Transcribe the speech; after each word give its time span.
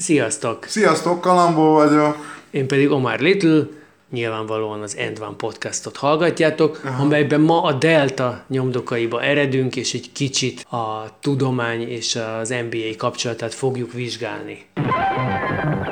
Sziasztok! 0.00 0.64
Sziasztok, 0.64 1.20
Kalambó 1.20 1.72
vagyok. 1.72 2.16
Én 2.50 2.66
pedig 2.68 2.90
Omar 2.90 3.18
Little, 3.18 3.66
nyilvánvalóan 4.10 4.82
az 4.82 4.96
End 4.96 5.20
One 5.20 5.36
podcastot 5.36 5.96
hallgatjátok, 5.96 6.80
Aha. 6.84 7.02
amelyben 7.02 7.40
ma 7.40 7.62
a 7.62 7.72
Delta 7.72 8.44
nyomdokaiba 8.48 9.22
eredünk, 9.22 9.76
és 9.76 9.94
egy 9.94 10.12
kicsit 10.12 10.60
a 10.60 11.16
tudomány 11.20 11.88
és 11.88 12.18
az 12.40 12.48
NBA 12.48 12.96
kapcsolatát 12.96 13.54
fogjuk 13.54 13.92
vizsgálni. 13.92 14.66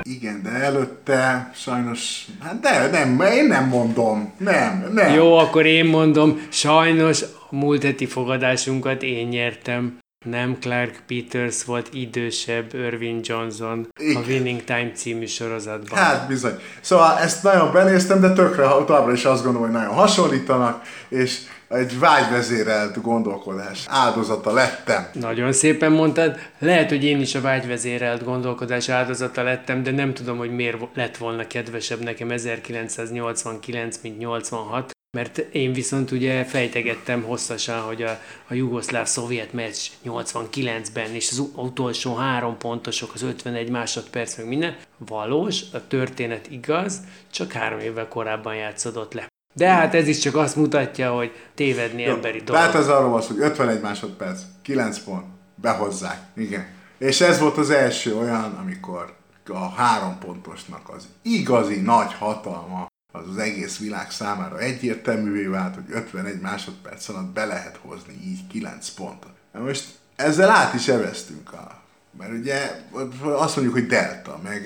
Igen, 0.03 0.43
de 0.43 0.51
előtte 0.51 1.51
sajnos, 1.55 2.27
hát 2.41 2.61
de 2.61 2.91
nem, 2.91 3.21
én 3.21 3.47
nem 3.47 3.69
mondom. 3.69 4.35
Nem, 4.39 4.91
nem. 4.93 5.15
Jó, 5.15 5.37
akkor 5.37 5.67
én 5.67 5.85
mondom, 5.85 6.47
sajnos 6.49 7.23
a 7.23 7.55
múlt 7.55 7.83
heti 7.83 8.07
fogadásunkat 8.07 9.03
én 9.03 9.29
nyertem. 9.29 9.99
Nem 10.31 10.57
Clark 10.61 11.03
Peters 11.07 11.65
volt 11.65 11.89
idősebb 11.93 12.75
Irving 12.75 13.27
Johnson 13.27 13.89
a 13.95 14.03
Igen. 14.03 14.23
Winning 14.23 14.65
Time 14.65 14.91
című 14.95 15.27
sorozatban. 15.27 15.99
Hát 15.99 16.29
bizony. 16.29 16.59
Szóval 16.81 17.19
ezt 17.19 17.43
nagyon 17.43 17.73
benéztem, 17.73 18.21
de 18.21 18.33
tökre 18.33 18.63
továbbra 18.63 19.13
is 19.13 19.25
azt 19.25 19.45
gondolom, 19.45 19.69
hogy 19.71 19.79
nagyon 19.79 19.95
hasonlítanak, 19.95 20.83
és 21.09 21.39
egy 21.69 21.99
vágyvezérelt 21.99 23.03
gondolkodás 23.03 23.85
áldozata 23.89 24.53
lettem. 24.53 25.09
Nagyon 25.13 25.53
szépen 25.53 25.93
mondtad. 25.93 26.39
Lehet, 26.59 26.89
hogy 26.89 27.05
én 27.05 27.21
is 27.21 27.35
a 27.35 27.41
vágyvezérelt 27.41 28.25
gondolkodás 28.25 28.89
áldozata 28.89 29.43
lettem, 29.43 29.83
de 29.83 29.91
nem 29.91 30.15
tudom, 30.15 30.39
hogy 30.39 30.51
miért 30.51 30.77
lett 30.95 31.17
volna 31.17 31.47
kedvesebb 31.47 32.03
nekem 32.03 32.31
1989, 32.31 33.99
mint 34.03 34.19
86, 34.19 34.98
mert 35.19 35.39
én 35.39 35.73
viszont 35.73 36.11
ugye 36.11 36.45
fejtegettem 36.45 37.23
hosszasan, 37.23 37.81
hogy 37.81 38.03
a, 38.03 38.21
a 38.49 38.55
jugoszláv-szovjet 38.55 39.53
meccs 39.53 39.89
89-ben, 40.05 41.11
és 41.15 41.31
az 41.31 41.43
utolsó 41.55 42.15
három 42.15 42.59
pontosok, 42.59 43.11
az 43.15 43.23
51 43.23 43.71
másodperc, 43.71 44.37
meg 44.37 44.47
minden, 44.47 44.77
valós, 44.97 45.63
a 45.73 45.87
történet 45.87 46.51
igaz, 46.51 47.01
csak 47.31 47.53
három 47.53 47.79
évvel 47.79 48.09
korábban 48.09 48.55
játszódott 48.55 49.13
le. 49.13 49.27
De 49.55 49.69
hát 49.69 49.95
ez 49.95 50.09
is 50.09 50.19
csak 50.19 50.37
azt 50.37 50.57
mutatja, 50.57 51.13
hogy 51.13 51.33
tévedni 51.55 52.05
emberi 52.05 52.39
dolog. 52.39 52.63
Tehát 52.63 52.75
az 52.75 52.89
arról 52.89 53.11
van 53.11 53.23
hogy 53.23 53.39
51 53.39 53.81
másodperc, 53.81 54.41
9 54.63 54.99
pont, 54.99 55.25
behozzák. 55.55 56.21
Igen. 56.37 56.67
És 56.99 57.21
ez 57.21 57.41
volt 57.41 57.57
az 57.57 57.71
első 57.71 58.17
olyan, 58.17 58.59
amikor 58.61 59.17
a 59.49 59.69
három 59.69 60.19
pontosnak 60.19 60.89
az 60.89 61.09
igazi 61.23 61.81
nagy 61.81 62.15
hatalma 62.15 62.87
az 63.19 63.29
az 63.29 63.39
egész 63.39 63.79
világ 63.79 64.11
számára 64.11 64.59
egyértelművé 64.59 65.45
vált, 65.45 65.75
hogy 65.75 65.85
51 65.89 66.41
másodperc 66.41 67.09
alatt 67.09 67.33
be 67.33 67.45
lehet 67.45 67.77
hozni 67.77 68.15
így 68.25 68.47
9 68.47 68.89
pontot. 68.89 69.33
Na 69.53 69.61
most 69.61 69.85
ezzel 70.17 70.51
át 70.51 70.75
is 70.75 70.89
eveztünk 70.89 71.53
a 71.53 71.87
mert 72.19 72.33
ugye 72.33 72.83
azt 73.23 73.57
mondjuk, 73.57 73.77
hogy 73.77 73.87
delta, 73.87 74.41
meg 74.43 74.63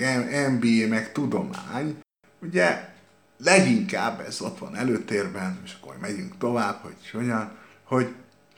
NBA, 0.51 0.87
meg 0.87 1.11
tudomány, 1.11 1.97
ugye 2.41 2.89
leginkább 3.43 4.23
ez 4.27 4.41
ott 4.41 4.57
van 4.57 4.75
előtérben, 4.75 5.59
és 5.65 5.73
akkor 5.81 5.97
megyünk 6.01 6.37
tovább, 6.37 6.79
hogy 6.81 7.09
hogyan, 7.11 7.51
hogy 7.83 8.07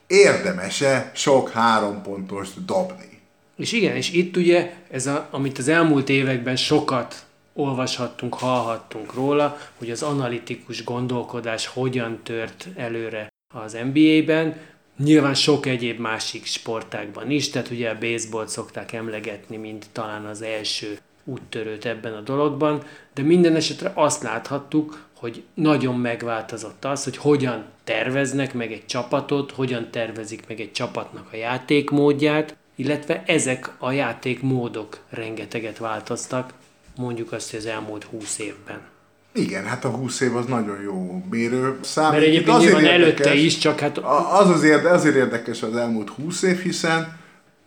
érdemes-e 0.08 1.12
sok 1.16 1.50
három 1.50 2.02
pontost 2.02 2.66
dobni. 2.66 3.20
És 3.56 3.72
igen, 3.72 3.96
és 3.96 4.12
itt 4.12 4.38
ugye 4.38 4.74
ez, 4.92 5.08
a, 5.08 5.28
amit 5.32 5.58
az 5.58 5.68
elmúlt 5.68 6.10
években 6.10 6.56
sokat 6.56 7.25
olvashattunk, 7.56 8.34
hallhattunk 8.34 9.14
róla, 9.14 9.58
hogy 9.78 9.92
az 9.92 10.04
analitikus 10.04 10.84
gondolkodás 10.84 11.68
hogyan 11.68 12.20
tört 12.24 12.68
előre 12.76 13.28
az 13.54 13.78
NBA-ben, 13.94 14.58
nyilván 14.98 15.34
sok 15.34 15.66
egyéb 15.66 16.00
másik 16.00 16.46
sportágban 16.46 17.32
is, 17.32 17.50
tehát 17.50 17.70
ugye 17.70 17.90
a 17.90 17.98
baseballt 17.98 18.50
szokták 18.50 18.92
emlegetni, 18.92 19.58
mint 19.58 19.86
talán 19.92 20.26
az 20.26 20.42
első 20.42 20.98
úttörőt 21.24 21.86
ebben 21.86 22.14
a 22.14 22.22
dologban, 22.22 22.84
de 23.14 23.22
minden 23.22 23.56
esetre 23.56 23.92
azt 23.96 24.24
láthattuk, 24.24 25.06
hogy 25.14 25.44
nagyon 25.54 25.96
megváltozott 26.00 26.86
az, 26.86 27.04
hogy 27.04 27.18
hogyan 27.18 27.66
terveznek 27.84 28.54
meg 28.54 28.72
egy 28.72 28.86
csapatot, 28.86 29.52
hogyan 29.52 29.92
tervezik 29.92 30.48
meg 30.48 30.60
egy 30.60 30.72
csapatnak 30.72 31.28
a 31.32 31.36
játékmódját, 31.36 32.58
illetve 32.76 33.24
ezek 33.26 33.76
a 33.78 33.92
játékmódok 33.92 35.00
rengeteget 35.10 35.78
változtak, 35.78 36.54
mondjuk 36.96 37.32
azt, 37.32 37.50
hogy 37.50 37.60
az 37.60 37.66
elmúlt 37.66 38.04
20 38.04 38.40
évben. 38.40 38.80
Igen, 39.34 39.66
hát 39.66 39.86
a 39.86 39.90
20 39.90 40.20
év 40.20 40.36
az 40.36 40.46
nagyon 40.46 40.82
jó 40.82 41.24
mérő 41.30 41.78
szám. 41.82 42.12
Mert 42.12 42.24
egyébként 42.24 42.58
azért 42.58 42.74
nyilván 42.74 42.92
előtte 42.94 43.10
érdekes- 43.10 43.44
is, 43.44 43.58
csak 43.58 43.80
hát 43.80 43.98
Az 44.32 44.50
azért, 44.50 44.86
azért 44.86 45.16
érdekes 45.16 45.64
az 45.64 45.76
elmúlt 45.76 46.10
20 46.10 46.42
év, 46.42 46.60
hiszen 46.60 47.18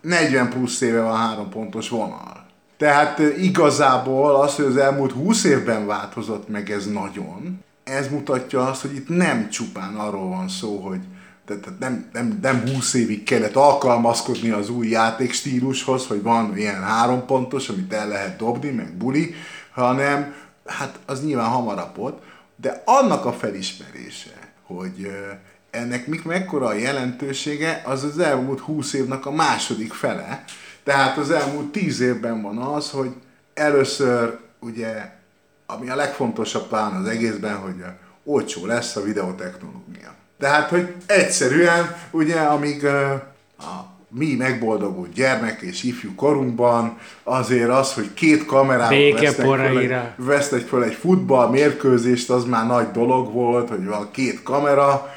40 0.00 0.48
plusz 0.48 0.80
éve 0.80 1.00
van 1.00 1.16
három 1.16 1.48
pontos 1.48 1.88
vonal. 1.88 2.46
Tehát 2.76 3.18
igazából 3.38 4.34
az, 4.34 4.54
hogy 4.54 4.64
az 4.64 4.76
elmúlt 4.76 5.12
20 5.12 5.44
évben 5.44 5.86
változott 5.86 6.48
meg 6.48 6.70
ez 6.70 6.86
nagyon, 6.86 7.64
ez 7.84 8.08
mutatja 8.10 8.66
azt, 8.66 8.80
hogy 8.80 8.94
itt 8.94 9.08
nem 9.08 9.48
csupán 9.50 9.94
arról 9.94 10.28
van 10.28 10.48
szó, 10.48 10.76
hogy 10.78 11.00
tehát 11.48 11.78
nem, 11.78 12.08
nem, 12.12 12.38
nem 12.42 12.62
20 12.74 12.94
évig 12.94 13.22
kellett 13.22 13.54
alkalmazkodni 13.54 14.50
az 14.50 14.68
új 14.68 14.88
játékstílushoz, 14.88 16.06
hogy 16.06 16.22
van 16.22 16.56
ilyen 16.56 16.82
három 16.82 17.26
pontos, 17.26 17.68
amit 17.68 17.92
el 17.92 18.08
lehet 18.08 18.36
dobni, 18.36 18.70
meg 18.70 18.92
buli, 18.92 19.34
hanem 19.72 20.34
hát 20.66 20.98
az 21.06 21.24
nyilván 21.24 21.48
hamarabb 21.48 21.96
volt, 21.96 22.22
de 22.56 22.82
annak 22.84 23.24
a 23.24 23.32
felismerése, 23.32 24.52
hogy 24.62 25.10
ennek 25.70 26.06
mik 26.06 26.24
mekkora 26.24 26.66
a 26.66 26.72
jelentősége, 26.72 27.82
az 27.84 28.04
az 28.04 28.18
elmúlt 28.18 28.60
20 28.60 28.92
évnek 28.92 29.26
a 29.26 29.30
második 29.30 29.92
fele. 29.92 30.44
Tehát 30.82 31.16
az 31.16 31.30
elmúlt 31.30 31.72
10 31.72 32.00
évben 32.00 32.42
van 32.42 32.58
az, 32.58 32.90
hogy 32.90 33.10
először 33.54 34.38
ugye, 34.58 35.10
ami 35.66 35.90
a 35.90 35.96
legfontosabb 35.96 36.68
talán 36.68 36.94
az 36.94 37.08
egészben, 37.08 37.56
hogy 37.56 37.84
olcsó 38.24 38.66
lesz 38.66 38.96
a 38.96 39.02
videotechnológia. 39.02 40.14
Tehát, 40.38 40.68
hogy 40.68 40.94
egyszerűen, 41.06 41.96
ugye, 42.10 42.40
amíg 42.40 42.84
a 43.58 43.96
mi 44.10 44.34
megboldogult 44.34 45.12
gyermek 45.12 45.60
és 45.60 45.82
ifjú 45.82 46.14
korunkban 46.14 46.98
azért 47.22 47.70
az, 47.70 47.92
hogy 47.92 48.14
két 48.14 48.46
kamerával 48.46 48.88
Béke 48.88 49.20
vesznek 49.20 49.46
föl, 49.46 49.60
egy, 49.60 49.94
vesznek 50.16 50.60
föl 50.60 50.82
egy 50.82 50.94
futball 50.94 51.50
mérkőzést, 51.50 52.30
az 52.30 52.44
már 52.44 52.66
nagy 52.66 52.90
dolog 52.90 53.32
volt, 53.32 53.68
hogy 53.68 53.84
van 53.84 54.08
két 54.10 54.42
kamera, 54.42 55.14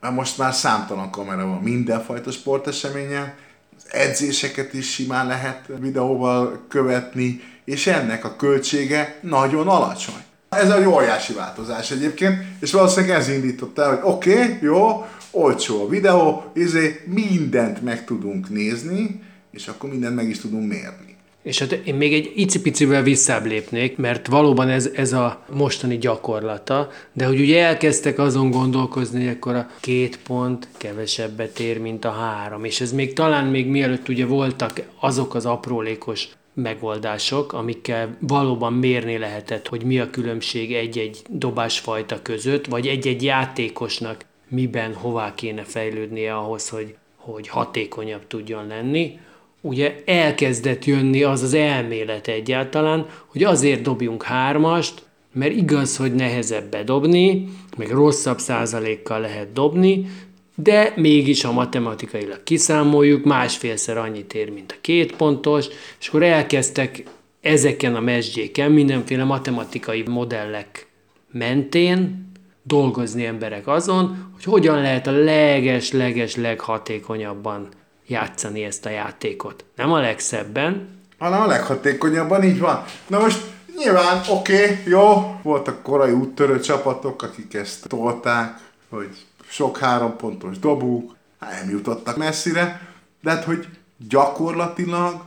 mert 0.00 0.14
most 0.14 0.38
már 0.38 0.54
számtalan 0.54 1.10
kamera 1.10 1.46
van 1.46 1.62
mindenfajta 1.62 2.30
sporteseményen, 2.30 3.34
az 3.76 3.84
edzéseket 3.90 4.74
is 4.74 4.92
simán 4.92 5.26
lehet 5.26 5.64
videóval 5.80 6.64
követni, 6.68 7.40
és 7.64 7.86
ennek 7.86 8.24
a 8.24 8.36
költsége 8.36 9.18
nagyon 9.20 9.68
alacsony. 9.68 10.24
Ez 10.56 10.70
egy 10.70 10.84
óriási 10.84 11.32
változás 11.32 11.90
egyébként, 11.90 12.34
és 12.60 12.72
valószínűleg 12.72 13.16
ez 13.16 13.28
indította 13.28 13.82
el, 13.82 13.88
hogy 13.88 14.12
oké, 14.12 14.32
okay, 14.32 14.58
jó, 14.60 15.06
olcsó 15.30 15.82
a 15.82 15.88
videó, 15.88 16.44
izé, 16.54 17.00
mindent 17.06 17.82
meg 17.82 18.04
tudunk 18.04 18.48
nézni, 18.48 19.20
és 19.50 19.68
akkor 19.68 19.90
mindent 19.90 20.14
meg 20.14 20.28
is 20.28 20.38
tudunk 20.38 20.68
mérni. 20.68 21.14
És 21.42 21.58
hát 21.58 21.72
én 21.72 21.94
még 21.94 22.14
egy 22.14 22.32
icipicivel 22.34 23.02
visszább 23.02 23.46
lépnék, 23.46 23.96
mert 23.96 24.26
valóban 24.26 24.68
ez, 24.68 24.90
ez 24.94 25.12
a 25.12 25.44
mostani 25.52 25.98
gyakorlata, 25.98 26.90
de 27.12 27.26
hogy 27.26 27.40
ugye 27.40 27.64
elkezdtek 27.64 28.18
azon 28.18 28.50
gondolkozni, 28.50 29.24
hogy 29.24 29.34
akkor 29.34 29.54
a 29.54 29.70
két 29.80 30.18
pont 30.18 30.68
kevesebbet 30.76 31.60
ér, 31.60 31.80
mint 31.80 32.04
a 32.04 32.10
három. 32.10 32.64
És 32.64 32.80
ez 32.80 32.92
még 32.92 33.12
talán 33.12 33.46
még 33.46 33.66
mielőtt 33.66 34.08
ugye 34.08 34.26
voltak 34.26 34.82
azok 35.00 35.34
az 35.34 35.46
aprólékos 35.46 36.28
megoldások, 36.54 37.52
amikkel 37.52 38.16
valóban 38.20 38.72
mérni 38.72 39.18
lehetett, 39.18 39.68
hogy 39.68 39.84
mi 39.84 39.98
a 39.98 40.10
különbség 40.10 40.74
egy-egy 40.74 41.22
dobásfajta 41.28 42.22
között, 42.22 42.66
vagy 42.66 42.86
egy-egy 42.86 43.22
játékosnak 43.22 44.24
miben, 44.48 44.94
hová 44.94 45.34
kéne 45.34 45.62
fejlődnie 45.62 46.36
ahhoz, 46.36 46.68
hogy, 46.68 46.94
hogy 47.16 47.48
hatékonyabb 47.48 48.26
tudjon 48.26 48.66
lenni. 48.66 49.18
Ugye 49.60 50.02
elkezdett 50.04 50.84
jönni 50.84 51.22
az 51.22 51.42
az 51.42 51.54
elmélet 51.54 52.28
egyáltalán, 52.28 53.06
hogy 53.26 53.44
azért 53.44 53.82
dobjunk 53.82 54.22
hármast, 54.22 55.02
mert 55.32 55.54
igaz, 55.54 55.96
hogy 55.96 56.14
nehezebb 56.14 56.70
bedobni, 56.70 57.48
meg 57.76 57.90
rosszabb 57.90 58.38
százalékkal 58.38 59.20
lehet 59.20 59.52
dobni, 59.52 60.06
de 60.54 60.92
mégis, 60.96 61.42
ha 61.42 61.52
matematikailag 61.52 62.42
kiszámoljuk, 62.42 63.24
másfélszer 63.24 63.96
annyit 63.96 64.34
ér, 64.34 64.50
mint 64.50 64.72
a 64.72 64.80
két 64.80 65.16
pontos, 65.16 65.66
és 66.00 66.08
akkor 66.08 66.22
elkezdtek 66.22 67.02
ezeken 67.40 67.94
a 67.94 68.00
mesdjéken 68.00 68.72
mindenféle 68.72 69.24
matematikai 69.24 70.02
modellek 70.02 70.86
mentén 71.32 72.32
dolgozni 72.62 73.24
emberek 73.24 73.66
azon, 73.66 74.30
hogy 74.34 74.44
hogyan 74.44 74.80
lehet 74.80 75.06
a 75.06 75.10
leges-leges 75.10 76.36
leghatékonyabban 76.36 77.68
játszani 78.06 78.64
ezt 78.64 78.86
a 78.86 78.90
játékot. 78.90 79.64
Nem 79.76 79.92
a 79.92 80.00
legszebben, 80.00 80.88
hanem 81.18 81.40
a 81.40 81.46
leghatékonyabban, 81.46 82.42
így 82.42 82.58
van. 82.58 82.84
Na 83.06 83.18
most 83.18 83.40
nyilván 83.76 84.22
oké, 84.28 84.62
okay, 84.62 84.76
jó, 84.86 85.36
voltak 85.42 85.82
korai 85.82 86.12
úttörő 86.12 86.60
csapatok, 86.60 87.22
akik 87.22 87.54
ezt 87.54 87.88
tolták, 87.88 88.58
hogy 88.88 89.08
sok 89.48 89.78
három 89.78 90.16
pontos 90.16 90.58
dobók, 90.58 91.16
hát 91.40 91.60
nem 91.60 91.70
jutottak 91.70 92.16
messzire, 92.16 92.88
de 93.22 93.30
hát 93.30 93.44
hogy 93.44 93.68
gyakorlatilag 94.08 95.24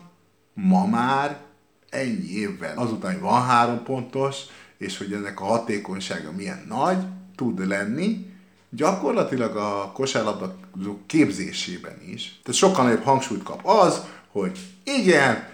ma 0.53 0.85
már 0.85 1.37
ennyi 1.89 2.31
évvel, 2.31 2.77
azután, 2.77 3.11
hogy 3.11 3.21
van 3.21 3.43
három 3.43 3.83
pontos, 3.83 4.35
és 4.77 4.97
hogy 4.97 5.13
ennek 5.13 5.41
a 5.41 5.45
hatékonysága 5.45 6.31
milyen 6.31 6.65
nagy 6.67 6.97
tud 7.35 7.67
lenni, 7.67 8.25
gyakorlatilag 8.69 9.55
a 9.55 9.91
kosárlabdázók 9.93 11.07
képzésében 11.07 12.01
is. 12.05 12.39
Tehát 12.43 12.59
sokkal 12.59 12.83
nagyobb 12.83 13.03
hangsúlyt 13.03 13.43
kap 13.43 13.65
az, 13.65 14.01
hogy 14.31 14.59
igen, 14.83 15.47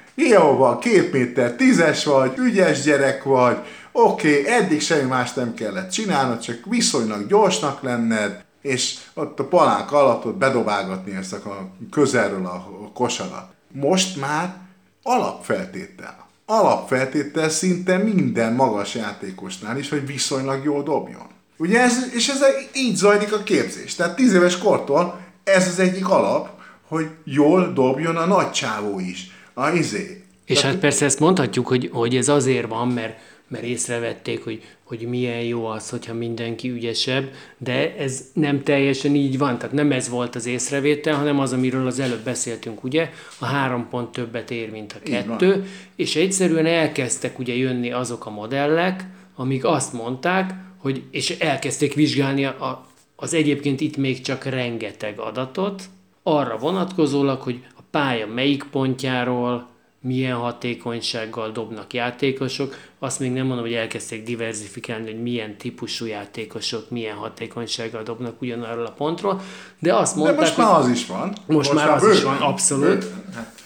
van, 0.57 0.80
két 0.80 1.12
méter 1.12 1.56
tízes 1.56 2.06
vagy, 2.06 2.38
ügyes 2.38 2.81
gyerek 2.81 3.24
vagy, 3.24 3.57
oké, 3.92 4.39
okay, 4.39 4.54
eddig 4.54 4.81
semmi 4.81 5.07
más 5.07 5.33
nem 5.33 5.54
kellett 5.54 5.92
csinálnod, 5.92 6.39
csak 6.39 6.66
viszonylag 6.66 7.27
gyorsnak 7.27 7.81
lenned, 7.81 8.45
és 8.63 8.98
ott 9.13 9.39
a 9.39 9.48
palánk 9.48 9.92
alatt 9.92 10.25
ott 10.25 10.36
bedobálgatni 10.36 11.15
ezt 11.15 11.33
a 11.33 11.69
közelről 11.92 12.45
a 12.45 12.92
kosarat. 12.94 13.51
Most 13.71 14.19
már 14.19 14.56
alapfeltétel. 15.04 16.27
Alapfeltétel 16.45 17.50
szinte 17.50 17.98
minden 17.98 18.54
magas 18.54 18.95
játékosnál 18.95 19.77
is, 19.77 19.89
hogy 19.89 20.06
viszonylag 20.06 20.63
jól 20.63 20.83
dobjon. 20.83 21.27
Ugye 21.57 21.81
ez, 21.81 22.13
és 22.13 22.27
ez 22.27 22.39
így 22.75 22.95
zajlik 22.95 23.33
a 23.33 23.44
képzés. 23.44 23.95
Tehát 23.95 24.15
tíz 24.15 24.33
éves 24.33 24.57
kortól 24.57 25.19
ez 25.44 25.68
az 25.68 25.80
egyik 25.80 26.09
alap, 26.09 26.50
hogy 26.88 27.09
jól 27.24 27.74
dobjon 27.74 28.16
a 28.16 28.25
nagy 28.25 28.51
csávó 28.51 29.00
is. 29.00 29.31
A 29.54 29.69
izé. 29.69 30.24
És 30.45 30.57
Tehát, 30.57 30.71
hát 30.71 30.81
persze 30.81 31.06
ezt 31.06 31.19
mondhatjuk, 31.19 31.68
hogy, 31.68 31.89
hogy 31.94 32.16
ez 32.16 32.27
azért 32.27 32.68
van, 32.68 32.88
mert 32.88 33.18
mert 33.54 33.66
észrevették, 33.66 34.44
hogy, 34.44 34.62
hogy 34.84 35.00
milyen 35.00 35.42
jó 35.42 35.66
az, 35.66 35.90
hogyha 35.90 36.14
mindenki 36.14 36.70
ügyesebb, 36.70 37.32
de 37.58 37.96
ez 37.96 38.30
nem 38.34 38.64
teljesen 38.64 39.16
így 39.16 39.38
van, 39.38 39.58
tehát 39.58 39.76
nem 39.76 39.92
ez 39.92 40.10
volt 40.10 40.36
az 40.36 40.46
észrevétel, 40.46 41.16
hanem 41.16 41.40
az, 41.40 41.54
amiről 41.54 41.88
az 41.88 42.00
előbb 42.00 42.24
beszéltünk, 42.24 42.84
ugye, 42.84 43.10
a 43.40 43.46
három 43.46 43.88
pont 43.90 44.12
többet 44.12 44.52
ér, 44.52 44.72
mint 44.72 44.94
a 44.94 45.10
kettő, 45.10 45.66
és 45.96 46.16
egyszerűen 46.16 46.66
elkezdtek 46.66 47.40
ugye 47.40 47.56
jönni 47.56 47.92
azok 47.92 48.26
a 48.26 48.30
modellek, 48.30 49.06
amik 49.36 49.66
azt 49.66 49.94
mondták, 49.94 50.54
hogy, 50.78 51.04
és 51.12 51.30
elkezdték 51.30 51.94
vizsgálni 51.94 52.46
a, 52.46 52.88
az 53.16 53.34
egyébként 53.34 53.82
itt 53.82 53.98
még 53.98 54.22
csak 54.22 54.44
rengeteg 54.44 55.20
adatot, 55.20 55.84
arra 56.24 56.58
vonatkozólag, 56.58 57.42
hogy 57.42 57.60
a 57.76 57.82
pálya 57.92 58.28
melyik 58.28 58.64
pontjáról, 58.64 59.68
milyen 60.04 60.36
hatékonysággal 60.36 61.52
dobnak 61.52 61.94
játékosok. 61.94 62.76
Azt 63.00 63.20
még 63.20 63.32
nem 63.32 63.46
mondom, 63.46 63.66
hogy 63.66 63.74
elkezdték 63.74 64.24
diversifikálni, 64.24 65.12
hogy 65.12 65.22
milyen 65.22 65.58
típusú 65.58 66.06
játékosok 66.06 66.90
milyen 66.90 67.16
hatékonysággal 67.16 68.04
dobnak 68.04 68.42
ugyanarról 68.42 68.86
a 68.86 68.92
pontról, 68.92 69.42
de 69.80 69.96
azt 69.96 70.16
mondták, 70.16 70.36
de 70.36 70.42
most 70.42 70.56
hogy, 70.56 70.66
már 70.66 70.80
az 70.80 70.90
is 70.90 71.06
van. 71.06 71.28
Most, 71.28 71.48
most 71.48 71.74
már, 71.74 71.88
már 71.88 71.96
az 71.96 72.02
bőven. 72.02 72.18
is 72.18 72.24
van, 72.24 72.38
abszolút. 72.38 73.06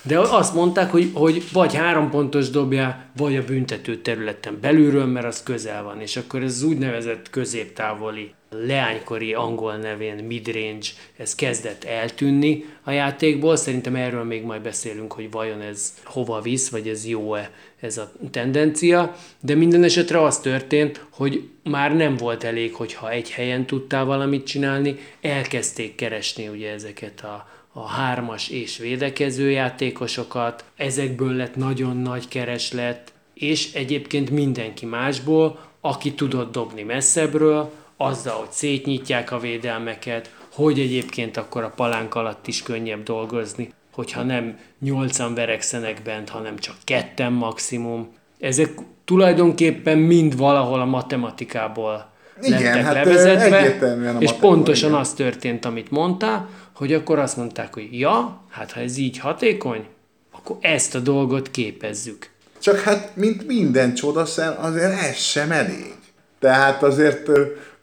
De 0.01 0.19
azt 0.19 0.54
mondták, 0.54 0.92
hogy, 0.92 1.12
hogy 1.13 1.44
vagy 1.51 1.75
három 1.75 2.10
pontos 2.10 2.50
dobja, 2.50 3.06
vagy 3.16 3.36
a 3.36 3.44
büntető 3.44 3.98
területen 4.01 4.57
belülről, 4.62 5.06
mert 5.06 5.25
az 5.25 5.44
közel 5.44 5.84
van, 5.84 6.01
és 6.01 6.18
akkor 6.18 6.44
ez 6.44 6.54
az 6.54 6.63
úgynevezett 6.63 7.30
középtávoli 7.30 8.34
leánykori 8.49 9.33
angol 9.33 9.75
nevén 9.75 10.23
midrange, 10.23 10.88
ez 11.17 11.35
kezdett 11.35 11.83
eltűnni 11.83 12.65
a 12.83 12.91
játékból. 12.91 13.55
Szerintem 13.55 13.95
erről 13.95 14.23
még 14.23 14.44
majd 14.44 14.61
beszélünk, 14.61 15.13
hogy 15.13 15.31
vajon 15.31 15.61
ez 15.61 15.94
hova 16.03 16.41
visz, 16.41 16.69
vagy 16.69 16.88
ez 16.88 17.07
jó-e 17.07 17.51
ez 17.79 17.97
a 17.97 18.11
tendencia. 18.31 19.15
De 19.41 19.55
minden 19.55 19.83
esetre 19.83 20.23
az 20.23 20.39
történt, 20.39 21.05
hogy 21.09 21.49
már 21.63 21.95
nem 21.95 22.17
volt 22.17 22.44
elég, 22.44 22.73
hogyha 22.73 23.11
egy 23.11 23.31
helyen 23.31 23.65
tudtál 23.65 24.05
valamit 24.05 24.45
csinálni, 24.45 24.97
elkezdték 25.21 25.95
keresni 25.95 26.47
ugye 26.47 26.71
ezeket 26.71 27.21
a, 27.21 27.47
a 27.71 27.88
hármas 27.88 28.50
és 28.50 28.77
védekező 28.77 29.50
játékosokat, 29.50 30.63
ezekből 30.75 31.33
lett 31.33 31.55
nagyon 31.55 31.97
nagy 31.97 32.27
kereslet, 32.27 33.13
és 33.33 33.73
egyébként 33.73 34.29
mindenki 34.29 34.85
másból, 34.85 35.59
aki 35.81 36.13
tudott 36.13 36.51
dobni 36.51 36.83
messzebbről, 36.83 37.71
azzal, 37.97 38.35
hogy 38.35 38.51
szétnyitják 38.51 39.31
a 39.31 39.39
védelmeket, 39.39 40.31
hogy 40.53 40.79
egyébként 40.79 41.38
akkor 41.38 41.63
a 41.63 41.73
palánk 41.75 42.15
alatt 42.15 42.47
is 42.47 42.63
könnyebb 42.63 43.03
dolgozni, 43.03 43.73
hogyha 43.94 44.23
nem 44.23 44.59
nyolcan 44.79 45.33
verekszenek 45.33 46.01
bent, 46.03 46.29
hanem 46.29 46.57
csak 46.57 46.75
ketten 46.83 47.33
maximum. 47.33 48.09
Ezek 48.39 48.69
tulajdonképpen 49.05 49.97
mind 49.97 50.38
valahol 50.38 50.79
a 50.79 50.85
matematikából 50.85 52.11
igen, 52.41 52.61
lettek 52.61 52.83
hát 52.83 52.94
levezetve, 52.94 54.17
és 54.19 54.31
pontosan 54.31 54.89
igen. 54.89 55.01
az 55.01 55.13
történt, 55.13 55.65
amit 55.65 55.91
mondtál, 55.91 56.50
hogy 56.73 56.93
akkor 56.93 57.19
azt 57.19 57.38
mondták, 57.38 57.73
hogy 57.73 57.88
ja, 57.91 58.41
hát 58.50 58.71
ha 58.71 58.79
ez 58.79 58.97
így 58.97 59.17
hatékony, 59.17 59.85
akkor 60.31 60.57
ezt 60.61 60.95
a 60.95 61.00
dolgot 61.00 61.51
képezzük. 61.51 62.29
Csak 62.59 62.79
hát, 62.79 63.15
mint 63.15 63.47
minden 63.47 63.93
csodaszer, 63.93 64.57
azért 64.61 65.01
ez 65.01 65.15
sem 65.15 65.51
elég. 65.51 65.93
Tehát 66.39 66.83
azért 66.83 67.29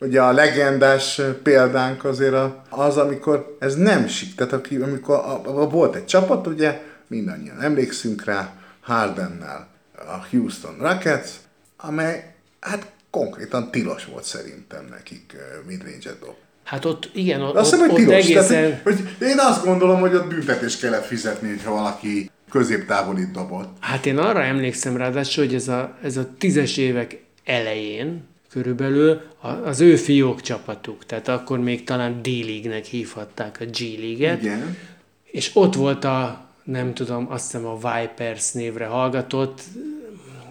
ugye 0.04 0.22
a 0.22 0.32
legendás 0.32 1.20
példánk 1.42 2.04
azért 2.04 2.34
az, 2.68 2.96
amikor 2.96 3.56
ez 3.58 3.74
nem 3.74 4.06
sik. 4.06 4.34
Tehát 4.34 4.68
amikor 4.82 5.14
a, 5.14 5.60
a, 5.60 5.68
volt 5.68 5.94
egy 5.94 6.06
csapat, 6.06 6.46
ugye, 6.46 6.80
mindannyian 7.06 7.60
emlékszünk 7.60 8.24
rá, 8.24 8.52
Hardennel 8.80 9.68
a 9.96 10.26
Houston 10.30 10.76
Rockets, 10.80 11.30
amely 11.76 12.34
hát 12.60 12.92
konkrétan 13.10 13.70
tilos 13.70 14.04
volt 14.04 14.24
szerintem 14.24 14.86
nekik 14.90 15.36
midrange 15.66 16.10
dob. 16.20 16.34
Hát 16.64 16.84
ott, 16.84 17.10
igen, 17.12 17.40
ott, 17.40 17.54
azt 17.54 17.70
hiszem, 17.70 17.88
hogy 17.88 18.04
tilos. 18.04 18.14
egészen... 18.14 18.46
Tehát, 18.46 18.82
hogy 18.82 19.16
én 19.20 19.38
azt 19.38 19.64
gondolom, 19.64 20.00
hogy 20.00 20.14
ott 20.14 20.26
büntetést 20.26 20.80
kellett 20.80 21.04
fizetni, 21.04 21.48
hogyha 21.48 21.74
valaki 21.74 22.30
középtávolit 22.50 23.30
dobott. 23.30 23.76
Hát 23.80 24.06
én 24.06 24.18
arra 24.18 24.42
emlékszem 24.42 24.96
ráadásul, 24.96 25.44
hogy 25.44 25.54
ez 25.54 25.68
a, 25.68 25.96
ez 26.02 26.16
a 26.16 26.26
tízes 26.38 26.76
évek 26.76 27.22
elején, 27.44 28.28
körülbelül 28.54 29.20
az 29.64 29.80
ő 29.80 29.96
fiók 29.96 30.40
csapatuk, 30.40 31.06
tehát 31.06 31.28
akkor 31.28 31.58
még 31.58 31.84
talán 31.84 32.22
D-League-nek 32.22 32.84
hívhatták 32.84 33.60
a 33.60 33.64
G-League-et. 33.64 34.42
Igen. 34.42 34.76
És 35.24 35.50
ott 35.54 35.74
volt 35.74 36.04
a, 36.04 36.48
nem 36.64 36.94
tudom, 36.94 37.26
azt 37.30 37.44
hiszem 37.52 37.66
a 37.66 37.74
Vipers 37.74 38.52
névre 38.52 38.86
hallgatott, 38.86 39.60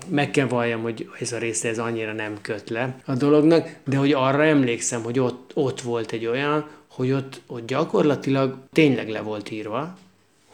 meg 0.08 0.32
kell 0.32 0.48
valljam, 0.48 0.82
hogy 0.82 1.10
ez 1.20 1.32
a 1.32 1.38
része 1.38 1.70
ez 1.70 1.80
annyira 1.80 2.14
nem 2.14 2.38
köt 2.42 2.70
le 2.70 2.96
a 3.06 3.16
dolognak, 3.16 3.76
de 3.86 3.98
hogy 3.98 4.12
arra 4.12 4.44
emlékszem, 4.44 5.04
hogy 5.04 5.20
ott, 5.20 5.52
ott 5.54 5.82
volt 5.82 6.12
egy 6.12 6.26
olyan, 6.26 6.68
hogy 6.88 7.12
ott, 7.12 7.42
ott 7.48 7.68
gyakorlatilag 7.68 8.58
tényleg 8.72 9.10
le 9.10 9.22
volt 9.22 9.52
írva, 9.52 9.98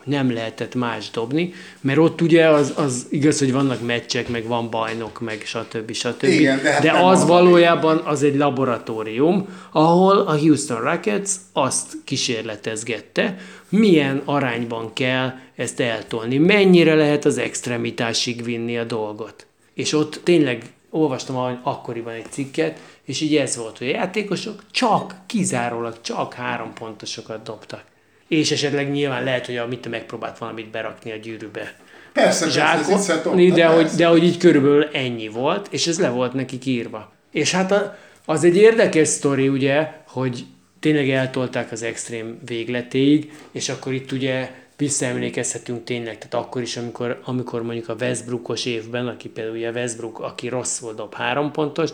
hogy 0.03 0.13
nem 0.13 0.33
lehetett 0.33 0.75
más 0.75 1.09
dobni, 1.11 1.53
mert 1.81 1.97
ott 1.97 2.21
ugye 2.21 2.47
az, 2.47 2.73
az 2.75 3.07
igaz, 3.09 3.39
hogy 3.39 3.51
vannak 3.51 3.85
meccsek, 3.85 4.27
meg 4.27 4.47
van 4.47 4.69
bajnok, 4.69 5.19
meg 5.19 5.41
stb. 5.45 5.91
stb. 5.91 6.23
Igen, 6.23 6.61
de, 6.61 6.71
hát 6.71 6.81
de 6.81 6.91
az 6.91 7.27
valójában 7.27 7.97
az 7.97 8.23
egy 8.23 8.35
laboratórium, 8.35 9.47
ahol 9.71 10.17
a 10.17 10.37
Houston 10.37 10.81
Rockets 10.81 11.29
azt 11.53 11.93
kísérletezgette, 12.03 13.35
milyen 13.69 14.21
arányban 14.25 14.93
kell 14.93 15.33
ezt 15.55 15.79
eltolni, 15.79 16.37
mennyire 16.37 16.95
lehet 16.95 17.25
az 17.25 17.37
extremitásig 17.37 18.43
vinni 18.43 18.77
a 18.77 18.83
dolgot. 18.83 19.45
És 19.73 19.93
ott 19.93 20.19
tényleg 20.23 20.63
olvastam 20.89 21.59
akkoriban 21.63 22.13
egy 22.13 22.31
cikket, 22.31 22.79
és 23.05 23.21
így 23.21 23.35
ez 23.35 23.57
volt, 23.57 23.77
hogy 23.77 23.87
a 23.87 23.91
játékosok 23.91 24.63
csak, 24.71 25.15
kizárólag 25.25 26.01
csak 26.01 26.33
három 26.33 26.73
pontosokat 26.73 27.43
dobtak 27.43 27.83
és 28.29 28.51
esetleg 28.51 28.91
nyilván 28.91 29.23
lehet, 29.23 29.45
hogy 29.45 29.57
amit 29.57 29.89
megpróbált 29.89 30.37
valamit 30.37 30.69
berakni 30.69 31.11
a 31.11 31.15
gyűrűbe. 31.15 31.75
Persze, 32.13 32.49
Zsákon, 32.49 32.85
persze, 32.85 33.13
ez 33.13 33.23
de, 33.23 33.31
persze. 33.33 33.67
Hogy, 33.67 33.85
de 33.85 34.05
hogy 34.05 34.23
így 34.23 34.37
körülbelül 34.37 34.83
ennyi 34.93 35.27
volt, 35.27 35.67
és 35.71 35.87
ez 35.87 35.99
le 35.99 36.09
volt 36.09 36.33
neki 36.33 36.57
írva. 36.65 37.11
És 37.31 37.51
hát 37.51 37.71
a, 37.71 37.97
az 38.25 38.43
egy 38.43 38.55
érdekes 38.55 39.07
sztori, 39.07 39.47
ugye, 39.47 39.91
hogy 40.07 40.45
tényleg 40.79 41.09
eltolták 41.09 41.71
az 41.71 41.83
extrém 41.83 42.39
végletéig, 42.45 43.31
és 43.51 43.69
akkor 43.69 43.93
itt 43.93 44.11
ugye 44.11 44.51
visszaemlékezhetünk 44.77 45.83
tényleg, 45.83 46.17
tehát 46.17 46.45
akkor 46.45 46.61
is, 46.61 46.77
amikor, 46.77 47.21
amikor 47.23 47.63
mondjuk 47.63 47.89
a 47.89 47.95
Westbrookos 47.99 48.65
évben, 48.65 49.07
aki 49.07 49.29
például 49.29 49.55
ugye 49.55 49.71
Westbrook, 49.71 50.19
aki 50.19 50.47
rosszul 50.47 50.93
dob 50.93 51.13
három 51.13 51.51
pontos, 51.51 51.89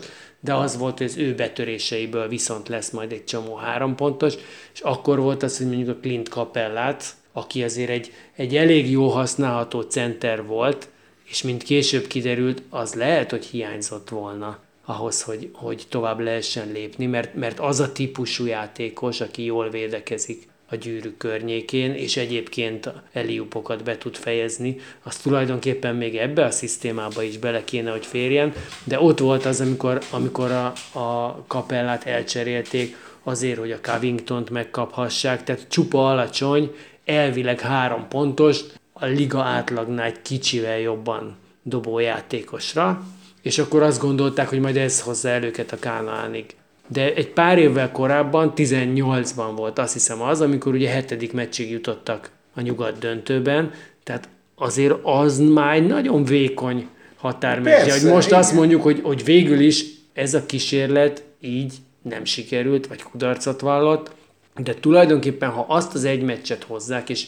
de 0.46 0.54
az 0.54 0.76
volt, 0.76 0.98
hogy 0.98 1.06
az 1.06 1.16
ő 1.16 1.34
betöréseiből 1.34 2.28
viszont 2.28 2.68
lesz 2.68 2.90
majd 2.90 3.12
egy 3.12 3.24
csomó 3.24 3.54
három 3.54 3.94
pontos, 3.94 4.34
és 4.74 4.80
akkor 4.80 5.18
volt 5.18 5.42
az, 5.42 5.58
hogy 5.58 5.66
mondjuk 5.66 5.88
a 5.88 6.00
Clint 6.00 6.28
Capellát, 6.28 7.14
aki 7.32 7.64
azért 7.64 7.90
egy, 7.90 8.12
egy 8.36 8.56
elég 8.56 8.90
jó 8.90 9.08
használható 9.08 9.80
center 9.80 10.46
volt, 10.46 10.88
és 11.24 11.42
mint 11.42 11.62
később 11.62 12.06
kiderült, 12.06 12.62
az 12.70 12.94
lehet, 12.94 13.30
hogy 13.30 13.44
hiányzott 13.44 14.08
volna 14.08 14.58
ahhoz, 14.84 15.22
hogy, 15.22 15.50
hogy 15.52 15.84
tovább 15.88 16.20
lehessen 16.20 16.72
lépni, 16.72 17.06
mert, 17.06 17.34
mert 17.34 17.60
az 17.60 17.80
a 17.80 17.92
típusú 17.92 18.44
játékos, 18.44 19.20
aki 19.20 19.44
jól 19.44 19.70
védekezik 19.70 20.48
a 20.70 20.76
gyűrű 20.76 21.14
környékén, 21.18 21.94
és 21.94 22.16
egyébként 22.16 22.92
eliupokat 23.12 23.84
be 23.84 23.98
tud 23.98 24.16
fejezni, 24.16 24.76
az 25.02 25.16
tulajdonképpen 25.16 25.96
még 25.96 26.16
ebbe 26.16 26.44
a 26.44 26.50
szisztémába 26.50 27.22
is 27.22 27.38
bele 27.38 27.64
kéne, 27.64 27.90
hogy 27.90 28.06
férjen, 28.06 28.52
de 28.84 29.00
ott 29.00 29.18
volt 29.18 29.44
az, 29.44 29.60
amikor, 29.60 30.02
amikor 30.10 30.50
a, 30.50 30.72
a 30.98 31.42
kapellát 31.46 32.04
elcserélték 32.04 32.96
azért, 33.22 33.58
hogy 33.58 33.70
a 33.70 33.80
Covington-t 33.80 34.50
megkaphassák, 34.50 35.44
tehát 35.44 35.68
csupa 35.68 36.10
alacsony, 36.10 36.74
elvileg 37.04 37.60
három 37.60 38.08
pontos, 38.08 38.60
a 38.92 39.06
liga 39.06 39.42
átlagnál 39.42 40.06
egy 40.06 40.22
kicsivel 40.22 40.78
jobban 40.78 41.36
dobó 41.62 41.98
játékosra, 41.98 43.02
és 43.42 43.58
akkor 43.58 43.82
azt 43.82 44.00
gondolták, 44.00 44.48
hogy 44.48 44.60
majd 44.60 44.76
ez 44.76 45.00
hozza 45.00 45.28
el 45.28 45.42
őket 45.42 45.72
a 45.72 45.78
Kánaánig. 45.78 46.54
De 46.88 47.14
egy 47.14 47.28
pár 47.28 47.58
évvel 47.58 47.92
korábban, 47.92 48.52
18-ban 48.56 49.52
volt 49.56 49.78
azt 49.78 49.92
hiszem 49.92 50.22
az, 50.22 50.40
amikor 50.40 50.74
ugye 50.74 50.88
hetedik 50.88 51.32
meccsig 51.32 51.70
jutottak 51.70 52.30
a 52.54 52.60
nyugat 52.60 52.98
döntőben, 52.98 53.70
tehát 54.02 54.28
azért 54.54 54.94
az 55.02 55.38
már 55.38 55.74
egy 55.74 55.86
nagyon 55.86 56.24
vékony 56.24 56.88
határmeccs. 57.16 57.90
Hogy 57.90 58.10
most 58.10 58.26
igen. 58.26 58.38
azt 58.38 58.52
mondjuk, 58.52 58.82
hogy, 58.82 59.00
hogy 59.02 59.24
végül 59.24 59.60
is 59.60 59.84
ez 60.12 60.34
a 60.34 60.46
kísérlet 60.46 61.24
így 61.40 61.74
nem 62.02 62.24
sikerült, 62.24 62.86
vagy 62.86 63.02
kudarcot 63.02 63.60
vallott, 63.60 64.10
de 64.56 64.74
tulajdonképpen, 64.74 65.50
ha 65.50 65.64
azt 65.68 65.94
az 65.94 66.04
egy 66.04 66.22
meccset 66.22 66.62
hozzák, 66.62 67.08
és 67.08 67.26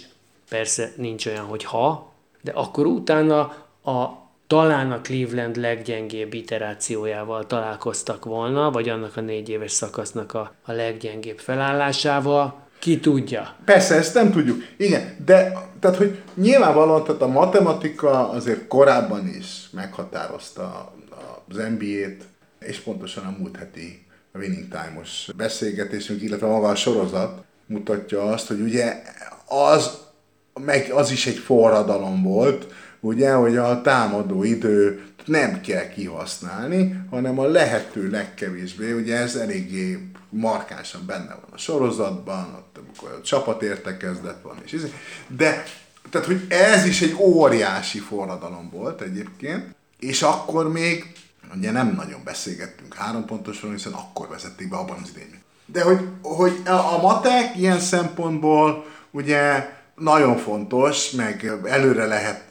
persze 0.49 0.93
nincs 0.97 1.27
olyan, 1.27 1.45
hogy 1.45 1.65
ha, 1.65 2.13
de 2.43 2.53
akkor 2.53 2.87
utána 2.87 3.41
a 3.85 4.28
talán 4.49 4.93
a 4.93 5.01
Cleveland 5.01 5.57
leggyengébb 5.57 6.35
iterációjával 6.35 7.47
találkoztak 7.47 8.25
volna, 8.25 8.71
vagy 8.71 8.89
annak 8.89 9.17
a 9.17 9.21
négy 9.21 9.49
éves 9.49 9.73
szakasznak 9.73 10.35
a, 10.35 10.55
a 10.63 10.73
leggyengébb 10.73 11.39
felállásával. 11.39 12.67
Ki 12.79 13.01
tudja? 13.01 13.57
Persze, 13.65 13.95
ezt 13.95 14.15
nem 14.15 14.31
tudjuk. 14.31 14.63
Igen, 14.77 15.17
de 15.25 15.53
tehát, 15.81 15.97
hogy 15.97 16.23
nyilvánvalóan 16.35 17.05
tehát 17.05 17.21
a 17.21 17.27
matematika 17.29 18.31
azért 18.31 18.67
korábban 18.67 19.29
is 19.39 19.69
meghatározta 19.73 20.95
az 21.49 21.57
NBA-t, 21.57 22.25
és 22.61 22.79
pontosan 22.79 23.25
a 23.25 23.37
múlt 23.39 23.57
heti 23.57 24.07
Winning 24.35 24.69
Time-os 24.69 25.29
beszélgetésünk, 25.37 26.23
illetve 26.23 26.47
maga 26.47 26.69
a 26.69 26.75
sorozat 26.75 27.43
mutatja 27.67 28.23
azt, 28.23 28.47
hogy 28.47 28.61
ugye 28.61 29.03
az, 29.47 29.99
meg 30.65 30.91
az 30.95 31.11
is 31.11 31.27
egy 31.27 31.39
forradalom 31.39 32.23
volt, 32.23 32.67
ugye, 33.01 33.33
hogy 33.33 33.57
a 33.57 33.81
támadó 33.81 34.43
idő 34.43 35.03
nem 35.25 35.61
kell 35.61 35.89
kihasználni, 35.89 37.01
hanem 37.11 37.39
a 37.39 37.47
lehető 37.47 38.11
legkevésbé, 38.11 38.93
ugye 38.93 39.17
ez 39.17 39.37
eléggé 39.37 40.11
markánsan 40.31 41.07
benne 41.07 41.35
van 41.35 41.51
a 41.53 41.59
sorozatban, 41.59 42.55
ott 42.55 42.79
amikor 42.85 43.19
a 43.19 43.23
csapat 43.23 43.63
értekezlet 43.63 44.43
van, 44.43 44.57
és 44.65 44.73
izé. 44.73 44.93
de 45.27 45.65
tehát, 46.11 46.27
hogy 46.27 46.47
ez 46.49 46.85
is 46.85 47.03
egy 47.03 47.17
óriási 47.19 47.99
forradalom 47.99 48.71
volt 48.71 49.01
egyébként, 49.01 49.75
és 49.99 50.23
akkor 50.23 50.73
még 50.73 51.13
ugye 51.57 51.71
nem 51.71 51.95
nagyon 51.97 52.21
beszélgettünk 52.25 52.95
három 52.95 53.25
pontosról, 53.25 53.73
hiszen 53.73 53.93
akkor 53.93 54.29
vezették 54.29 54.69
be 54.69 54.77
abban 54.77 54.99
az 55.03 55.11
idején. 55.11 55.43
De 55.67 55.83
hogy, 55.83 56.09
hogy 56.23 56.61
a 56.65 56.99
matek 57.03 57.57
ilyen 57.57 57.81
szempontból 57.81 58.87
ugye 59.11 59.71
nagyon 59.99 60.37
fontos, 60.37 61.11
meg 61.11 61.53
előre 61.65 62.07
lehet 62.07 62.45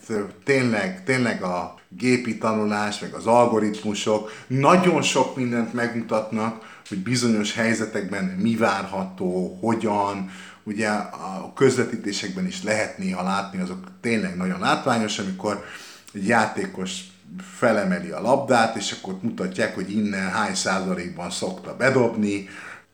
tényleg, 0.43 1.03
tényleg 1.03 1.43
a 1.43 1.75
gépi 1.89 2.37
tanulás, 2.37 2.99
meg 2.99 3.13
az 3.13 3.25
algoritmusok 3.25 4.31
nagyon 4.47 5.01
sok 5.01 5.35
mindent 5.35 5.73
megmutatnak, 5.73 6.81
hogy 6.89 6.97
bizonyos 6.97 7.53
helyzetekben 7.53 8.23
mi 8.23 8.55
várható, 8.55 9.57
hogyan, 9.61 10.29
ugye 10.63 10.89
a 10.89 11.51
közvetítésekben 11.55 12.45
is 12.45 12.63
lehet 12.63 12.97
néha 12.97 13.23
látni, 13.23 13.59
azok 13.61 13.87
tényleg 14.01 14.37
nagyon 14.37 14.59
látványos, 14.59 15.19
amikor 15.19 15.65
egy 16.13 16.27
játékos 16.27 17.01
felemeli 17.57 18.09
a 18.09 18.21
labdát, 18.21 18.75
és 18.75 18.91
akkor 18.91 19.17
mutatják, 19.21 19.75
hogy 19.75 19.91
innen 19.91 20.29
hány 20.31 20.55
százalékban 20.55 21.29
szokta 21.29 21.75
bedobni, 21.75 22.47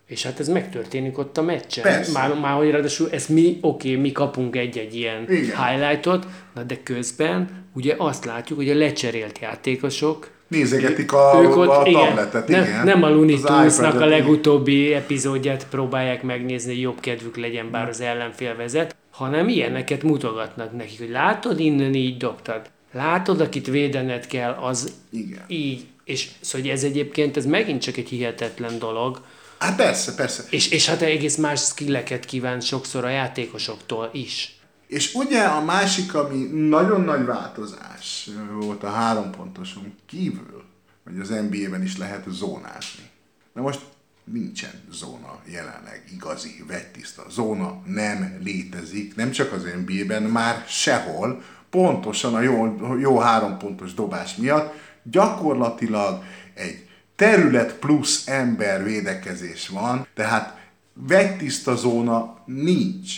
és 0.07 0.23
hát 0.23 0.39
ez 0.39 0.47
megtörténik 0.47 1.17
ott 1.17 1.37
a 1.37 1.41
meccsen. 1.41 1.83
Persze. 1.83 2.11
Már, 2.11 2.39
már 2.39 2.57
hogy 2.57 2.71
ráadásul 2.71 3.09
ezt 3.11 3.29
mi, 3.29 3.57
oké, 3.61 3.89
okay, 3.89 4.01
mi 4.01 4.11
kapunk 4.11 4.55
egy-egy 4.55 4.95
ilyen 4.95 5.25
Igen. 5.29 5.65
highlightot, 5.65 6.27
na 6.53 6.63
de 6.63 6.83
közben 6.83 7.65
ugye 7.75 7.95
azt 7.97 8.25
látjuk, 8.25 8.57
hogy 8.57 8.69
a 8.69 8.75
lecserélt 8.75 9.39
játékosok 9.39 10.31
Nézegetik 10.53 11.11
a, 11.11 11.39
ők 11.43 11.55
ott, 11.55 11.67
a 11.67 11.83
igen, 11.85 12.07
tabletet, 12.07 12.47
nem, 12.47 12.63
igen. 12.63 12.85
Nem 12.85 13.03
a 13.03 13.09
Looney 13.09 13.39
Tunes-nak 13.39 14.01
a 14.01 14.05
legutóbbi 14.05 14.93
epizódját 14.93 15.67
próbálják 15.69 16.23
megnézni, 16.23 16.71
hogy 16.73 16.81
jobb 16.81 16.99
kedvük 16.99 17.37
legyen, 17.37 17.71
bár 17.71 17.89
az 17.89 18.01
ellenfél 18.01 18.55
vezet, 18.55 18.95
hanem 19.11 19.47
ilyeneket 19.47 20.03
mutogatnak 20.03 20.77
nekik, 20.77 20.99
hogy 20.99 21.09
látod, 21.09 21.59
innen 21.59 21.93
így 21.93 22.17
dobtad. 22.17 22.61
Látod, 22.91 23.41
akit 23.41 23.67
védened 23.67 24.27
kell, 24.27 24.51
az 24.51 24.93
igen. 25.11 25.43
így. 25.47 25.85
És 26.03 26.29
szóval 26.39 26.71
ez 26.71 26.83
egyébként, 26.83 27.37
ez 27.37 27.45
megint 27.45 27.81
csak 27.81 27.97
egy 27.97 28.09
hihetetlen 28.09 28.79
dolog, 28.79 29.21
Hát 29.63 29.75
persze, 29.75 30.15
persze. 30.15 30.43
És, 30.49 30.67
és 30.67 30.87
hát 30.87 31.01
egész 31.01 31.35
más 31.35 31.61
skilleket 31.61 32.25
kíván 32.25 32.59
sokszor 32.59 33.05
a 33.05 33.09
játékosoktól 33.09 34.09
is. 34.13 34.57
És 34.87 35.13
ugye 35.13 35.43
a 35.43 35.63
másik, 35.63 36.13
ami 36.13 36.43
nagyon 36.67 37.01
nagy 37.01 37.25
változás 37.25 38.29
volt 38.59 38.83
a 38.83 38.89
három 38.89 39.31
pontoson 39.31 39.93
kívül, 40.05 40.63
hogy 41.03 41.19
az 41.19 41.29
NBA-ben 41.29 41.83
is 41.83 41.97
lehet 41.97 42.25
zónázni. 42.29 43.09
Na 43.53 43.61
most 43.61 43.79
nincsen 44.23 44.81
zóna 44.91 45.41
jelenleg 45.45 46.03
igazi, 46.13 46.63
vegytiszta. 46.67 47.25
Zóna 47.29 47.81
nem 47.85 48.39
létezik, 48.43 49.15
nem 49.15 49.31
csak 49.31 49.51
az 49.51 49.63
NBA-ben, 49.63 50.23
már 50.23 50.65
sehol, 50.67 51.43
pontosan 51.69 52.35
a 52.35 52.41
jó, 52.41 52.77
jó 52.99 53.17
három 53.17 53.57
pontos 53.57 53.93
dobás 53.93 54.35
miatt 54.35 54.73
gyakorlatilag 55.03 56.23
egy 56.53 56.82
terület 57.15 57.73
plusz 57.73 58.27
ember 58.27 58.83
védekezés 58.83 59.67
van, 59.67 60.07
tehát 60.15 60.57
vegytiszta 60.93 61.75
zóna 61.75 62.37
nincs. 62.45 63.11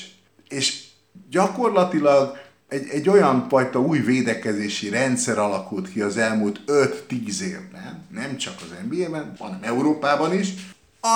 És 0.50 0.84
gyakorlatilag 1.30 2.38
egy, 2.68 2.88
egy 2.90 3.10
olyan 3.10 3.48
fajta 3.50 3.80
új 3.80 4.00
védekezési 4.00 4.90
rendszer 4.90 5.38
alakult 5.38 5.92
ki 5.92 6.02
az 6.02 6.18
elmúlt 6.18 6.60
5-10 6.68 7.40
évben, 7.40 8.06
nem 8.12 8.38
csak 8.38 8.54
az 8.58 8.76
NBA-ben, 8.90 9.36
hanem 9.40 9.60
Európában 9.62 10.34
is, 10.34 10.50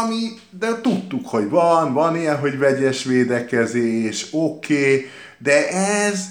ami, 0.04 0.30
de 0.50 0.82
tudtuk, 0.82 1.28
hogy 1.28 1.50
van, 1.50 1.94
van 1.94 2.16
ilyen, 2.16 2.38
hogy 2.38 2.58
vegyes 2.58 3.04
védekezés, 3.04 4.28
oké, 4.32 4.96
okay, 4.96 5.06
de 5.38 5.70
ez 5.70 6.26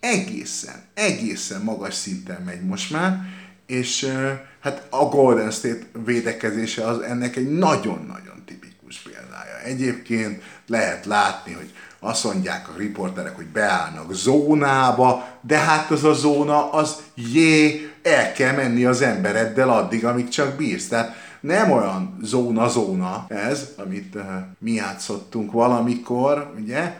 egészen, 0.00 0.82
egészen 0.94 1.60
magas 1.62 1.94
szinten 1.94 2.42
megy 2.42 2.64
most 2.64 2.90
már, 2.90 3.18
és 3.70 4.12
hát 4.60 4.86
a 4.90 5.04
Golden 5.04 5.50
State 5.50 5.86
védekezése 6.04 6.86
az 6.86 7.00
ennek 7.00 7.36
egy 7.36 7.50
nagyon-nagyon 7.50 8.42
tipikus 8.46 8.98
példája. 8.98 9.58
Egyébként 9.64 10.42
lehet 10.66 11.06
látni, 11.06 11.52
hogy 11.52 11.72
azt 12.00 12.24
mondják 12.24 12.68
a 12.68 12.72
riporterek, 12.76 13.36
hogy 13.36 13.46
beállnak 13.46 14.12
zónába, 14.12 15.38
de 15.40 15.58
hát 15.58 15.90
az 15.90 16.04
a 16.04 16.12
zóna, 16.12 16.72
az 16.72 16.96
jé, 17.14 17.90
el 18.02 18.32
kell 18.32 18.54
menni 18.54 18.84
az 18.84 19.02
embereddel 19.02 19.70
addig, 19.70 20.04
amíg 20.04 20.28
csak 20.28 20.56
bírsz. 20.56 20.88
Tehát 20.88 21.14
nem 21.40 21.70
olyan 21.70 22.18
zóna-zóna 22.22 23.24
ez, 23.28 23.68
amit 23.76 24.14
uh, 24.14 24.22
mi 24.58 24.72
játszottunk 24.72 25.52
valamikor, 25.52 26.52
ugye, 26.58 26.98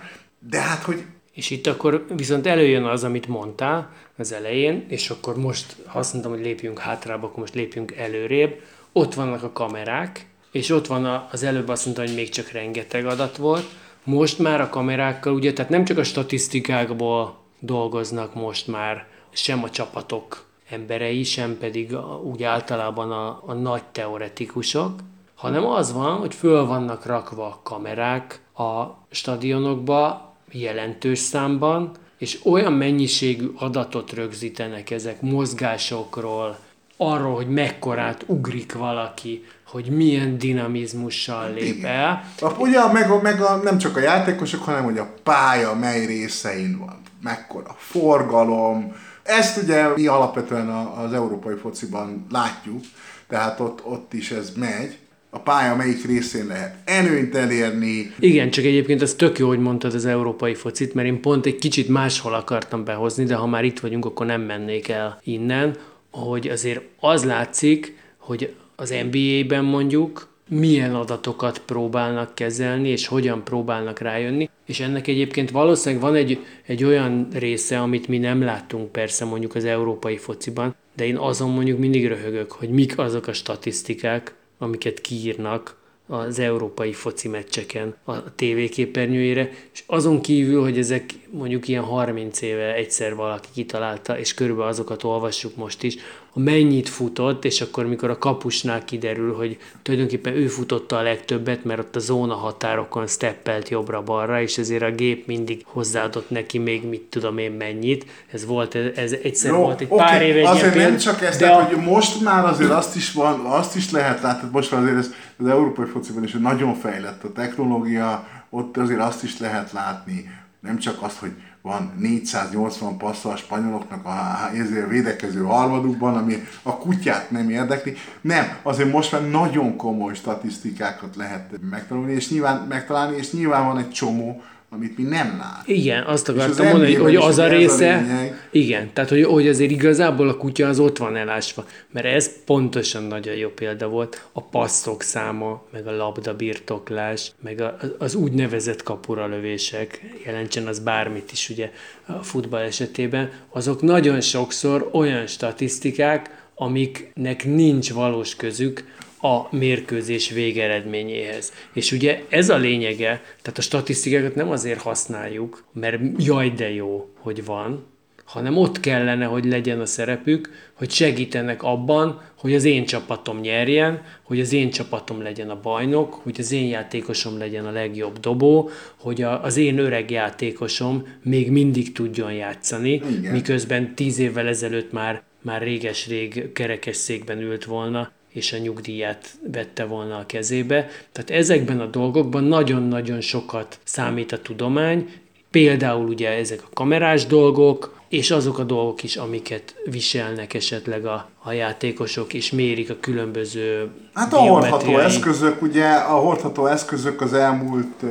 de 0.48 0.60
hát, 0.60 0.82
hogy 0.82 1.04
és 1.32 1.50
itt 1.50 1.66
akkor 1.66 2.04
viszont 2.16 2.46
előjön 2.46 2.84
az, 2.84 3.04
amit 3.04 3.26
mondtál 3.26 3.92
az 4.18 4.32
elején, 4.32 4.84
és 4.88 5.10
akkor 5.10 5.36
most, 5.36 5.76
azt 5.92 6.12
mondtam, 6.12 6.34
hogy 6.34 6.42
lépjünk 6.42 6.78
hátrába, 6.78 7.26
akkor 7.26 7.38
most 7.38 7.54
lépjünk 7.54 7.92
előrébb. 7.92 8.60
Ott 8.92 9.14
vannak 9.14 9.42
a 9.42 9.52
kamerák, 9.52 10.26
és 10.52 10.70
ott 10.70 10.86
van 10.86 11.28
az 11.30 11.42
előbb 11.42 11.68
azt 11.68 11.84
mondta, 11.84 12.02
hogy 12.02 12.14
még 12.14 12.28
csak 12.28 12.50
rengeteg 12.50 13.06
adat 13.06 13.36
volt. 13.36 13.64
Most 14.04 14.38
már 14.38 14.60
a 14.60 14.68
kamerákkal, 14.68 15.34
ugye, 15.34 15.52
tehát 15.52 15.70
nem 15.70 15.84
csak 15.84 15.98
a 15.98 16.04
statisztikákból 16.04 17.38
dolgoznak 17.60 18.34
most 18.34 18.66
már 18.66 19.06
sem 19.30 19.62
a 19.62 19.70
csapatok 19.70 20.44
emberei, 20.70 21.22
sem 21.22 21.58
pedig 21.58 21.94
a, 21.94 22.20
úgy 22.24 22.42
általában 22.42 23.10
a, 23.10 23.42
a 23.46 23.52
nagy 23.52 23.84
teoretikusok, 23.84 24.92
hanem 25.34 25.66
az 25.66 25.92
van, 25.92 26.16
hogy 26.16 26.34
föl 26.34 26.66
vannak 26.66 27.06
rakva 27.06 27.60
kamerák 27.62 28.42
a 28.54 28.84
stadionokba, 29.10 30.29
jelentős 30.52 31.18
számban, 31.18 31.90
és 32.18 32.38
olyan 32.44 32.72
mennyiségű 32.72 33.46
adatot 33.54 34.12
rögzítenek 34.12 34.90
ezek 34.90 35.20
mozgásokról, 35.20 36.58
arról, 36.96 37.34
hogy 37.34 37.48
mekkorát 37.48 38.24
ugrik 38.26 38.72
valaki, 38.72 39.44
hogy 39.66 39.86
milyen 39.86 40.38
dinamizmussal 40.38 41.52
lép 41.52 41.84
el. 41.84 42.24
A, 42.40 42.50
ugye 42.58 42.92
meg, 42.92 43.10
a, 43.10 43.20
meg 43.20 43.40
a, 43.40 43.56
nem 43.56 43.78
csak 43.78 43.96
a 43.96 44.00
játékosok, 44.00 44.62
hanem 44.62 44.84
hogy 44.84 44.98
a 44.98 45.12
pálya 45.22 45.74
mely 45.74 46.06
részein 46.06 46.78
van, 46.78 47.00
mekkora 47.22 47.74
forgalom. 47.78 48.94
Ezt 49.22 49.62
ugye 49.62 49.88
mi 49.88 50.06
alapvetően 50.06 50.68
az 50.68 51.12
európai 51.12 51.56
fociban 51.56 52.26
látjuk, 52.30 52.84
tehát 53.28 53.60
ott, 53.60 53.84
ott 53.84 54.12
is 54.12 54.30
ez 54.30 54.52
megy 54.56 54.98
a 55.30 55.38
pálya 55.38 55.76
melyik 55.76 56.06
részén 56.06 56.46
lehet 56.46 56.76
előnyt 56.84 57.34
elérni. 57.34 58.12
Igen, 58.18 58.50
csak 58.50 58.64
egyébként 58.64 59.02
az 59.02 59.14
tök 59.14 59.38
jó, 59.38 59.48
hogy 59.48 59.58
mondtad 59.58 59.94
az 59.94 60.06
európai 60.06 60.54
focit, 60.54 60.94
mert 60.94 61.08
én 61.08 61.20
pont 61.20 61.46
egy 61.46 61.56
kicsit 61.56 61.88
máshol 61.88 62.34
akartam 62.34 62.84
behozni, 62.84 63.24
de 63.24 63.34
ha 63.34 63.46
már 63.46 63.64
itt 63.64 63.80
vagyunk, 63.80 64.04
akkor 64.04 64.26
nem 64.26 64.40
mennék 64.40 64.88
el 64.88 65.20
innen, 65.24 65.76
hogy 66.10 66.48
azért 66.48 66.80
az 67.00 67.24
látszik, 67.24 67.96
hogy 68.16 68.54
az 68.76 68.94
NBA-ben 69.10 69.64
mondjuk 69.64 70.28
milyen 70.48 70.94
adatokat 70.94 71.58
próbálnak 71.58 72.34
kezelni, 72.34 72.88
és 72.88 73.06
hogyan 73.06 73.44
próbálnak 73.44 73.98
rájönni. 73.98 74.48
És 74.66 74.80
ennek 74.80 75.06
egyébként 75.06 75.50
valószínűleg 75.50 76.04
van 76.04 76.14
egy, 76.14 76.38
egy 76.66 76.84
olyan 76.84 77.28
része, 77.32 77.80
amit 77.80 78.08
mi 78.08 78.18
nem 78.18 78.42
láttunk 78.42 78.92
persze 78.92 79.24
mondjuk 79.24 79.54
az 79.54 79.64
európai 79.64 80.16
fociban, 80.16 80.74
de 80.96 81.06
én 81.06 81.16
azon 81.16 81.50
mondjuk 81.50 81.78
mindig 81.78 82.06
röhögök, 82.06 82.52
hogy 82.52 82.68
mik 82.68 82.98
azok 82.98 83.26
a 83.26 83.32
statisztikák, 83.32 84.34
amiket 84.60 85.00
kiírnak 85.00 85.78
az 86.06 86.38
európai 86.38 86.92
foci 86.92 87.28
meccseken 87.28 87.96
a 88.04 88.34
tévéképernyőjére, 88.34 89.50
és 89.72 89.82
azon 89.86 90.20
kívül, 90.20 90.62
hogy 90.62 90.78
ezek 90.78 91.14
mondjuk 91.30 91.68
ilyen 91.68 91.82
30 91.82 92.40
éve 92.40 92.74
egyszer 92.74 93.14
valaki 93.14 93.48
kitalálta, 93.54 94.18
és 94.18 94.34
körülbelül 94.34 94.70
azokat 94.70 95.02
olvassuk 95.04 95.56
most 95.56 95.82
is, 95.82 95.96
a 96.32 96.38
mennyit 96.38 96.88
futott, 96.88 97.44
és 97.44 97.60
akkor 97.60 97.86
mikor 97.86 98.10
a 98.10 98.18
kapusnál 98.18 98.84
kiderül, 98.84 99.34
hogy 99.34 99.58
tulajdonképpen 99.82 100.34
ő 100.34 100.46
futotta 100.46 100.96
a 100.96 101.02
legtöbbet, 101.02 101.64
mert 101.64 101.80
ott 101.80 101.96
a 101.96 101.98
zóna 101.98 102.34
határokon 102.34 103.06
steppelt 103.06 103.68
jobbra-balra, 103.68 104.42
és 104.42 104.58
ezért 104.58 104.82
a 104.82 104.90
gép 104.90 105.26
mindig 105.26 105.62
hozzáadott 105.64 106.30
neki 106.30 106.58
még 106.58 106.88
mit 106.88 107.02
tudom 107.02 107.38
én 107.38 107.52
mennyit. 107.52 108.06
Ez 108.32 108.46
volt, 108.46 108.74
ez 108.74 109.12
egyszer 109.12 109.50
Jó, 109.50 109.58
volt 109.58 109.80
egy 109.80 109.86
okay. 109.90 110.06
pár 110.06 110.22
éve 110.22 110.48
Azért 110.48 110.74
nem 110.74 110.96
csak 110.96 111.22
ezt, 111.22 111.40
de 111.40 111.48
a... 111.48 111.62
hogy 111.62 111.76
most 111.76 112.20
már 112.20 112.44
azért 112.44 112.70
azt 112.70 112.96
is 112.96 113.12
van, 113.12 113.40
azt 113.40 113.76
is 113.76 113.90
lehet 113.90 114.22
látni, 114.22 114.48
most 114.52 114.70
már 114.70 114.82
azért 114.82 114.98
ez, 114.98 115.10
az 115.38 115.46
európai 115.46 115.86
fociban 115.86 116.24
is 116.24 116.32
nagyon 116.32 116.74
fejlett 116.74 117.24
a 117.24 117.32
technológia, 117.32 118.28
ott 118.50 118.76
azért 118.76 119.00
azt 119.00 119.22
is 119.22 119.38
lehet 119.38 119.72
látni, 119.72 120.28
nem 120.60 120.78
csak 120.78 121.02
azt, 121.02 121.18
hogy 121.18 121.32
van 121.62 121.92
480 121.98 122.96
passza 122.98 123.30
a 123.30 123.36
spanyoloknak 123.36 124.04
a 124.04 124.50
ezért 124.54 124.88
védekező 124.88 125.42
harmadukban, 125.42 126.16
ami 126.16 126.34
a 126.62 126.76
kutyát 126.76 127.30
nem 127.30 127.50
érdekli. 127.50 127.94
Nem, 128.20 128.58
azért 128.62 128.92
most 128.92 129.12
már 129.12 129.30
nagyon 129.30 129.76
komoly 129.76 130.14
statisztikákat 130.14 131.16
lehet 131.16 131.60
megtanulni, 131.70 132.12
és 132.12 132.30
nyilván 132.30 132.66
megtalálni, 132.68 133.16
és 133.16 133.32
nyilván 133.32 133.66
van 133.66 133.78
egy 133.78 133.90
csomó 133.90 134.42
amit 134.72 134.98
mi 134.98 135.02
nem 135.02 135.36
lát. 135.38 135.62
Igen, 135.68 136.02
azt 136.02 136.28
akartam 136.28 136.66
az 136.66 136.72
mondani, 136.72 136.94
hogy, 136.94 137.16
az 137.16 137.38
a 137.38 137.48
része, 137.48 137.94
a 137.94 138.34
igen, 138.50 138.90
tehát 138.92 139.10
hogy, 139.10 139.24
hogy 139.24 139.48
azért 139.48 139.70
igazából 139.70 140.28
a 140.28 140.36
kutya 140.36 140.68
az 140.68 140.78
ott 140.78 140.98
van 140.98 141.16
elásva, 141.16 141.66
mert 141.90 142.06
ez 142.06 142.30
pontosan 142.44 143.02
nagyon 143.02 143.34
jó 143.34 143.48
példa 143.48 143.88
volt, 143.88 144.24
a 144.32 144.42
passzok 144.42 145.02
száma, 145.02 145.64
meg 145.72 145.86
a 145.86 145.96
labda 145.96 146.36
birtoklás, 146.36 147.32
meg 147.42 147.60
a, 147.60 147.76
az 147.98 148.14
úgynevezett 148.14 148.82
kapura 148.82 149.26
lövések, 149.26 150.00
jelentsen 150.24 150.66
az 150.66 150.78
bármit 150.78 151.32
is 151.32 151.48
ugye 151.48 151.70
a 152.06 152.12
futball 152.12 152.62
esetében, 152.62 153.30
azok 153.48 153.82
nagyon 153.82 154.20
sokszor 154.20 154.88
olyan 154.92 155.26
statisztikák, 155.26 156.38
amiknek 156.54 157.44
nincs 157.44 157.92
valós 157.92 158.36
közük 158.36 158.84
a 159.20 159.56
mérkőzés 159.56 160.30
végeredményéhez. 160.30 161.52
És 161.72 161.92
ugye 161.92 162.22
ez 162.28 162.48
a 162.48 162.56
lényege, 162.56 163.22
tehát 163.42 163.58
a 163.58 163.62
statisztikákat 163.62 164.34
nem 164.34 164.50
azért 164.50 164.80
használjuk, 164.80 165.64
mert 165.72 166.00
jaj 166.18 166.50
de 166.50 166.72
jó, 166.72 167.08
hogy 167.18 167.44
van, 167.44 167.86
hanem 168.24 168.56
ott 168.56 168.80
kellene, 168.80 169.24
hogy 169.24 169.44
legyen 169.44 169.80
a 169.80 169.86
szerepük, 169.86 170.50
hogy 170.74 170.90
segítenek 170.90 171.62
abban, 171.62 172.22
hogy 172.38 172.54
az 172.54 172.64
én 172.64 172.84
csapatom 172.84 173.40
nyerjen, 173.40 174.02
hogy 174.22 174.40
az 174.40 174.52
én 174.52 174.70
csapatom 174.70 175.22
legyen 175.22 175.50
a 175.50 175.60
bajnok, 175.60 176.14
hogy 176.14 176.36
az 176.38 176.52
én 176.52 176.68
játékosom 176.68 177.38
legyen 177.38 177.66
a 177.66 177.70
legjobb 177.70 178.18
dobó, 178.18 178.70
hogy 178.96 179.22
a, 179.22 179.42
az 179.44 179.56
én 179.56 179.78
öreg 179.78 180.10
játékosom 180.10 181.06
még 181.22 181.50
mindig 181.50 181.92
tudjon 181.92 182.32
játszani, 182.32 182.92
Igen. 182.92 183.32
miközben 183.32 183.94
tíz 183.94 184.18
évvel 184.18 184.46
ezelőtt 184.46 184.92
már 184.92 185.22
már 185.42 185.62
réges-rég 185.62 186.52
kerekes 186.52 186.96
székben 186.96 187.40
ült 187.40 187.64
volna, 187.64 188.12
és 188.32 188.52
a 188.52 188.58
nyugdíját 188.58 189.38
vette 189.52 189.84
volna 189.84 190.16
a 190.16 190.26
kezébe. 190.26 190.88
Tehát 191.12 191.30
ezekben 191.30 191.80
a 191.80 191.86
dolgokban 191.86 192.44
nagyon-nagyon 192.44 193.20
sokat 193.20 193.78
számít 193.84 194.32
a 194.32 194.38
tudomány, 194.42 195.12
például 195.50 196.08
ugye 196.08 196.28
ezek 196.28 196.62
a 196.62 196.68
kamerás 196.74 197.26
dolgok, 197.26 197.98
és 198.08 198.30
azok 198.30 198.58
a 198.58 198.64
dolgok 198.64 199.02
is, 199.02 199.16
amiket 199.16 199.74
viselnek 199.84 200.54
esetleg 200.54 201.06
a, 201.06 201.28
a 201.42 201.52
játékosok, 201.52 202.34
és 202.34 202.50
mérik 202.50 202.90
a 202.90 202.96
különböző 203.00 203.90
Hát 204.14 204.32
a 204.32 204.36
hordható 204.36 204.98
eszközök, 204.98 205.62
ugye 205.62 205.88
a 205.88 206.16
hordható 206.18 206.66
eszközök 206.66 207.20
az 207.20 207.32
elmúlt 207.32 208.04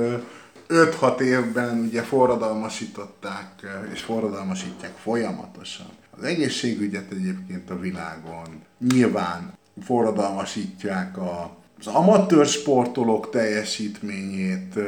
5-6 0.70 1.20
évben 1.20 1.86
ugye 1.88 2.02
forradalmasították, 2.02 3.48
és 3.94 4.02
forradalmasítják 4.02 4.94
folyamatosan. 5.04 5.88
Az 6.18 6.24
egészségügyet 6.24 7.12
egyébként 7.12 7.70
a 7.70 7.80
világon 7.80 8.62
nyilván 8.94 9.58
forradalmasítják 9.82 11.18
a, 11.18 11.58
az 11.80 11.88
amatőr 11.88 12.46
sportolók 12.46 13.30
teljesítményét, 13.30 14.80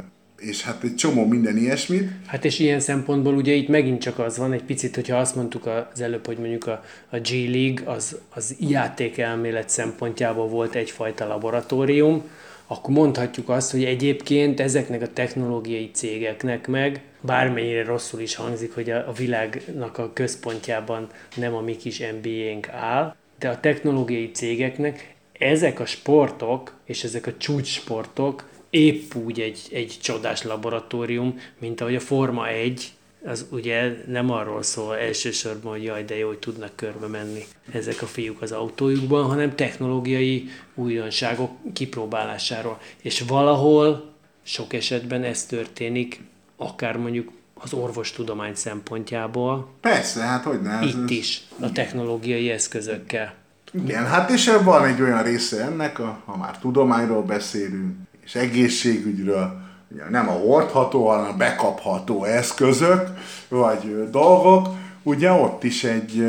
és 0.42 0.64
hát 0.64 0.84
egy 0.84 0.96
csomó 0.96 1.26
minden 1.26 1.58
ilyesmit. 1.58 2.10
Hát 2.26 2.46
és 2.46 2.60
ilyen 2.60 2.80
szempontból 2.80 3.36
ugye 3.36 3.54
itt 3.54 3.68
megint 3.68 4.02
csak 4.02 4.20
az 4.20 4.38
van 4.38 4.54
egy 4.54 4.64
picit, 4.64 4.96
hogyha 4.96 5.18
azt 5.18 5.36
mondtuk 5.36 5.66
az 5.66 6.02
előbb, 6.02 6.26
hogy 6.26 6.38
mondjuk 6.38 6.68
a, 6.68 6.84
a 7.10 7.18
G 7.18 7.30
League 7.30 7.92
az, 7.92 8.18
az 8.34 8.56
játékelmélet 8.60 9.70
szempontjából 9.70 10.48
volt 10.48 10.76
egyfajta 10.76 11.28
laboratórium, 11.28 12.24
akkor 12.68 12.94
mondhatjuk 12.94 13.50
azt, 13.50 13.72
hogy 13.72 13.84
egyébként 13.84 14.60
ezeknek 14.60 15.02
a 15.02 15.14
technológiai 15.14 15.92
cégeknek 15.94 16.68
meg, 16.68 17.02
bármennyire 17.22 17.84
rosszul 17.84 18.20
is 18.20 18.36
hangzik, 18.36 18.74
hogy 18.74 18.90
a, 18.90 19.08
a 19.08 19.12
világnak 19.12 19.98
a 19.98 20.14
központjában 20.14 21.08
nem 21.36 21.56
a 21.56 21.62
mi 21.62 21.76
kis 21.76 22.00
NBA-nk 22.00 22.70
áll, 22.70 23.16
de 23.42 23.50
a 23.50 23.60
technológiai 23.60 24.32
cégeknek 24.32 25.16
ezek 25.32 25.80
a 25.80 25.86
sportok 25.86 26.74
és 26.86 27.04
ezek 27.04 27.28
a 27.28 27.38
csúcssportok 27.38 28.50
épp 28.70 29.16
úgy 29.16 29.40
egy, 29.40 29.60
egy 29.72 29.98
csodás 30.02 30.44
laboratórium, 30.44 31.40
mint 31.60 31.82
ahogy 31.82 31.96
a 31.96 32.00
Forma 32.00 32.48
1, 32.48 32.92
az 33.26 33.48
ugye 33.52 33.94
nem 34.08 34.32
arról 34.32 34.64
szól 34.64 34.98
elsősorban, 34.98 35.72
hogy 35.72 35.84
jaj, 35.84 36.04
de 36.04 36.18
jó, 36.18 36.28
hogy 36.28 36.40
tudnak 36.40 36.76
körbe 36.76 37.08
menni 37.08 37.44
ezek 37.72 38.02
a 38.02 38.06
fiúk 38.06 38.42
az 38.42 38.52
autójukban, 38.52 39.26
hanem 39.26 39.56
technológiai 39.56 40.50
újdonságok 40.76 41.52
kipróbálásáról. 41.74 42.80
És 43.02 43.20
valahol 43.20 44.14
sok 44.44 44.74
esetben 44.74 45.24
ez 45.24 45.46
történik, 45.46 46.22
akár 46.56 46.98
mondjuk 46.98 47.32
az 47.64 47.74
orvostudomány 47.74 48.56
szempontjából. 48.56 49.70
Persze, 49.82 50.22
hát 50.22 50.44
hogy 50.44 50.62
ne. 50.62 50.82
Itt 50.82 51.04
ez, 51.04 51.10
is, 51.10 51.42
a 51.60 51.72
technológiai 51.72 52.50
eszközökkel. 52.50 53.34
Igen, 53.72 54.06
hát 54.06 54.30
és 54.30 54.52
van 54.64 54.86
egy 54.86 55.02
olyan 55.02 55.24
része 55.24 55.64
ennek, 55.64 56.00
a, 56.00 56.22
ha 56.26 56.38
már 56.38 56.60
tudományról 56.60 57.24
beszélünk, 57.24 57.96
és 58.24 58.36
egészségügyről, 58.36 59.62
ugye 59.92 60.10
nem 60.10 60.30
a 60.30 60.32
hordható, 60.32 61.08
hanem 61.08 61.26
a 61.26 61.38
bekapható 61.38 62.24
eszközök, 62.24 63.10
vagy 63.48 64.10
dolgok, 64.10 64.68
ugye 65.04 65.32
ott 65.32 65.64
is 65.64 65.84
egy 65.84 66.28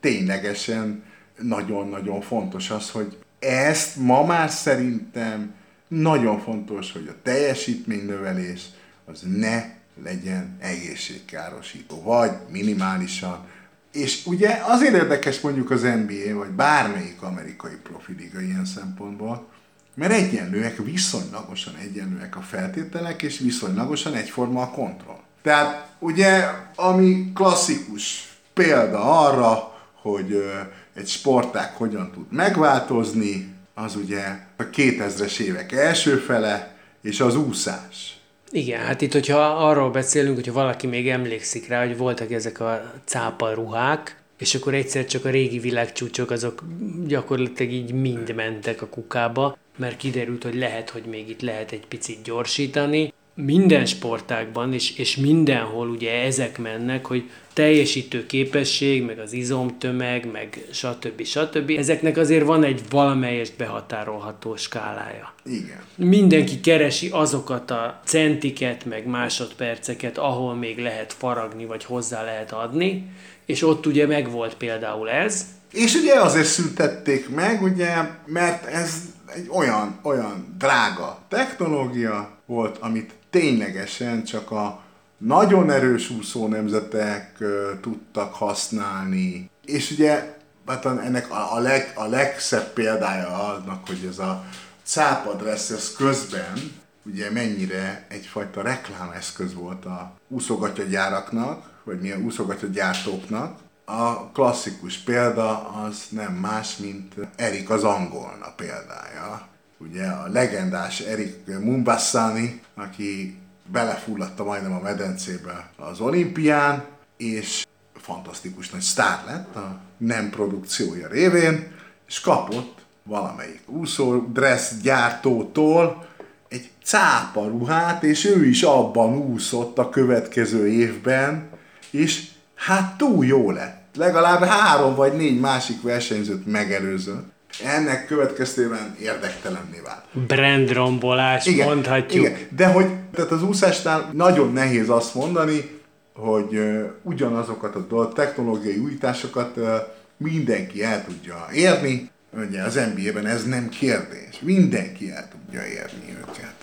ténylegesen 0.00 1.02
nagyon-nagyon 1.42 2.20
fontos 2.20 2.70
az, 2.70 2.90
hogy 2.90 3.16
ezt 3.38 3.96
ma 3.96 4.24
már 4.24 4.50
szerintem 4.50 5.54
nagyon 5.88 6.38
fontos, 6.38 6.92
hogy 6.92 7.06
a 7.10 7.14
teljesítménynövelés 7.22 8.62
az 9.04 9.22
ne 9.36 9.64
legyen 10.02 10.56
egészségkárosító, 10.60 12.02
vagy 12.02 12.30
minimálisan. 12.50 13.46
És 13.92 14.26
ugye 14.26 14.60
azért 14.62 14.94
érdekes 14.94 15.40
mondjuk 15.40 15.70
az 15.70 15.82
NBA, 15.82 16.34
vagy 16.34 16.50
bármelyik 16.50 17.22
amerikai 17.22 17.76
profiliga 17.82 18.40
ilyen 18.40 18.64
szempontból, 18.64 19.46
mert 19.94 20.12
egyenlőek, 20.12 20.76
viszonylagosan 20.76 21.74
egyenlőek 21.76 22.36
a 22.36 22.40
feltételek, 22.40 23.22
és 23.22 23.38
viszonylagosan 23.38 24.14
egyforma 24.14 24.62
a 24.62 24.70
kontroll. 24.70 25.20
Tehát 25.42 25.94
ugye, 25.98 26.48
ami 26.76 27.32
klasszikus 27.34 28.36
példa 28.52 29.26
arra, 29.26 29.78
hogy 30.02 30.52
egy 30.94 31.08
sportág 31.08 31.72
hogyan 31.74 32.10
tud 32.10 32.32
megváltozni, 32.32 33.54
az 33.74 33.96
ugye 33.96 34.24
a 34.56 34.62
2000-es 34.62 35.38
évek 35.38 35.72
első 35.72 36.16
fele, 36.16 36.76
és 37.02 37.20
az 37.20 37.36
úszás. 37.36 38.21
Igen, 38.54 38.80
hát 38.80 39.00
itt, 39.00 39.12
hogyha 39.12 39.38
arról 39.38 39.90
beszélünk, 39.90 40.34
hogyha 40.34 40.52
valaki 40.52 40.86
még 40.86 41.08
emlékszik 41.08 41.68
rá, 41.68 41.86
hogy 41.86 41.96
voltak 41.96 42.32
ezek 42.32 42.60
a 42.60 42.92
cápa 43.04 43.52
ruhák, 43.52 44.22
és 44.38 44.54
akkor 44.54 44.74
egyszer 44.74 45.04
csak 45.04 45.24
a 45.24 45.30
régi 45.30 45.58
világcsúcsok 45.58 46.30
azok 46.30 46.62
gyakorlatilag 47.06 47.72
így 47.72 47.92
mind 47.92 48.34
mentek 48.34 48.82
a 48.82 48.86
kukába, 48.86 49.56
mert 49.76 49.96
kiderült, 49.96 50.42
hogy 50.42 50.54
lehet, 50.54 50.90
hogy 50.90 51.02
még 51.02 51.28
itt 51.28 51.40
lehet 51.40 51.72
egy 51.72 51.86
picit 51.86 52.22
gyorsítani. 52.22 53.12
Minden 53.34 53.86
sportágban 53.86 54.72
és, 54.72 54.98
és 54.98 55.16
mindenhol 55.16 55.88
ugye 55.88 56.22
ezek 56.22 56.58
mennek, 56.58 57.06
hogy 57.06 57.30
teljesítő 57.52 58.26
képesség, 58.26 59.04
meg 59.04 59.18
az 59.18 59.32
izomtömeg, 59.32 60.30
meg 60.32 60.64
stb. 60.72 61.24
stb. 61.24 61.70
Ezeknek 61.76 62.16
azért 62.16 62.46
van 62.46 62.64
egy 62.64 62.80
valamelyest 62.90 63.56
behatárolható 63.56 64.56
skálája. 64.56 65.34
Igen. 65.44 65.84
Mindenki 65.96 66.60
keresi 66.60 67.08
azokat 67.12 67.70
a 67.70 68.00
centiket, 68.04 68.84
meg 68.84 69.06
másodperceket, 69.06 70.18
ahol 70.18 70.54
még 70.54 70.78
lehet 70.78 71.12
faragni, 71.12 71.64
vagy 71.64 71.84
hozzá 71.84 72.24
lehet 72.24 72.52
adni, 72.52 73.06
és 73.46 73.62
ott 73.62 73.86
ugye 73.86 74.06
megvolt 74.06 74.54
például 74.54 75.10
ez. 75.10 75.46
És 75.72 75.94
ugye 75.94 76.20
azért 76.20 76.46
szüntették 76.46 77.28
meg, 77.28 77.62
ugye, 77.62 77.96
mert 78.26 78.66
ez 78.66 78.94
egy 79.26 79.48
olyan, 79.50 79.98
olyan 80.02 80.54
drága 80.58 81.18
technológia 81.28 82.30
volt, 82.46 82.78
amit 82.78 83.14
ténylegesen 83.30 84.24
csak 84.24 84.50
a 84.50 84.80
nagyon 85.18 85.70
erős 85.70 86.10
úszó 86.10 86.48
nemzetek 86.48 87.36
uh, 87.40 87.80
tudtak 87.80 88.34
használni. 88.34 89.50
És 89.64 89.90
ugye 89.90 90.36
hát 90.66 90.84
ennek 90.84 91.30
a, 91.30 91.54
a, 91.54 91.58
leg, 91.58 91.92
a 91.94 92.06
legszebb 92.06 92.72
példája 92.72 93.28
annak, 93.28 93.86
hogy 93.86 94.06
ez 94.10 94.18
a 94.18 94.44
cápadressz 94.82 95.70
ez 95.70 95.92
közben 95.96 96.80
ugye 97.02 97.30
mennyire 97.30 98.06
egyfajta 98.08 98.62
reklámeszköz 98.62 99.54
volt 99.54 99.84
a 99.84 100.12
úszogatyagyáraknak, 100.28 101.70
vagy 101.84 102.00
mi 102.00 102.10
a 102.10 102.18
úszogatyagyártóknak. 102.18 103.58
A 103.98 104.30
klasszikus 104.32 104.98
példa 104.98 105.68
az 105.68 106.06
nem 106.08 106.32
más, 106.32 106.76
mint 106.76 107.14
Erik 107.36 107.70
az 107.70 107.84
angolna 107.84 108.52
példája. 108.56 109.48
Ugye 109.78 110.06
a 110.06 110.28
legendás 110.28 111.00
Erik 111.00 111.46
Mumbassani, 111.60 112.62
aki 112.74 113.38
belefulladta 113.66 114.44
majdnem 114.44 114.72
a 114.72 114.80
medencébe 114.80 115.70
az 115.76 116.00
olimpián, 116.00 116.84
és 117.16 117.66
fantasztikus 117.94 118.70
nagy 118.70 118.80
sztár 118.80 119.22
lett 119.26 119.56
a 119.56 119.80
nem 119.96 120.30
produkciója 120.30 121.08
révén, 121.08 121.72
és 122.06 122.20
kapott 122.20 122.84
valamelyik 123.02 123.62
úszó 123.66 124.18
dress 124.18 124.70
gyártótól 124.82 126.06
egy 126.48 126.70
cápa 126.84 127.46
ruhát, 127.46 128.02
és 128.02 128.24
ő 128.24 128.46
is 128.46 128.62
abban 128.62 129.16
úszott 129.16 129.78
a 129.78 129.88
következő 129.88 130.68
évben, 130.68 131.50
és 131.90 132.30
hát 132.54 132.96
túl 132.96 133.26
jó 133.26 133.50
lett. 133.50 133.80
Legalább 133.96 134.42
három 134.44 134.94
vagy 134.94 135.12
négy 135.12 135.40
másik 135.40 135.82
versenyzőt 135.82 136.46
megelőzött. 136.46 137.30
Ennek 137.64 138.06
következtében 138.06 138.96
érdektelenné 139.00 139.80
vált. 139.84 140.26
Brandrombolás, 140.26 141.46
igen, 141.46 141.66
mondhatjuk. 141.66 142.26
Igen, 142.26 142.38
de 142.56 142.66
hogy 142.66 142.86
tehát 143.14 143.30
az 143.30 143.42
úszásnál 143.42 144.10
nagyon 144.12 144.52
nehéz 144.52 144.88
azt 144.88 145.14
mondani, 145.14 145.80
hogy 146.14 146.54
uh, 146.54 146.84
ugyanazokat 147.02 147.74
a 147.74 148.08
technológiai 148.14 148.78
újításokat 148.78 149.56
uh, 149.56 149.74
mindenki 150.16 150.84
el 150.84 151.04
tudja 151.04 151.46
érni. 151.54 152.10
Ugye 152.48 152.62
az 152.62 152.74
NBA-ben 152.94 153.26
ez 153.26 153.44
nem 153.44 153.68
kérdés. 153.68 154.40
Mindenki 154.40 155.10
el 155.10 155.28
tudja 155.28 155.66
érni 155.66 156.16
őket. 156.20 156.54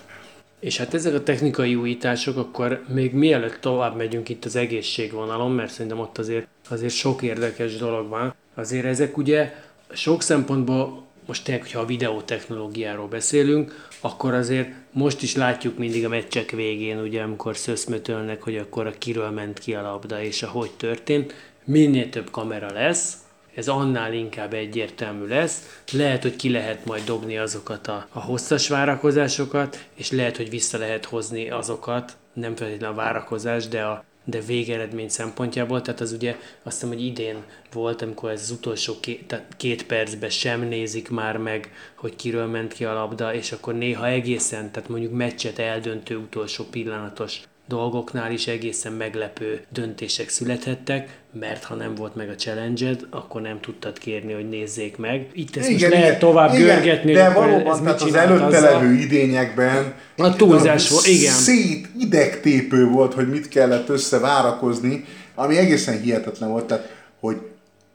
És 0.59 0.77
hát 0.77 0.93
ezek 0.93 1.13
a 1.13 1.23
technikai 1.23 1.75
újítások, 1.75 2.37
akkor 2.37 2.83
még 2.87 3.13
mielőtt 3.13 3.57
tovább 3.61 3.95
megyünk 3.95 4.29
itt 4.29 4.45
az 4.45 4.55
egészségvonalon, 4.55 5.51
mert 5.51 5.71
szerintem 5.71 5.99
ott 5.99 6.17
azért, 6.17 6.47
azért 6.69 6.93
sok 6.93 7.21
érdekes 7.21 7.75
dolog 7.75 8.09
van, 8.09 8.33
azért 8.55 8.85
ezek 8.85 9.17
ugye 9.17 9.53
sok 9.93 10.21
szempontból, 10.21 11.07
most 11.25 11.43
tényleg, 11.43 11.63
hogyha 11.63 11.79
a 11.79 11.85
videótechnológiáról 11.85 13.07
beszélünk, 13.07 13.87
akkor 14.01 14.33
azért 14.33 14.69
most 14.91 15.21
is 15.21 15.35
látjuk 15.35 15.77
mindig 15.77 16.05
a 16.05 16.09
meccsek 16.09 16.51
végén, 16.51 16.99
ugye, 16.99 17.21
amikor 17.21 17.57
szöszmötölnek, 17.57 18.43
hogy 18.43 18.57
akkor 18.57 18.87
a 18.87 18.97
kiről 18.97 19.29
ment 19.29 19.59
ki 19.59 19.75
a 19.75 19.81
labda, 19.81 20.21
és 20.21 20.43
ahogy 20.43 20.71
történt, 20.71 21.33
minél 21.63 22.09
több 22.09 22.31
kamera 22.31 22.71
lesz, 22.73 23.17
ez 23.55 23.67
annál 23.67 24.13
inkább 24.13 24.53
egyértelmű 24.53 25.27
lesz. 25.27 25.81
Lehet, 25.91 26.21
hogy 26.21 26.35
ki 26.35 26.49
lehet 26.49 26.85
majd 26.85 27.03
dobni 27.05 27.37
azokat 27.37 27.87
a, 27.87 28.07
a 28.11 28.19
hosszas 28.19 28.67
várakozásokat, 28.67 29.85
és 29.95 30.11
lehet, 30.11 30.37
hogy 30.37 30.49
vissza 30.49 30.77
lehet 30.77 31.05
hozni 31.05 31.49
azokat, 31.49 32.17
nem 32.33 32.55
feltétlenül 32.55 32.95
a 32.95 33.01
várakozás, 33.01 33.67
de 33.67 33.81
a, 33.81 34.03
de 34.29 34.39
végeredmény 34.39 35.09
szempontjából, 35.09 35.81
tehát 35.81 35.99
az 35.99 36.11
ugye 36.11 36.35
azt 36.63 36.81
hiszem, 36.81 36.89
hogy 36.89 37.05
idén 37.05 37.43
volt, 37.71 38.01
amikor 38.01 38.29
ez 38.29 38.41
az 38.41 38.51
utolsó 38.51 38.99
két, 38.99 39.41
két 39.57 39.85
percben 39.85 40.29
sem 40.29 40.61
nézik 40.61 41.09
már 41.09 41.37
meg, 41.37 41.71
hogy 41.95 42.15
kiről 42.15 42.45
ment 42.45 42.73
ki 42.73 42.85
a 42.85 42.93
labda, 42.93 43.33
és 43.33 43.51
akkor 43.51 43.73
néha 43.73 44.07
egészen, 44.07 44.71
tehát 44.71 44.89
mondjuk 44.89 45.13
meccset 45.13 45.59
eldöntő 45.59 46.17
utolsó 46.17 46.63
pillanatos 46.63 47.41
dolgoknál 47.69 48.31
is 48.31 48.47
egészen 48.47 48.93
meglepő 48.93 49.61
döntések 49.73 50.29
születhettek, 50.29 51.17
mert 51.39 51.63
ha 51.63 51.75
nem 51.75 51.95
volt 51.95 52.15
meg 52.15 52.29
a 52.29 52.35
challenge 52.35 52.95
akkor 53.09 53.41
nem 53.41 53.59
tudtad 53.59 53.97
kérni, 53.97 54.33
hogy 54.33 54.49
nézzék 54.49 54.97
meg. 54.97 55.27
Itt 55.33 55.55
ezt 55.55 55.69
igen, 55.69 55.89
most 55.89 56.01
lehet 56.01 56.19
tovább 56.19 56.53
igen, 56.53 56.65
görgetni. 56.65 57.11
De 57.11 57.29
valóban, 57.29 57.83
tehát 57.83 58.01
az 58.01 58.13
előtte 58.13 58.59
levő 58.59 58.93
idényekben 58.93 59.93
a 60.17 60.35
túlzás 60.35 60.89
volt, 60.89 61.07
igen. 61.07 61.33
Szét 61.33 61.87
idegtépő 61.99 62.87
volt, 62.87 63.13
hogy 63.13 63.29
mit 63.29 63.47
kellett 63.47 63.89
összevárakozni, 63.89 65.05
ami 65.35 65.57
egészen 65.57 66.01
hihetetlen 66.01 66.49
volt, 66.49 66.65
tehát 66.65 66.97
hogy 67.19 67.37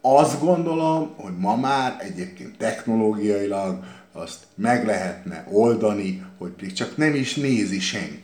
azt 0.01 0.41
gondolom, 0.41 1.15
hogy 1.17 1.33
ma 1.39 1.57
már 1.57 1.97
egyébként 1.99 2.57
technológiailag 2.59 3.79
azt 4.13 4.39
meg 4.55 4.87
lehetne 4.87 5.47
oldani, 5.53 6.23
hogy 6.39 6.73
csak 6.75 6.97
nem 6.97 7.15
is 7.15 7.35
nézi 7.35 7.81
senki. 7.81 8.24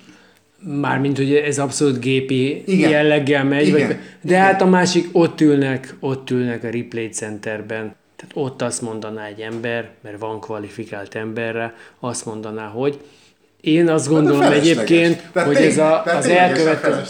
Mármint, 0.63 1.17
hogy 1.17 1.35
ez 1.35 1.59
abszolút 1.59 2.01
gépi 2.01 2.63
igen. 2.67 2.91
jelleggel 2.91 3.45
megy, 3.45 3.67
igen. 3.67 3.87
Vagy, 3.87 3.97
de 4.21 4.35
igen. 4.35 4.41
hát 4.41 4.63
a 4.63 4.67
másik, 4.67 5.09
ott 5.13 5.41
ülnek, 5.41 5.95
ott 6.01 6.31
ülnek 6.31 6.65
a 6.65 6.71
replay 6.71 7.09
centerben, 7.09 7.95
tehát 8.17 8.33
ott 8.35 8.63
azt 8.63 8.83
mondaná 8.83 9.27
egy 9.27 9.41
ember, 9.41 9.89
mert 10.01 10.19
van 10.19 10.41
kvalifikált 10.41 11.15
emberre, 11.15 11.75
azt 12.01 12.25
mondaná, 12.25 12.67
hogy 12.67 13.01
én 13.61 13.89
azt 13.89 14.05
hát 14.05 14.15
gondolom 14.15 14.41
hát 14.41 14.53
egyébként, 14.53 15.23
tehát 15.33 15.49
hogy 15.49 15.65
ez 15.65 15.79
a, 15.79 16.05
az 16.05 16.27
elkövetkező... 16.27 17.03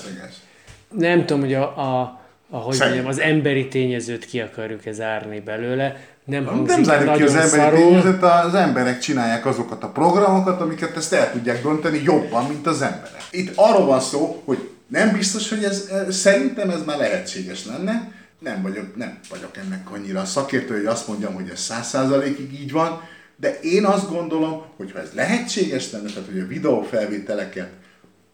Nem 0.98 1.26
tudom, 1.26 1.42
hogy 1.42 1.54
a, 1.54 1.62
a, 1.62 2.20
ahogy 2.50 2.76
mondjam, 2.80 3.06
az 3.06 3.20
emberi 3.20 3.68
tényezőt 3.68 4.24
ki 4.24 4.40
akarjuk 4.40 4.86
ez 4.86 5.00
árni 5.00 5.40
belőle, 5.40 5.96
nem 6.24 6.46
hangzik 6.46 6.74
Nem 6.74 6.82
zárjuk 6.82 7.14
ki 7.14 7.22
az 7.22 7.34
emberi 7.34 7.76
tényezőt, 7.76 8.22
az 8.22 8.54
emberek 8.54 8.98
csinálják 8.98 9.46
azokat 9.46 9.82
a 9.82 9.88
programokat, 9.88 10.60
amiket 10.60 10.96
ezt 10.96 11.12
el 11.12 11.32
tudják 11.32 11.62
dönteni 11.62 12.00
jobban, 12.04 12.46
mint 12.46 12.66
az 12.66 12.82
emberek. 12.82 13.22
Itt 13.30 13.52
arról 13.54 13.86
van 13.86 14.00
szó, 14.00 14.42
hogy 14.44 14.68
nem 14.86 15.12
biztos, 15.12 15.48
hogy 15.48 15.64
ez, 15.64 15.90
szerintem 16.08 16.70
ez 16.70 16.84
már 16.84 16.96
lehetséges 16.96 17.66
lenne, 17.66 18.12
nem 18.38 18.62
vagyok, 18.62 18.96
nem 18.96 19.18
vagyok 19.28 19.56
ennek 19.56 19.90
annyira 19.90 20.24
szakértő, 20.24 20.76
hogy 20.76 20.86
azt 20.86 21.08
mondjam, 21.08 21.34
hogy 21.34 21.48
ez 21.52 21.60
száz 21.60 21.88
százalékig 21.88 22.60
így 22.60 22.72
van, 22.72 23.00
de 23.36 23.58
én 23.60 23.84
azt 23.84 24.10
gondolom, 24.10 24.62
hogy 24.76 24.92
ha 24.92 24.98
ez 24.98 25.10
lehetséges 25.14 25.90
lenne, 25.90 26.08
tehát 26.08 26.28
hogy 26.28 26.40
a 26.40 26.46
videófelvételeket 26.46 27.70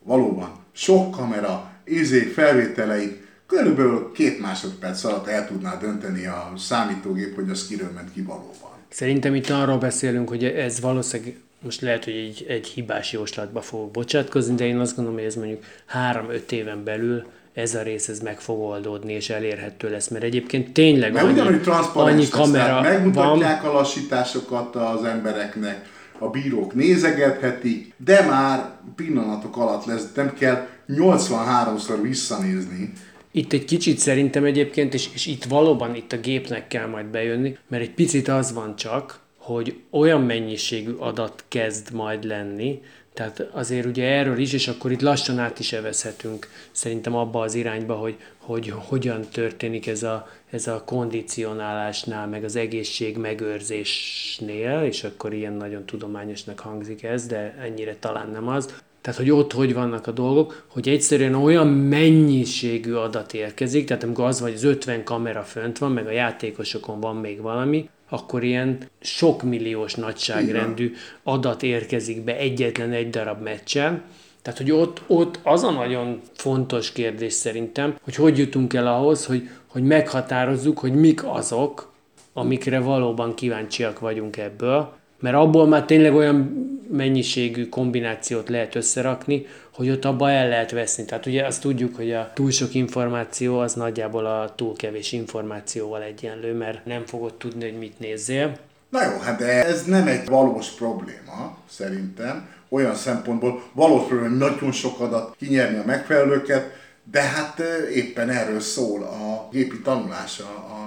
valóban 0.05 0.65
sok 0.73 1.11
kamera, 1.11 1.71
izé 1.85 2.21
felvételeit 2.21 3.26
körülbelül 3.47 4.13
két 4.15 4.41
másodperc 4.41 5.05
alatt 5.05 5.27
el 5.27 5.47
tudná 5.47 5.77
dönteni 5.77 6.27
a 6.27 6.53
számítógép, 6.57 7.35
hogy 7.35 7.51
az 7.51 7.67
kiről 7.67 7.91
ment 7.95 8.13
ki 8.13 8.23
valóban. 8.23 8.71
Szerintem 8.89 9.35
itt 9.35 9.51
arról 9.51 9.79
beszélünk, 9.79 10.29
hogy 10.29 10.45
ez 10.45 10.81
valószínűleg 10.81 11.41
most 11.61 11.81
lehet, 11.81 12.05
hogy 12.05 12.15
egy, 12.15 12.45
egy 12.49 12.67
hibás 12.67 13.13
jóslatba 13.13 13.61
fogok 13.61 13.91
bocsátkozni, 13.91 14.55
de 14.55 14.67
én 14.67 14.79
azt 14.79 14.95
gondolom, 14.95 15.19
hogy 15.19 15.29
ez 15.29 15.35
mondjuk 15.35 15.65
három-öt 15.87 16.53
éven 16.53 16.85
belül 16.85 17.25
ez 17.57 17.75
a 17.75 17.83
rész 17.83 18.09
ez 18.09 18.21
meg 18.21 18.41
fog 18.41 18.61
oldódni, 18.61 19.13
és 19.13 19.31
elérhető 19.31 19.91
lesz, 19.91 20.09
mert 20.09 20.25
egyébként 20.25 20.73
tényleg 20.73 21.13
mert 21.13 21.25
annyi, 21.25 21.33
ugyanúgy 21.33 21.69
annyi 21.95 22.29
kamera 22.29 22.81
lesz, 22.81 22.93
megmutatják 22.93 23.63
van. 23.63 23.71
a 23.71 23.75
lassításokat 23.75 24.77
az 24.77 25.05
embereknek, 25.05 25.89
a 26.19 26.29
bírók 26.29 26.75
nézegethetik, 26.75 27.95
de 27.97 28.27
már 28.27 28.71
pillanatok 28.97 29.57
alatt 29.57 29.85
lesz, 29.85 30.07
nem 30.15 30.35
kell 30.35 30.67
83-szor 30.89 31.99
visszanézni, 32.03 32.93
itt 33.37 33.53
egy 33.53 33.65
kicsit 33.65 33.99
szerintem 33.99 34.45
egyébként, 34.45 34.95
és, 34.95 35.09
és 35.15 35.27
itt 35.27 35.45
valóban 35.45 35.95
itt 35.95 36.13
a 36.13 36.21
gépnek 36.21 36.69
kell 36.69 36.87
majd 36.87 37.07
bejönni, 37.07 37.57
mert 37.69 37.83
egy 37.83 37.91
picit 37.91 38.29
az 38.29 38.53
van 38.53 38.77
csak, 38.77 39.21
hogy 39.37 39.81
olyan 39.91 40.23
mennyiségű 40.23 40.93
adat 40.93 41.45
kezd 41.49 41.93
majd 41.93 42.25
lenni, 42.25 42.83
tehát 43.15 43.49
azért 43.53 43.87
ugye 43.87 44.05
erről 44.05 44.39
is, 44.39 44.53
és 44.53 44.69
akkor 44.69 44.93
itt 44.93 45.01
lassan 45.01 45.39
át 45.39 45.59
is 45.59 45.73
evezhetünk 45.73 46.49
szerintem 46.73 47.15
abba 47.15 47.41
az 47.41 47.55
irányba, 47.55 47.95
hogy, 47.95 48.17
hogy 48.37 48.73
hogyan 48.77 49.21
történik 49.33 49.87
ez 49.87 50.03
a, 50.03 50.29
ez 50.51 50.67
a 50.67 50.83
kondicionálásnál, 50.85 52.27
meg 52.27 52.45
az 52.45 52.57
egészség 52.57 53.17
megőrzésnél, 53.17 54.83
és 54.83 55.05
akkor 55.05 55.35
ilyen 55.35 55.53
nagyon 55.53 55.87
tudományosnak 55.87 56.59
hangzik 56.59 57.03
ez, 57.03 57.27
de 57.27 57.57
ennyire 57.61 57.97
talán 57.97 58.31
nem 58.31 58.49
az, 58.49 58.83
tehát 59.07 59.21
hogy 59.21 59.31
ott 59.31 59.53
hogy 59.53 59.75
vannak 59.75 60.07
a 60.07 60.11
dolgok, 60.11 60.65
hogy 60.67 60.89
egyszerűen 60.89 61.35
olyan 61.35 61.67
mennyiségű 61.67 62.93
adat 62.93 63.35
érkezik, 63.35 63.87
tehát 63.87 64.03
amikor 64.03 64.25
az 64.25 64.41
vagy 64.41 64.53
az 64.53 64.65
50 64.65 65.05
kamera 65.05 65.43
fönt 65.43 65.79
van, 65.79 65.93
meg 65.93 66.07
a 66.07 66.11
játékosokon 66.11 67.01
van 67.01 67.17
még 67.17 67.41
valami, 67.41 67.89
akkor 68.09 68.45
ilyen 68.45 68.79
sok 69.01 69.43
milliós 69.43 69.95
nagyságrendű 69.95 70.95
adat 71.23 71.63
érkezik 71.63 72.25
be 72.25 72.37
egyetlen 72.37 72.93
egy 72.93 73.11
darab 73.11 73.43
meccsen, 73.43 74.03
tehát, 74.43 74.59
hogy 74.59 74.71
ott, 74.71 75.03
ott 75.07 75.39
az 75.43 75.63
a 75.63 75.71
nagyon 75.71 76.21
fontos 76.35 76.93
kérdés 76.93 77.33
szerintem, 77.33 77.99
hogy 78.03 78.15
hogy 78.15 78.39
jutunk 78.39 78.75
el 78.75 78.87
ahhoz, 78.87 79.27
hogy, 79.27 79.49
hogy 79.67 79.83
meghatározzuk, 79.83 80.79
hogy 80.79 80.95
mik 80.95 81.25
azok, 81.25 81.93
amikre 82.33 82.81
valóban 82.81 83.35
kíváncsiak 83.35 83.99
vagyunk 83.99 84.37
ebből, 84.37 84.93
mert 85.21 85.37
abból 85.37 85.67
már 85.67 85.85
tényleg 85.85 86.15
olyan 86.15 86.67
mennyiségű 86.91 87.69
kombinációt 87.69 88.49
lehet 88.49 88.75
összerakni, 88.75 89.47
hogy 89.75 89.91
ott 89.91 90.05
abba 90.05 90.31
el 90.31 90.49
lehet 90.49 90.71
veszni. 90.71 91.05
Tehát 91.05 91.27
ugye 91.27 91.47
azt 91.47 91.61
tudjuk, 91.61 91.97
hogy 91.97 92.13
a 92.13 92.31
túl 92.35 92.51
sok 92.51 92.75
információ 92.75 93.59
az 93.59 93.75
nagyjából 93.75 94.27
a 94.27 94.55
túl 94.55 94.77
kevés 94.77 95.13
információval 95.13 96.03
egyenlő, 96.03 96.55
mert 96.55 96.85
nem 96.85 97.07
fogod 97.07 97.35
tudni, 97.35 97.65
hogy 97.65 97.79
mit 97.79 97.99
nézzél. 97.99 98.59
Na 98.89 99.05
jó, 99.05 99.19
hát 99.19 99.39
de 99.39 99.65
ez 99.65 99.85
nem 99.85 100.07
egy 100.07 100.29
valós 100.29 100.69
probléma, 100.69 101.59
szerintem. 101.71 102.49
Olyan 102.69 102.95
szempontból 102.95 103.63
valós 103.73 104.07
probléma, 104.07 104.29
hogy 104.29 104.39
nagyon 104.39 104.73
sok 104.73 105.01
adat 105.01 105.37
kinyerni 105.39 105.79
a 105.79 105.85
megfelelőket, 105.87 106.85
de 107.11 107.21
hát 107.21 107.63
éppen 107.95 108.31
erről 108.31 108.61
szól 108.61 109.03
a 109.03 109.49
gépi 109.53 109.81
tanulása 109.81 110.45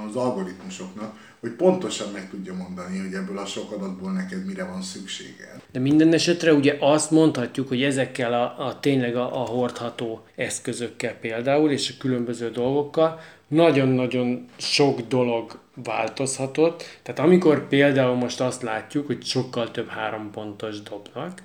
az 0.07 0.15
algoritmusoknak, 0.15 1.13
hogy 1.39 1.51
pontosan 1.51 2.11
meg 2.11 2.29
tudja 2.29 2.53
mondani, 2.53 2.99
hogy 2.99 3.13
ebből 3.13 3.37
a 3.37 3.45
sok 3.45 3.71
adatból 3.71 4.11
neked 4.11 4.45
mire 4.45 4.65
van 4.65 4.81
szükséged. 4.81 5.61
De 5.71 5.79
minden 5.79 6.13
esetre 6.13 6.53
ugye 6.53 6.77
azt 6.79 7.11
mondhatjuk, 7.11 7.67
hogy 7.67 7.83
ezekkel 7.83 8.33
a, 8.33 8.67
a 8.67 8.79
tényleg 8.79 9.15
a, 9.15 9.41
a 9.41 9.45
hordható 9.45 10.25
eszközökkel 10.35 11.13
például, 11.13 11.71
és 11.71 11.89
a 11.89 11.99
különböző 11.99 12.49
dolgokkal 12.49 13.19
nagyon-nagyon 13.47 14.47
sok 14.57 15.01
dolog 15.01 15.59
változhatott. 15.83 16.83
Tehát 17.03 17.19
amikor 17.19 17.67
például 17.67 18.15
most 18.15 18.41
azt 18.41 18.61
látjuk, 18.61 19.05
hogy 19.05 19.25
sokkal 19.25 19.71
több 19.71 19.87
három 19.87 20.31
pontos 20.31 20.81
dobnak, 20.81 21.41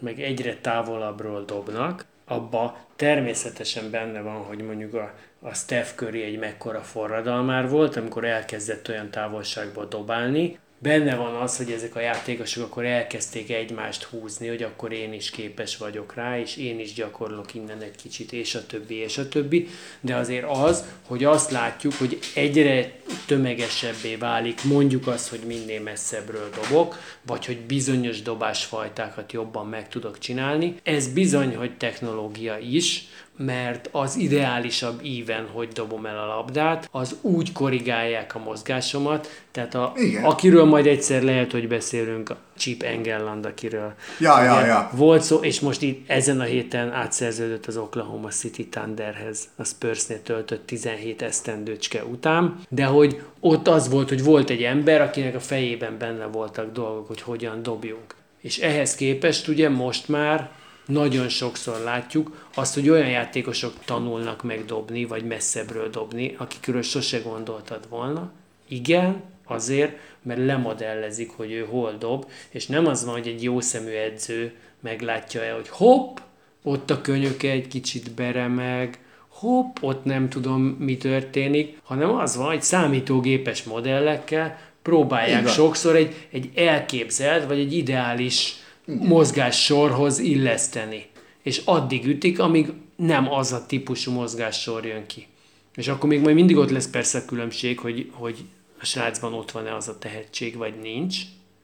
meg 0.00 0.20
egyre 0.20 0.56
távolabbról 0.60 1.44
dobnak, 1.44 2.04
abba 2.24 2.86
természetesen 2.96 3.90
benne 3.90 4.20
van, 4.20 4.36
hogy 4.36 4.62
mondjuk 4.62 4.94
a, 4.94 5.14
a 5.44 5.54
Steph 5.54 5.94
Curry 5.94 6.22
egy 6.22 6.38
mekkora 6.38 6.80
forradalmár 6.80 7.68
volt, 7.68 7.96
amikor 7.96 8.24
elkezdett 8.24 8.88
olyan 8.88 9.10
távolságba 9.10 9.84
dobálni, 9.84 10.58
benne 10.82 11.14
van 11.16 11.34
az, 11.34 11.56
hogy 11.56 11.70
ezek 11.70 11.96
a 11.96 12.00
játékosok 12.00 12.64
akkor 12.64 12.84
elkezdték 12.84 13.50
egymást 13.50 14.02
húzni, 14.02 14.48
hogy 14.48 14.62
akkor 14.62 14.92
én 14.92 15.12
is 15.12 15.30
képes 15.30 15.76
vagyok 15.76 16.14
rá, 16.14 16.38
és 16.38 16.56
én 16.56 16.80
is 16.80 16.92
gyakorlok 16.92 17.54
innen 17.54 17.80
egy 17.80 17.96
kicsit, 17.96 18.32
és 18.32 18.54
a 18.54 18.66
többi, 18.66 18.94
és 18.94 19.18
a 19.18 19.28
többi. 19.28 19.68
De 20.00 20.16
azért 20.16 20.46
az, 20.48 20.84
hogy 21.06 21.24
azt 21.24 21.50
látjuk, 21.50 21.94
hogy 21.94 22.18
egyre 22.34 22.92
tömegesebbé 23.26 24.16
válik, 24.16 24.64
mondjuk 24.64 25.06
azt, 25.06 25.28
hogy 25.28 25.40
minél 25.46 25.82
messzebbről 25.82 26.50
dobok, 26.62 26.98
vagy 27.26 27.46
hogy 27.46 27.60
bizonyos 27.60 28.22
dobásfajtákat 28.22 29.32
jobban 29.32 29.66
meg 29.66 29.88
tudok 29.88 30.18
csinálni. 30.18 30.74
Ez 30.82 31.12
bizony, 31.12 31.56
hogy 31.56 31.76
technológia 31.76 32.58
is, 32.58 33.06
mert 33.36 33.88
az 33.92 34.16
ideálisabb 34.16 35.04
íven, 35.04 35.46
hogy 35.52 35.68
dobom 35.68 36.06
el 36.06 36.18
a 36.18 36.26
labdát, 36.26 36.88
az 36.90 37.16
úgy 37.20 37.52
korrigálják 37.52 38.34
a 38.34 38.38
mozgásomat, 38.38 39.28
tehát 39.50 39.74
a, 39.74 39.92
akiről 40.22 40.64
majd 40.64 40.86
egyszer 40.86 41.22
lehet, 41.22 41.52
hogy 41.52 41.68
beszélünk, 41.68 42.30
a 42.30 42.36
Chip 42.56 42.82
Engelland, 42.82 43.44
akiről 43.44 43.94
ja, 44.20 44.42
ja, 44.42 44.64
ja. 44.66 44.90
volt 44.92 45.22
szó, 45.22 45.36
és 45.36 45.60
most 45.60 45.82
itt 45.82 46.10
ezen 46.10 46.40
a 46.40 46.44
héten 46.44 46.92
átszerződött 46.92 47.66
az 47.66 47.76
Oklahoma 47.76 48.28
City 48.28 48.66
Thunderhez, 48.66 49.48
a 49.56 49.64
Spursnél 49.64 50.22
töltött 50.22 50.66
17 50.66 51.22
esztendőcske 51.22 52.04
után, 52.04 52.60
de 52.68 52.84
hogy 52.84 53.22
ott 53.40 53.68
az 53.68 53.90
volt, 53.90 54.08
hogy 54.08 54.24
volt 54.24 54.50
egy 54.50 54.62
ember, 54.62 55.00
akinek 55.00 55.34
a 55.34 55.40
fejében 55.40 55.98
benne 55.98 56.26
voltak 56.26 56.72
dolgok, 56.72 57.06
hogy 57.06 57.20
hogyan 57.20 57.62
dobjunk. 57.62 58.14
És 58.40 58.58
ehhez 58.58 58.94
képest 58.94 59.48
ugye 59.48 59.68
most 59.68 60.08
már 60.08 60.50
nagyon 60.86 61.28
sokszor 61.28 61.80
látjuk 61.80 62.48
azt, 62.54 62.74
hogy 62.74 62.88
olyan 62.88 63.08
játékosok 63.08 63.72
tanulnak 63.84 64.42
meg 64.42 64.64
dobni, 64.64 65.04
vagy 65.04 65.24
messzebbről 65.24 65.90
dobni, 65.90 66.34
akikről 66.38 66.82
sose 66.82 67.18
gondoltad 67.18 67.88
volna. 67.88 68.30
Igen, 68.68 69.22
azért, 69.46 69.96
mert 70.22 70.44
lemodellezik, 70.44 71.30
hogy 71.30 71.52
ő 71.52 71.64
hol 71.64 71.96
dob, 71.98 72.30
és 72.50 72.66
nem 72.66 72.86
az 72.86 73.04
van, 73.04 73.14
hogy 73.14 73.26
egy 73.26 73.42
jó 73.42 73.60
szemű 73.60 73.90
edző 73.90 74.54
meglátja-e, 74.80 75.52
hogy 75.52 75.68
hopp, 75.68 76.16
ott 76.62 76.90
a 76.90 77.00
könyöke 77.00 77.50
egy 77.50 77.68
kicsit 77.68 78.10
beremeg, 78.10 78.98
hopp, 79.28 79.76
ott 79.80 80.04
nem 80.04 80.28
tudom, 80.28 80.62
mi 80.62 80.96
történik, 80.96 81.78
hanem 81.82 82.14
az 82.14 82.36
van, 82.36 82.46
hogy 82.46 82.62
számítógépes 82.62 83.62
modellekkel 83.62 84.58
próbálják 84.82 85.40
Igen. 85.40 85.52
sokszor 85.52 85.96
egy, 85.96 86.14
egy 86.30 86.50
elképzelt, 86.54 87.46
vagy 87.46 87.58
egy 87.58 87.72
ideális 87.72 88.56
mozgássorhoz 88.84 90.18
illeszteni. 90.18 91.06
És 91.42 91.62
addig 91.64 92.06
ütik, 92.06 92.38
amíg 92.38 92.72
nem 92.96 93.32
az 93.32 93.52
a 93.52 93.66
típusú 93.66 94.12
mozgássor 94.12 94.84
jön 94.84 95.06
ki. 95.06 95.26
És 95.74 95.88
akkor 95.88 96.08
még 96.08 96.20
majd 96.20 96.34
mindig 96.34 96.56
ott 96.56 96.70
lesz 96.70 96.90
persze 96.90 97.18
a 97.18 97.24
különbség, 97.24 97.78
hogy, 97.78 98.10
hogy 98.12 98.44
a 98.80 98.84
srácban 98.84 99.34
ott 99.34 99.50
van-e 99.50 99.74
az 99.74 99.88
a 99.88 99.98
tehetség, 99.98 100.56
vagy 100.56 100.74
nincs. 100.80 101.16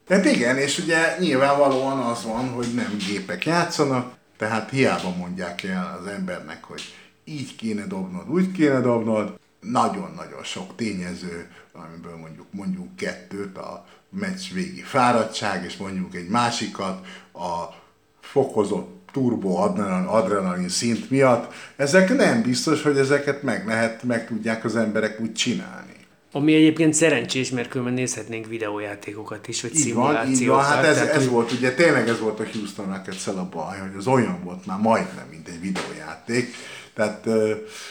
Tehát 0.06 0.24
igen, 0.24 0.56
és 0.56 0.78
ugye 0.78 1.16
nyilvánvalóan 1.18 1.98
az 1.98 2.24
van, 2.24 2.48
hogy 2.48 2.66
nem 2.74 2.96
gépek 3.08 3.46
játszanak, 3.46 4.16
tehát 4.36 4.70
hiába 4.70 5.16
mondják 5.16 5.62
el 5.62 5.98
az 6.00 6.06
embernek, 6.06 6.64
hogy 6.64 6.82
így 7.24 7.56
kéne 7.56 7.86
dobnod, 7.86 8.30
úgy 8.30 8.52
kéne 8.52 8.80
dobnod, 8.80 9.38
nagyon-nagyon 9.60 10.42
sok 10.42 10.76
tényező, 10.76 11.50
amiből 11.72 12.16
mondjuk 12.16 12.46
mondjuk 12.50 12.96
kettőt, 12.96 13.56
a 13.56 13.86
meccs 14.10 14.52
végi 14.52 14.82
fáradtság, 14.82 15.64
és 15.64 15.76
mondjuk 15.76 16.14
egy 16.14 16.28
másikat 16.28 17.06
a 17.32 17.74
fokozott 18.20 18.98
turbo 19.12 19.56
adrenalin, 19.56 20.06
adrenalin 20.06 20.68
szint 20.68 21.10
miatt, 21.10 21.52
ezek 21.76 22.16
nem 22.16 22.42
biztos, 22.42 22.82
hogy 22.82 22.98
ezeket 22.98 23.42
meg 23.42 23.66
lehet, 23.66 24.02
meg 24.02 24.26
tudják 24.26 24.64
az 24.64 24.76
emberek 24.76 25.20
úgy 25.20 25.32
csinálni. 25.32 25.96
Ami 26.32 26.54
egyébként 26.54 26.94
szerencsés, 26.94 27.50
mert 27.50 27.68
különben 27.68 27.94
nézhetnénk 27.94 28.46
videójátékokat 28.46 29.48
is, 29.48 29.62
vagy 29.62 29.76
így 29.76 29.94
Van, 29.94 30.28
így 30.28 30.46
van, 30.46 30.64
hát 30.64 30.84
ez, 30.84 30.94
tehát, 30.94 31.14
ez 31.14 31.22
hogy... 31.22 31.30
volt, 31.30 31.52
ugye 31.52 31.74
tényleg 31.74 32.08
ez 32.08 32.20
volt 32.20 32.40
a 32.40 32.44
Houston 32.52 32.86
Rockets 32.86 33.26
a 33.26 33.48
baj, 33.50 33.78
hogy 33.78 33.96
az 33.96 34.06
olyan 34.06 34.40
volt 34.44 34.66
már 34.66 34.78
majdnem, 34.78 35.26
mint 35.30 35.48
egy 35.48 35.60
videójáték. 35.60 36.54
Tehát 36.94 37.26
uh, 37.26 37.50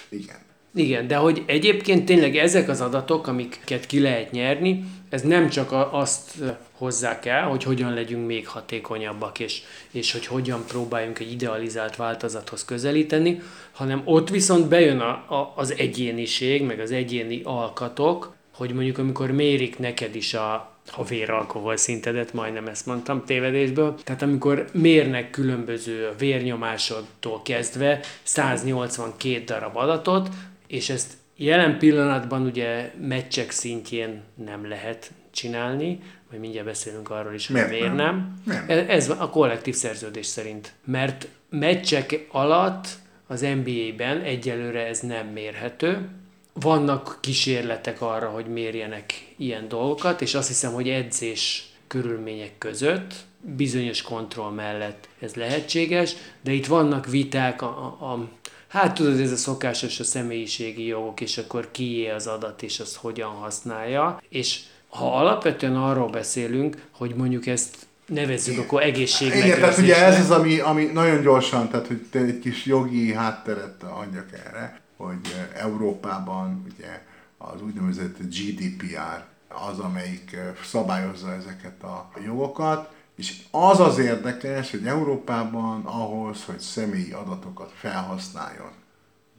igen. 0.09 0.45
Igen, 0.75 1.07
de 1.07 1.15
hogy 1.15 1.43
egyébként 1.45 2.05
tényleg 2.05 2.35
ezek 2.35 2.69
az 2.69 2.81
adatok, 2.81 3.27
amiket 3.27 3.85
ki 3.85 3.99
lehet 3.99 4.31
nyerni, 4.31 4.83
ez 5.09 5.21
nem 5.21 5.49
csak 5.49 5.71
azt 5.91 6.31
hozzák 6.71 7.25
el, 7.25 7.47
hogy 7.47 7.63
hogyan 7.63 7.93
legyünk 7.93 8.27
még 8.27 8.47
hatékonyabbak, 8.47 9.39
és, 9.39 9.61
és 9.91 10.11
hogy 10.11 10.25
hogyan 10.25 10.63
próbáljunk 10.67 11.19
egy 11.19 11.31
idealizált 11.31 11.95
változathoz 11.95 12.65
közelíteni, 12.65 13.41
hanem 13.71 14.01
ott 14.05 14.29
viszont 14.29 14.67
bejön 14.67 14.99
a, 14.99 15.09
a, 15.09 15.53
az 15.55 15.73
egyéniség, 15.77 16.63
meg 16.63 16.79
az 16.79 16.91
egyéni 16.91 17.41
alkatok, 17.43 18.35
hogy 18.55 18.73
mondjuk 18.73 18.97
amikor 18.97 19.31
mérik 19.31 19.79
neked 19.79 20.15
is 20.15 20.33
a, 20.33 20.53
a 20.95 21.03
véralkohol 21.03 21.77
szintedet, 21.77 22.33
majdnem 22.33 22.67
ezt 22.67 22.85
mondtam 22.85 23.25
tévedésből. 23.25 23.95
Tehát 24.03 24.21
amikor 24.21 24.65
mérnek 24.73 25.29
különböző 25.29 26.09
vérnyomásodtól 26.17 27.41
kezdve 27.41 27.99
182 28.23 29.43
darab 29.43 29.75
adatot, 29.77 30.29
és 30.67 30.89
ezt 30.89 31.13
jelen 31.35 31.77
pillanatban 31.77 32.45
ugye 32.45 32.93
meccsek 33.01 33.51
szintjén 33.51 34.23
nem 34.45 34.67
lehet 34.67 35.11
csinálni, 35.31 35.99
majd 36.29 36.41
mindjárt 36.41 36.67
beszélünk 36.67 37.09
arról 37.09 37.33
is, 37.33 37.47
hogy 37.47 37.55
miért, 37.55 37.69
miért 37.69 37.95
nem. 37.95 38.41
nem. 38.45 38.65
nem. 38.67 38.85
Ez 38.89 39.09
a 39.09 39.29
kollektív 39.29 39.75
szerződés 39.75 40.25
szerint. 40.25 40.73
Mert 40.85 41.27
meccsek 41.49 42.27
alatt 42.31 42.87
az 43.27 43.41
NBA-ben 43.41 44.21
egyelőre 44.21 44.85
ez 44.87 44.99
nem 44.99 45.27
mérhető. 45.27 46.09
Vannak 46.53 47.17
kísérletek 47.21 48.01
arra, 48.01 48.29
hogy 48.29 48.45
mérjenek 48.45 49.33
ilyen 49.37 49.67
dolgokat, 49.67 50.21
és 50.21 50.33
azt 50.33 50.47
hiszem, 50.47 50.73
hogy 50.73 50.89
edzés 50.89 51.71
körülmények 51.87 52.57
között 52.57 53.13
bizonyos 53.41 54.01
kontroll 54.01 54.51
mellett 54.51 55.07
ez 55.19 55.35
lehetséges, 55.35 56.15
de 56.41 56.51
itt 56.51 56.65
vannak 56.65 57.05
viták 57.05 57.61
a, 57.61 57.67
a, 57.99 58.29
hát 58.67 58.93
tudod, 58.93 59.19
ez 59.19 59.31
a 59.31 59.35
szokásos 59.35 59.99
a 59.99 60.03
személyiségi 60.03 60.85
jogok, 60.85 61.21
és 61.21 61.37
akkor 61.37 61.71
kié 61.71 62.09
az 62.09 62.27
adat, 62.27 62.61
és 62.61 62.79
azt 62.79 62.95
hogyan 62.95 63.29
használja, 63.29 64.21
és 64.29 64.59
ha 64.89 65.17
alapvetően 65.17 65.75
arról 65.75 66.09
beszélünk, 66.09 66.87
hogy 66.91 67.15
mondjuk 67.15 67.47
ezt 67.47 67.75
nevezzük 68.05 68.59
akkor 68.59 68.81
egészségmegőrzésnek. 68.81 69.57
Igen, 69.57 69.69
tehát 69.69 69.83
ugye 69.83 70.05
ez 70.05 70.19
az, 70.19 70.31
ami, 70.31 70.59
ami 70.59 70.85
nagyon 70.85 71.21
gyorsan, 71.21 71.69
tehát 71.69 71.87
hogy 71.87 72.01
egy 72.11 72.39
kis 72.39 72.65
jogi 72.65 73.13
hátteret 73.13 73.83
adjak 73.83 74.27
erre, 74.45 74.81
hogy 74.97 75.35
Európában 75.53 76.65
ugye 76.73 77.01
az 77.37 77.61
úgynevezett 77.61 78.17
GDPR 78.17 79.23
az, 79.71 79.79
amelyik 79.79 80.37
szabályozza 80.63 81.33
ezeket 81.33 81.83
a 81.83 82.11
jogokat, 82.25 82.91
És 83.17 83.33
az 83.51 83.79
az 83.79 83.97
érdekes, 83.97 84.71
hogy 84.71 84.85
Európában 84.85 85.85
ahhoz, 85.85 86.43
hogy 86.43 86.59
személyi 86.59 87.11
adatokat 87.11 87.71
felhasználjon 87.75 88.71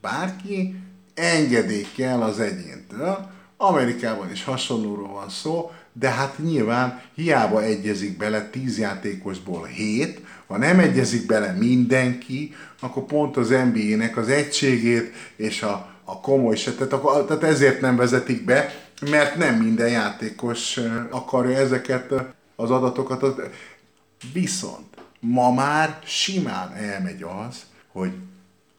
bárki, 0.00 0.74
engedély 1.14 1.86
kell 1.96 2.22
az 2.22 2.40
egyéntől. 2.40 3.30
Amerikában 3.56 4.30
is 4.30 4.44
hasonlóról 4.44 5.12
van 5.12 5.28
szó, 5.28 5.70
de 5.92 6.10
hát 6.10 6.38
nyilván 6.38 7.02
hiába 7.14 7.62
egyezik 7.62 8.16
bele 8.16 8.48
10 8.50 8.78
játékosból 8.78 9.64
7, 9.64 10.20
ha 10.46 10.58
nem 10.58 10.78
egyezik 10.78 11.26
bele 11.26 11.52
mindenki, 11.52 12.54
akkor 12.80 13.04
pont 13.04 13.36
az 13.36 13.48
NBA-nek 13.48 14.16
az 14.16 14.28
egységét 14.28 15.12
és 15.36 15.62
a, 15.62 15.88
a 16.04 16.20
komoly 16.20 16.56
tehát, 16.56 17.26
tehát 17.26 17.42
ezért 17.42 17.80
nem 17.80 17.96
vezetik 17.96 18.44
be, 18.44 18.74
mert 19.10 19.36
nem 19.36 19.54
minden 19.54 19.88
játékos 19.88 20.80
akarja 21.10 21.58
ezeket 21.58 22.12
az 22.60 22.70
adatokat. 22.70 23.24
Viszont 24.32 24.96
ma 25.20 25.52
már 25.52 25.98
simán 26.04 26.72
elmegy 26.72 27.22
az, 27.48 27.62
hogy 27.92 28.12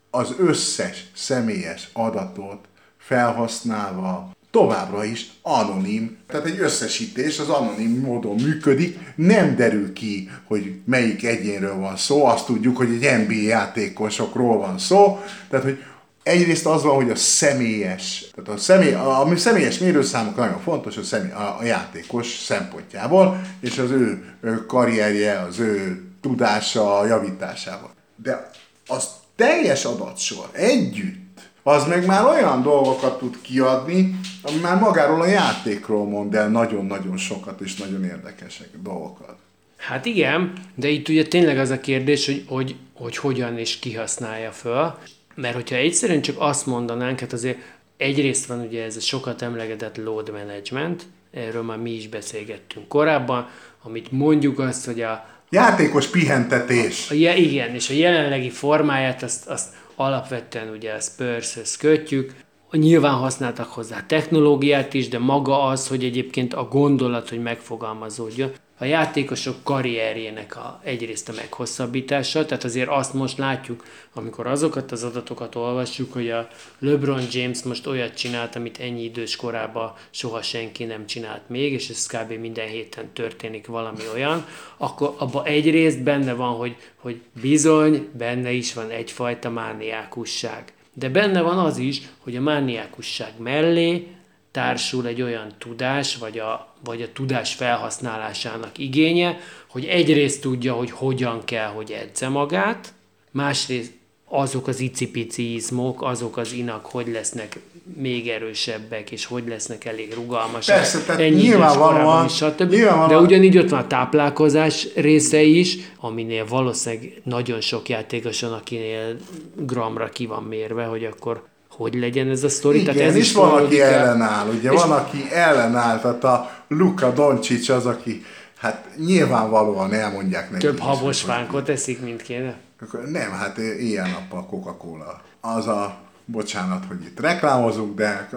az 0.10 0.36
összes 0.38 1.06
személyes 1.16 1.90
adatot 1.94 2.68
felhasználva 2.98 4.32
továbbra 4.52 5.04
is 5.04 5.32
anonim, 5.42 6.18
tehát 6.28 6.46
egy 6.46 6.60
összesítés 6.60 7.40
az 7.40 7.50
anonim 7.50 8.00
módon 8.00 8.36
működik, 8.36 9.00
nem 9.16 9.56
derül 9.56 9.94
ki, 9.94 10.30
hogy 10.44 10.80
melyik 10.86 11.24
egyénről 11.24 11.76
van 11.76 11.98
szó, 11.98 12.26
azt 12.26 12.46
tudjuk, 12.46 12.78
hogy 12.78 13.04
egy 13.04 13.28
NBA 13.28 13.34
játékosokról 13.34 14.58
van 14.58 14.78
szó, 14.78 15.20
tehát 15.50 15.66
hogy 15.66 15.84
egyrészt 16.24 16.66
az 16.66 16.84
van, 16.84 16.96
hogy 16.96 17.10
a 17.10 17.16
személyes, 17.16 18.32
tehát 18.36 18.50
a, 18.50 18.58
személy, 18.58 18.94
a, 18.94 19.22
a 19.22 19.38
személyes 19.38 19.78
mérőszámok 19.78 20.36
nagyon 20.36 20.60
fontos 20.60 20.98
a, 20.98 21.04
személy, 21.04 21.32
a, 21.32 21.58
a 21.60 21.64
játékos 21.64 22.28
szempontjából, 22.28 23.42
és 23.60 23.78
az 23.78 23.92
ő, 23.92 24.36
ő 24.42 24.66
karrierje, 24.66 25.40
az 25.40 25.60
ő 25.60 26.04
tudása 26.22 27.06
javításával. 27.06 27.94
De 28.16 28.50
az 28.88 29.08
teljes 29.36 29.86
adatsor 29.86 30.50
együtt 30.52 31.28
az 31.64 31.88
meg 31.88 32.06
már 32.06 32.26
olyan 32.26 32.62
dolgokat 32.62 33.20
tud 33.20 33.42
kiadni, 33.42 34.20
ami 34.42 34.60
már 34.60 34.80
magáról 34.80 35.22
a 35.22 35.26
játékról 35.26 36.06
mond 36.06 36.36
el 36.36 36.50
nagyon-nagyon 36.50 37.18
sokat 37.18 37.62
és 37.62 37.76
nagyon 37.76 38.04
érdekesek 38.04 38.70
dolgokat. 38.84 39.36
Hát 39.78 40.06
igen, 40.06 40.54
de 40.76 40.88
itt 40.88 41.10
ugye 41.10 41.28
tényleg 41.28 41.58
az 41.58 41.70
a 41.70 41.80
kérdés, 41.80 42.26
hogy, 42.26 42.46
hogy, 42.48 42.76
hogy 42.94 43.18
hogyan 43.18 43.58
és 43.58 43.80
kihasználja 43.80 44.52
föl. 44.52 44.98
Mert 45.42 45.56
hogyha 45.56 45.76
egyszerűen 45.76 46.22
csak 46.22 46.36
azt 46.40 46.66
mondanánk, 46.66 47.20
hát 47.20 47.34
azért 47.34 47.58
egyrészt 47.98 48.46
van 48.46 48.60
ugye 48.60 48.84
ez 48.84 48.96
a 48.96 49.00
sokat 49.00 49.42
emlegetett 49.42 49.98
load 49.98 50.32
management, 50.32 51.04
erről 51.32 51.64
már 51.64 51.78
mi 51.78 51.92
is 51.92 52.08
beszélgettünk 52.08 52.88
korábban, 52.88 53.48
amit 53.84 54.12
mondjuk 54.12 54.60
azt, 54.60 54.86
hogy 54.86 55.02
a... 55.02 55.26
Játékos 55.50 56.08
pihentetés. 56.08 57.10
A, 57.10 57.14
a, 57.14 57.36
igen, 57.36 57.74
és 57.74 57.90
a 57.90 57.94
jelenlegi 57.94 58.50
formáját 58.50 59.24
azt, 59.24 59.48
azt 59.48 59.74
alapvetően 59.96 60.70
ugye 60.70 60.92
a 60.94 61.00
Spurs-höz 61.00 61.78
kötjük, 61.78 62.34
Nyilván 62.72 63.14
használtak 63.14 63.68
hozzá 63.68 64.06
technológiát 64.06 64.94
is, 64.94 65.08
de 65.08 65.20
maga 65.20 65.64
az, 65.64 65.88
hogy 65.88 66.04
egyébként 66.04 66.54
a 66.54 66.64
gondolat, 66.64 67.30
hogy 67.30 67.42
megfogalmazódjon, 67.42 68.52
a 68.82 68.86
játékosok 68.86 69.56
karrierjének 69.64 70.56
a, 70.58 70.80
egyrészt 70.84 71.30
a 71.30 71.34
meghosszabbítása, 71.36 72.46
tehát 72.46 72.64
azért 72.64 72.90
azt 72.90 73.14
most 73.14 73.38
látjuk, 73.38 73.84
amikor 74.14 74.48
azokat 74.48 74.92
az 74.92 75.04
adatokat 75.04 75.56
olvassuk, 75.56 76.14
hogy 76.14 76.30
a 76.30 76.48
LeBron 76.80 77.24
James 77.32 77.64
most 77.64 77.88
olyat 77.88 78.14
csinált, 78.14 78.56
amit 78.56 78.80
ennyi 78.80 79.04
idős 79.04 79.36
korában 79.36 79.94
soha 80.10 80.42
senki 80.42 80.84
nem 80.84 81.06
csinált 81.06 81.50
még, 81.50 81.74
és 81.74 81.90
ez 81.90 82.06
kb. 82.06 82.32
minden 82.32 82.68
héten 82.68 83.14
történik 83.14 83.68
valami 83.68 84.04
olyan, 84.14 84.46
akkor 84.78 85.16
abban 85.18 85.46
egyrészt 85.46 86.04
benne 86.04 86.34
van, 86.34 86.56
hogy, 86.56 86.76
hogy 86.96 87.22
bizony 87.42 88.08
benne 88.18 88.52
is 88.52 88.74
van 88.74 88.90
egyfajta 88.90 89.50
mániákusság. 89.50 90.74
De 90.94 91.10
benne 91.10 91.42
van 91.42 91.58
az 91.58 91.78
is, 91.78 92.02
hogy 92.20 92.36
a 92.36 92.42
mániákusság 92.42 93.34
mellé 93.38 94.08
társul 94.52 95.08
egy 95.08 95.22
olyan 95.22 95.54
tudás, 95.58 96.16
vagy 96.16 96.40
a, 96.40 96.76
vagy 96.84 97.02
a 97.02 97.12
tudás 97.14 97.54
felhasználásának 97.54 98.78
igénye, 98.78 99.38
hogy 99.68 99.86
egyrészt 99.86 100.42
tudja, 100.42 100.74
hogy 100.74 100.92
hogyan 100.92 101.46
kell, 101.46 101.68
hogy 101.68 101.92
edze 101.92 102.28
magát, 102.28 102.94
másrészt 103.32 103.92
azok 104.30 104.68
az 104.68 104.80
icipici 104.80 105.54
izmok, 105.54 106.02
azok 106.02 106.38
az 106.38 106.52
inak, 106.52 106.86
hogy 106.86 107.08
lesznek 107.08 107.60
még 107.96 108.28
erősebbek, 108.28 109.12
és 109.12 109.26
hogy 109.26 109.44
lesznek 109.48 109.86
elég 109.86 110.14
rugalmasak. 110.14 110.76
Persze, 110.76 111.04
tehát 111.04 111.22
Ennyi 111.22 111.42
nyilvánvalóan, 111.42 112.26
is, 112.26 112.36
stb. 112.36 112.70
nyilvánvalóan. 112.70 113.10
De 113.10 113.18
ugyanígy 113.18 113.58
ott 113.58 113.70
van 113.70 113.80
a 113.80 113.88
táplálkozás 113.88 114.88
része 114.96 115.42
is, 115.42 115.78
aminél 116.00 116.46
valószínűleg 116.48 117.22
nagyon 117.24 117.62
sok 117.62 117.90
játékos 117.90 118.42
van, 118.42 118.54
akinél 118.54 119.18
gramra 119.56 120.10
ki 120.10 120.26
van 120.26 120.44
mérve, 120.44 120.84
hogy 120.84 121.06
akkor 121.06 121.44
hogy 121.80 121.94
legyen 121.94 122.30
ez 122.30 122.44
a 122.44 122.50
sztori. 122.50 122.80
Igen, 122.80 122.94
tehát 122.94 123.10
ez 123.10 123.16
is 123.16 123.34
van, 123.34 123.64
aki 123.64 123.82
ellenáll, 123.82 124.48
ugye 124.48 124.72
van, 124.72 124.92
aki 124.92 125.18
ellenáll, 125.34 126.00
tehát 126.00 126.24
a 126.24 126.52
Luka 126.68 127.12
Doncic 127.12 127.70
az, 127.70 127.86
aki 127.86 128.26
hát 128.58 128.88
nyilvánvalóan 129.06 129.94
elmondják 129.94 130.52
neki. 130.52 130.66
Több 130.66 130.80
habos 130.80 131.22
fánkot 131.22 131.70
eszik, 131.70 132.02
mint 132.02 132.22
kéne? 132.22 132.58
Nem, 133.06 133.32
hát 133.32 133.58
ilyen 133.80 134.10
nappal 134.10 134.46
Coca-Cola. 134.46 135.22
Az 135.42 135.68
a, 135.68 135.98
bocsánat, 136.26 136.86
hogy 136.88 137.04
itt 137.04 137.20
reklámozunk, 137.20 137.96
de, 137.96 138.30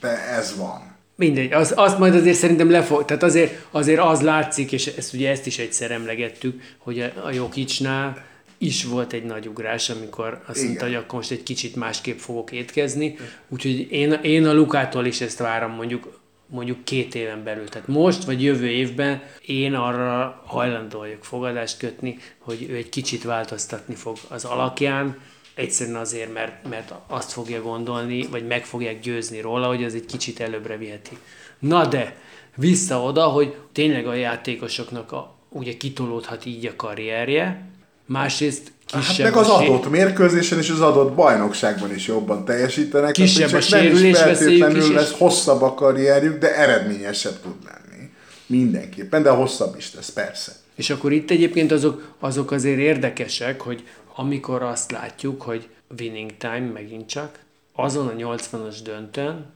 de 0.00 0.28
ez 0.36 0.56
van. 0.56 0.96
Mindegy, 1.16 1.52
az, 1.52 1.72
azt 1.76 1.98
majd 1.98 2.14
azért 2.14 2.38
szerintem 2.38 2.70
lefog, 2.70 3.04
tehát 3.04 3.22
azért, 3.22 3.66
azért 3.70 4.00
az 4.00 4.20
látszik, 4.20 4.72
és 4.72 4.86
ezt 4.86 5.14
ugye 5.14 5.30
ezt 5.30 5.46
is 5.46 5.58
egyszer 5.58 5.90
emlegettük, 5.90 6.62
hogy 6.78 7.00
a, 7.00 7.26
a 7.26 7.30
Jokicsnál 7.30 8.24
is 8.58 8.84
volt 8.84 9.12
egy 9.12 9.24
nagy 9.24 9.46
ugrás, 9.46 9.90
amikor 9.90 10.42
azt 10.46 10.64
mondta, 10.64 10.84
hogy 10.84 10.94
akkor 10.94 11.14
most 11.14 11.30
egy 11.30 11.42
kicsit 11.42 11.76
másképp 11.76 12.18
fogok 12.18 12.52
étkezni. 12.52 13.16
Úgyhogy 13.48 13.92
én, 13.92 14.12
én 14.12 14.46
a 14.46 14.52
Lukától 14.52 15.06
is 15.06 15.20
ezt 15.20 15.38
várom 15.38 15.70
mondjuk 15.70 16.16
mondjuk 16.50 16.84
két 16.84 17.14
éven 17.14 17.44
belül. 17.44 17.68
Tehát 17.68 17.88
most 17.88 18.24
vagy 18.24 18.42
jövő 18.42 18.68
évben 18.68 19.22
én 19.46 19.74
arra 19.74 20.42
hajlandó 20.46 20.98
vagyok 20.98 21.24
fogadást 21.24 21.78
kötni, 21.78 22.18
hogy 22.38 22.66
ő 22.70 22.74
egy 22.74 22.88
kicsit 22.88 23.22
változtatni 23.22 23.94
fog 23.94 24.16
az 24.28 24.44
alakján, 24.44 25.18
egyszerűen 25.54 25.96
azért, 25.96 26.32
mert, 26.32 26.68
mert 26.68 26.94
azt 27.06 27.32
fogja 27.32 27.62
gondolni, 27.62 28.26
vagy 28.26 28.46
meg 28.46 28.64
fogják 28.64 29.00
győzni 29.00 29.40
róla, 29.40 29.66
hogy 29.66 29.84
az 29.84 29.94
egy 29.94 30.06
kicsit 30.06 30.40
előbbre 30.40 30.76
viheti. 30.76 31.18
Na 31.58 31.86
de, 31.86 32.16
vissza 32.56 33.02
oda, 33.02 33.24
hogy 33.24 33.54
tényleg 33.72 34.06
a 34.06 34.14
játékosoknak 34.14 35.12
a, 35.12 35.34
ugye 35.48 35.76
kitolódhat 35.76 36.44
így 36.44 36.66
a 36.66 36.76
karrierje, 36.76 37.68
másrészt 38.08 38.72
kisebb 38.86 39.26
hát 39.26 39.34
meg 39.34 39.36
az 39.36 39.48
adott 39.48 39.90
mérkőzésen 39.90 40.58
és 40.58 40.70
az 40.70 40.80
adott 40.80 41.14
bajnokságban 41.14 41.94
is 41.94 42.06
jobban 42.06 42.44
teljesítenek. 42.44 43.12
Kisebb 43.12 43.52
a 43.52 43.60
sérülés 43.60 44.18
feltétlenül 44.18 44.76
is 44.76 44.88
lesz 44.88 45.12
hosszabb 45.18 45.62
a 45.62 45.74
karrierjük, 45.74 46.38
de 46.38 46.56
eredményesebb 46.56 47.40
tud 47.42 47.54
lenni. 47.64 48.10
Mindenképpen, 48.46 49.22
de 49.22 49.30
hosszabb 49.30 49.76
is 49.76 49.94
lesz, 49.94 50.10
persze. 50.10 50.52
És 50.74 50.90
akkor 50.90 51.12
itt 51.12 51.30
egyébként 51.30 51.72
azok, 51.72 52.14
azok 52.18 52.50
azért 52.50 52.78
érdekesek, 52.78 53.60
hogy 53.60 53.84
amikor 54.14 54.62
azt 54.62 54.90
látjuk, 54.90 55.42
hogy 55.42 55.68
winning 55.98 56.30
time 56.38 56.70
megint 56.72 57.08
csak, 57.08 57.38
azon 57.72 58.06
a 58.06 58.36
80-as 58.36 58.76
döntőn 58.84 59.46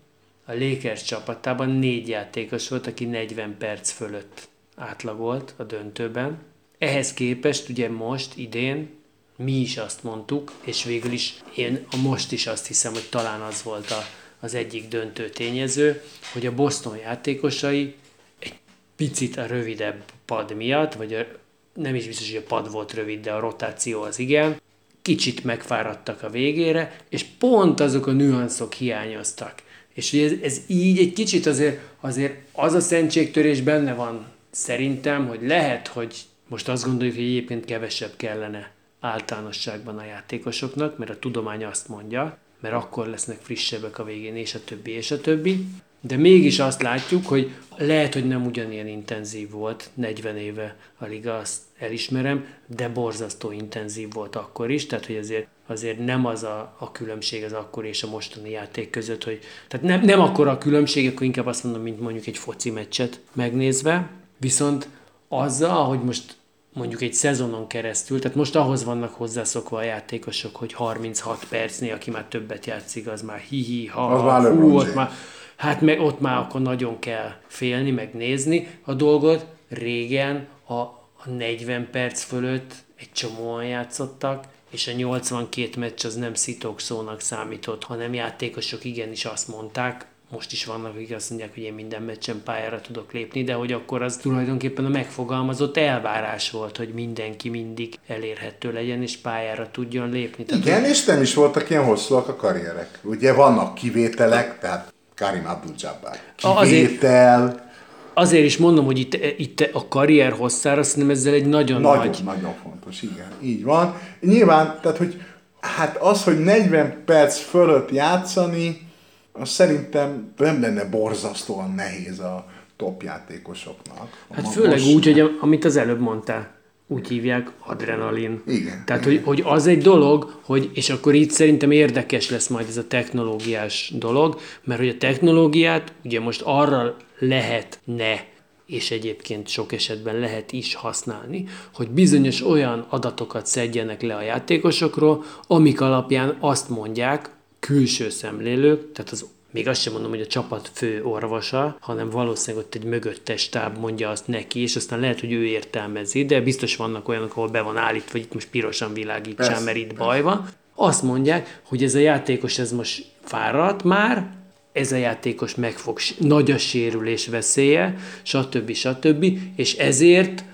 a 0.44 0.52
Lakers 0.52 1.02
csapatában 1.02 1.68
négy 1.68 2.08
játékos 2.08 2.68
volt, 2.68 2.86
aki 2.86 3.04
40 3.04 3.56
perc 3.58 3.90
fölött 3.90 4.48
átlagolt 4.76 5.54
a 5.56 5.62
döntőben, 5.62 6.38
ehhez 6.82 7.12
képest 7.12 7.68
ugye 7.68 7.88
most, 7.88 8.36
idén 8.36 8.90
mi 9.36 9.60
is 9.60 9.76
azt 9.76 10.02
mondtuk, 10.02 10.52
és 10.64 10.84
végül 10.84 11.12
is 11.12 11.34
én 11.54 11.86
a 11.90 11.96
most 11.96 12.32
is 12.32 12.46
azt 12.46 12.66
hiszem, 12.66 12.92
hogy 12.92 13.08
talán 13.10 13.40
az 13.40 13.62
volt 13.62 13.90
a, 13.90 14.04
az 14.40 14.54
egyik 14.54 14.88
döntő 14.88 15.28
tényező, 15.28 16.02
hogy 16.32 16.46
a 16.46 16.54
Boston 16.54 16.96
játékosai 16.96 17.94
egy 18.38 18.54
picit 18.96 19.36
a 19.36 19.46
rövidebb 19.46 20.02
pad 20.24 20.54
miatt, 20.54 20.94
vagy 20.94 21.14
a, 21.14 21.26
nem 21.74 21.94
is 21.94 22.06
biztos, 22.06 22.28
hogy 22.28 22.42
a 22.44 22.46
pad 22.48 22.70
volt 22.70 22.92
rövid, 22.92 23.20
de 23.20 23.32
a 23.32 23.40
rotáció 23.40 24.02
az 24.02 24.18
igen, 24.18 24.60
kicsit 25.02 25.44
megfáradtak 25.44 26.22
a 26.22 26.30
végére, 26.30 26.96
és 27.08 27.24
pont 27.38 27.80
azok 27.80 28.06
a 28.06 28.12
nüanszok 28.12 28.72
hiányoztak. 28.72 29.62
És 29.94 30.12
ugye 30.12 30.24
ez, 30.24 30.32
ez 30.42 30.60
így 30.66 30.98
egy 30.98 31.12
kicsit 31.12 31.46
azért, 31.46 31.80
azért 32.00 32.34
az 32.52 32.72
a 32.72 32.80
szentségtörés 32.80 33.60
benne 33.60 33.94
van 33.94 34.26
szerintem, 34.50 35.26
hogy 35.26 35.42
lehet, 35.42 35.88
hogy 35.88 36.14
most 36.52 36.68
azt 36.68 36.84
gondoljuk, 36.84 37.14
hogy 37.14 37.24
egyébként 37.24 37.64
kevesebb 37.64 38.12
kellene 38.16 38.70
általánosságban 39.00 39.98
a 39.98 40.04
játékosoknak, 40.04 40.98
mert 40.98 41.10
a 41.10 41.18
tudomány 41.18 41.64
azt 41.64 41.88
mondja, 41.88 42.38
mert 42.60 42.74
akkor 42.74 43.06
lesznek 43.06 43.38
frissebbek 43.40 43.98
a 43.98 44.04
végén, 44.04 44.36
és 44.36 44.54
a 44.54 44.64
többi, 44.64 44.90
és 44.90 45.10
a 45.10 45.20
többi. 45.20 45.66
De 46.00 46.16
mégis 46.16 46.58
azt 46.58 46.82
látjuk, 46.82 47.26
hogy 47.26 47.50
lehet, 47.76 48.14
hogy 48.14 48.26
nem 48.26 48.46
ugyanilyen 48.46 48.86
intenzív 48.86 49.50
volt 49.50 49.90
40 49.94 50.36
éve 50.36 50.76
a 50.98 51.06
liga, 51.06 51.36
azt 51.36 51.60
elismerem, 51.78 52.46
de 52.66 52.88
borzasztó 52.88 53.52
intenzív 53.52 54.12
volt 54.12 54.36
akkor 54.36 54.70
is, 54.70 54.86
tehát 54.86 55.06
hogy 55.06 55.16
azért, 55.16 55.46
azért 55.66 55.98
nem 55.98 56.26
az 56.26 56.42
a, 56.42 56.76
a 56.78 56.92
különbség 56.92 57.44
az 57.44 57.52
akkor 57.52 57.84
és 57.84 58.02
a 58.02 58.08
mostani 58.08 58.50
játék 58.50 58.90
között, 58.90 59.24
hogy 59.24 59.40
tehát 59.68 59.86
nem, 59.86 60.00
nem 60.00 60.20
akkor 60.20 60.48
a 60.48 60.58
különbség, 60.58 61.08
akkor 61.08 61.22
inkább 61.22 61.46
azt 61.46 61.64
mondom, 61.64 61.82
mint 61.82 62.00
mondjuk 62.00 62.26
egy 62.26 62.38
foci 62.38 62.70
meccset 62.70 63.20
megnézve, 63.32 64.10
viszont 64.38 64.88
azzal, 65.28 65.84
hogy 65.84 66.02
most 66.02 66.40
mondjuk 66.72 67.02
egy 67.02 67.12
szezonon 67.12 67.66
keresztül, 67.66 68.20
tehát 68.20 68.36
most 68.36 68.56
ahhoz 68.56 68.84
vannak 68.84 69.14
hozzászokva 69.14 69.76
a 69.76 69.82
játékosok, 69.82 70.56
hogy 70.56 70.72
36 70.72 71.46
percnél, 71.48 71.94
aki 71.94 72.10
már 72.10 72.24
többet 72.24 72.66
játszik, 72.66 73.08
az 73.08 73.22
már 73.22 73.38
hihi, 73.38 73.86
ha, 73.86 74.06
Az 74.06 74.22
már 74.22 74.52
hú, 74.52 74.76
ott 74.76 74.94
már, 74.94 75.10
hát 75.56 75.80
meg 75.80 76.00
ott 76.00 76.20
már 76.20 76.36
akkor 76.36 76.60
nagyon 76.60 76.98
kell 76.98 77.32
félni, 77.46 77.90
meg 77.90 78.14
nézni 78.14 78.68
a 78.84 78.94
dolgot. 78.94 79.46
Régen 79.68 80.48
a, 80.66 80.72
a 80.72 81.28
40 81.36 81.88
perc 81.90 82.22
fölött 82.22 82.74
egy 82.98 83.12
csomóan 83.12 83.64
játszottak, 83.64 84.44
és 84.70 84.86
a 84.88 84.92
82 84.92 85.80
meccs 85.80 86.04
az 86.04 86.14
nem 86.14 86.34
szitokszónak 86.34 87.20
számított, 87.20 87.84
hanem 87.84 88.14
játékosok 88.14 88.84
igenis 88.84 89.24
azt 89.24 89.48
mondták, 89.48 90.06
most 90.32 90.52
is 90.52 90.64
vannak, 90.64 90.94
akik 90.94 91.14
azt 91.14 91.30
mondják, 91.30 91.54
hogy 91.54 91.62
én 91.62 91.72
minden 91.72 92.02
meccsen 92.02 92.40
pályára 92.44 92.80
tudok 92.80 93.12
lépni, 93.12 93.44
de 93.44 93.52
hogy 93.52 93.72
akkor 93.72 94.02
az 94.02 94.16
tulajdonképpen 94.16 94.84
a 94.84 94.88
megfogalmazott 94.88 95.76
elvárás 95.76 96.50
volt, 96.50 96.76
hogy 96.76 96.88
mindenki 96.94 97.48
mindig 97.48 97.94
elérhető 98.06 98.72
legyen, 98.72 99.02
és 99.02 99.16
pályára 99.16 99.70
tudjon 99.70 100.10
lépni. 100.10 100.44
Tehát, 100.44 100.64
Igen, 100.64 100.84
és 100.84 101.04
nem 101.04 101.22
is 101.22 101.34
voltak 101.34 101.70
ilyen 101.70 101.84
hosszúak 101.84 102.28
a 102.28 102.36
karrierek. 102.36 102.98
Ugye 103.02 103.32
vannak 103.32 103.74
kivételek, 103.74 104.58
tehát 104.58 104.94
Karim 105.14 105.46
Abdul-Jabbar. 105.46 106.16
Azért- 106.40 106.86
Kivétel, 106.86 107.70
Azért 108.14 108.44
is 108.44 108.56
mondom, 108.56 108.84
hogy 108.84 108.98
itt, 108.98 109.14
itt 109.36 109.68
a 109.72 109.88
karrier 109.88 110.32
hosszára 110.32 110.82
szerintem 110.82 111.10
ezzel 111.10 111.32
egy 111.34 111.46
nagyon, 111.46 111.80
nagyon, 111.80 112.06
nagy... 112.06 112.20
nagyon 112.24 112.54
fontos, 112.62 113.02
igen, 113.02 113.32
így 113.42 113.64
van. 113.64 114.00
Nyilván, 114.20 114.78
tehát, 114.82 114.98
hogy 114.98 115.22
hát 115.60 115.96
az, 115.96 116.24
hogy 116.24 116.38
40 116.38 117.02
perc 117.04 117.38
fölött 117.38 117.90
játszani, 117.90 118.91
az 119.32 119.48
szerintem 119.48 120.32
nem 120.36 120.60
lenne 120.60 120.84
borzasztóan 120.84 121.70
nehéz 121.74 122.20
a 122.20 122.46
top 122.76 123.02
játékosoknak. 123.02 124.26
Hát 124.34 124.44
Ma- 124.44 124.50
főleg 124.50 124.70
most- 124.70 124.94
úgy, 124.94 125.04
hogy 125.04 125.36
amit 125.40 125.64
az 125.64 125.76
előbb 125.76 126.00
mondtál, 126.00 126.60
úgy 126.86 127.08
hívják 127.08 127.50
adrenalin. 127.66 128.42
Igen, 128.46 128.82
Tehát, 128.86 129.06
igen. 129.06 129.24
Hogy, 129.24 129.40
hogy 129.40 129.52
az 129.52 129.66
egy 129.66 129.82
dolog, 129.82 130.38
hogy, 130.44 130.70
és 130.74 130.90
akkor 130.90 131.14
itt 131.14 131.30
szerintem 131.30 131.70
érdekes 131.70 132.30
lesz 132.30 132.48
majd 132.48 132.66
ez 132.68 132.76
a 132.76 132.86
technológiás 132.86 133.92
dolog, 133.98 134.40
mert 134.64 134.80
hogy 134.80 134.88
a 134.88 134.96
technológiát 134.96 135.92
ugye 136.04 136.20
most 136.20 136.42
arra 136.44 136.96
lehetne, 137.18 138.24
és 138.66 138.90
egyébként 138.90 139.48
sok 139.48 139.72
esetben 139.72 140.14
lehet 140.18 140.52
is 140.52 140.74
használni, 140.74 141.44
hogy 141.74 141.88
bizonyos 141.90 142.42
olyan 142.46 142.86
adatokat 142.88 143.46
szedjenek 143.46 144.02
le 144.02 144.14
a 144.14 144.22
játékosokról, 144.22 145.24
amik 145.46 145.80
alapján 145.80 146.36
azt 146.40 146.68
mondják 146.68 147.30
külső 147.66 148.10
szemlélők, 148.10 148.92
tehát 148.92 149.10
az 149.10 149.26
még 149.50 149.68
azt 149.68 149.80
sem 149.80 149.92
mondom, 149.92 150.10
hogy 150.10 150.20
a 150.20 150.26
csapat 150.26 150.70
fő 150.72 151.02
orvosa, 151.04 151.76
hanem 151.80 152.10
valószínűleg 152.10 152.64
ott 152.64 152.74
egy 152.74 152.84
mögöttes 152.84 153.40
stáb 153.40 153.78
mondja 153.78 154.10
azt 154.10 154.26
neki, 154.26 154.60
és 154.60 154.76
aztán 154.76 155.00
lehet, 155.00 155.20
hogy 155.20 155.32
ő 155.32 155.44
értelmezi, 155.44 156.24
de 156.24 156.40
biztos 156.40 156.76
vannak 156.76 157.08
olyanok, 157.08 157.30
ahol 157.30 157.48
be 157.48 157.60
van 157.60 157.76
állítva, 157.76 158.10
hogy 158.10 158.20
itt 158.20 158.34
most 158.34 158.48
pirosan 158.48 158.92
világítsál, 158.92 159.48
Persze, 159.48 159.64
mert 159.64 159.76
itt 159.76 159.94
baj 159.94 160.22
van. 160.22 160.48
Azt 160.74 161.02
mondják, 161.02 161.60
hogy 161.62 161.82
ez 161.82 161.94
a 161.94 161.98
játékos 161.98 162.58
ez 162.58 162.72
most 162.72 163.04
fáradt 163.24 163.84
már, 163.84 164.30
ez 164.72 164.92
a 164.92 164.96
játékos 164.96 165.54
meg 165.54 165.72
fog, 165.72 165.98
nagy 166.18 166.50
a 166.50 166.58
sérülés 166.58 167.26
veszélye, 167.26 167.96
stb. 168.22 168.72
stb. 168.72 169.38
És 169.56 169.74
ezért 169.74 170.44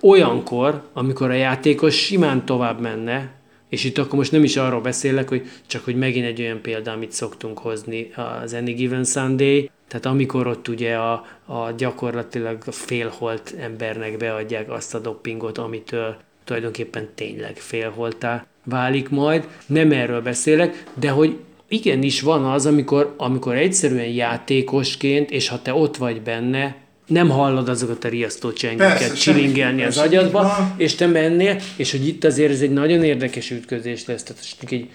olyankor, 0.00 0.82
amikor 0.92 1.30
a 1.30 1.34
játékos 1.34 1.94
simán 1.94 2.46
tovább 2.46 2.80
menne, 2.80 3.37
és 3.68 3.84
itt 3.84 3.98
akkor 3.98 4.18
most 4.18 4.32
nem 4.32 4.44
is 4.44 4.56
arról 4.56 4.80
beszélek, 4.80 5.28
hogy 5.28 5.46
csak 5.66 5.84
hogy 5.84 5.96
megint 5.96 6.26
egy 6.26 6.40
olyan 6.40 6.60
példa, 6.62 6.92
amit 6.92 7.12
szoktunk 7.12 7.58
hozni 7.58 8.10
az 8.42 8.54
Any 8.54 8.74
Given 8.74 9.04
Sunday, 9.04 9.70
tehát 9.88 10.06
amikor 10.06 10.46
ott 10.46 10.68
ugye 10.68 10.94
a, 10.94 11.26
a 11.46 11.70
gyakorlatilag 11.76 12.62
félholt 12.62 13.54
embernek 13.60 14.16
beadják 14.16 14.70
azt 14.70 14.94
a 14.94 14.98
doppingot, 14.98 15.58
amitől 15.58 16.16
tulajdonképpen 16.44 17.08
tényleg 17.14 17.56
félholtá 17.56 18.46
válik 18.64 19.08
majd. 19.08 19.48
Nem 19.66 19.92
erről 19.92 20.22
beszélek, 20.22 20.84
de 20.94 21.10
hogy 21.10 21.36
igenis 21.68 22.20
van 22.20 22.44
az, 22.44 22.66
amikor, 22.66 23.14
amikor 23.16 23.54
egyszerűen 23.54 24.08
játékosként, 24.08 25.30
és 25.30 25.48
ha 25.48 25.62
te 25.62 25.74
ott 25.74 25.96
vagy 25.96 26.22
benne, 26.22 26.76
nem 27.08 27.28
hallod 27.28 27.68
azokat 27.68 28.04
a 28.04 28.08
riasztó 28.08 28.52
csengőket 28.52 29.20
csilingelni 29.20 29.82
az 29.84 29.98
agyadba, 29.98 30.42
van. 30.42 30.74
és 30.76 30.94
te 30.94 31.06
mennél, 31.06 31.60
és 31.76 31.90
hogy 31.90 32.06
itt 32.06 32.24
azért 32.24 32.52
ez 32.52 32.60
egy 32.60 32.72
nagyon 32.72 33.04
érdekes 33.04 33.50
ütközés 33.50 34.06
lesz, 34.06 34.22
tehát 34.22 34.42
egy, 34.70 34.90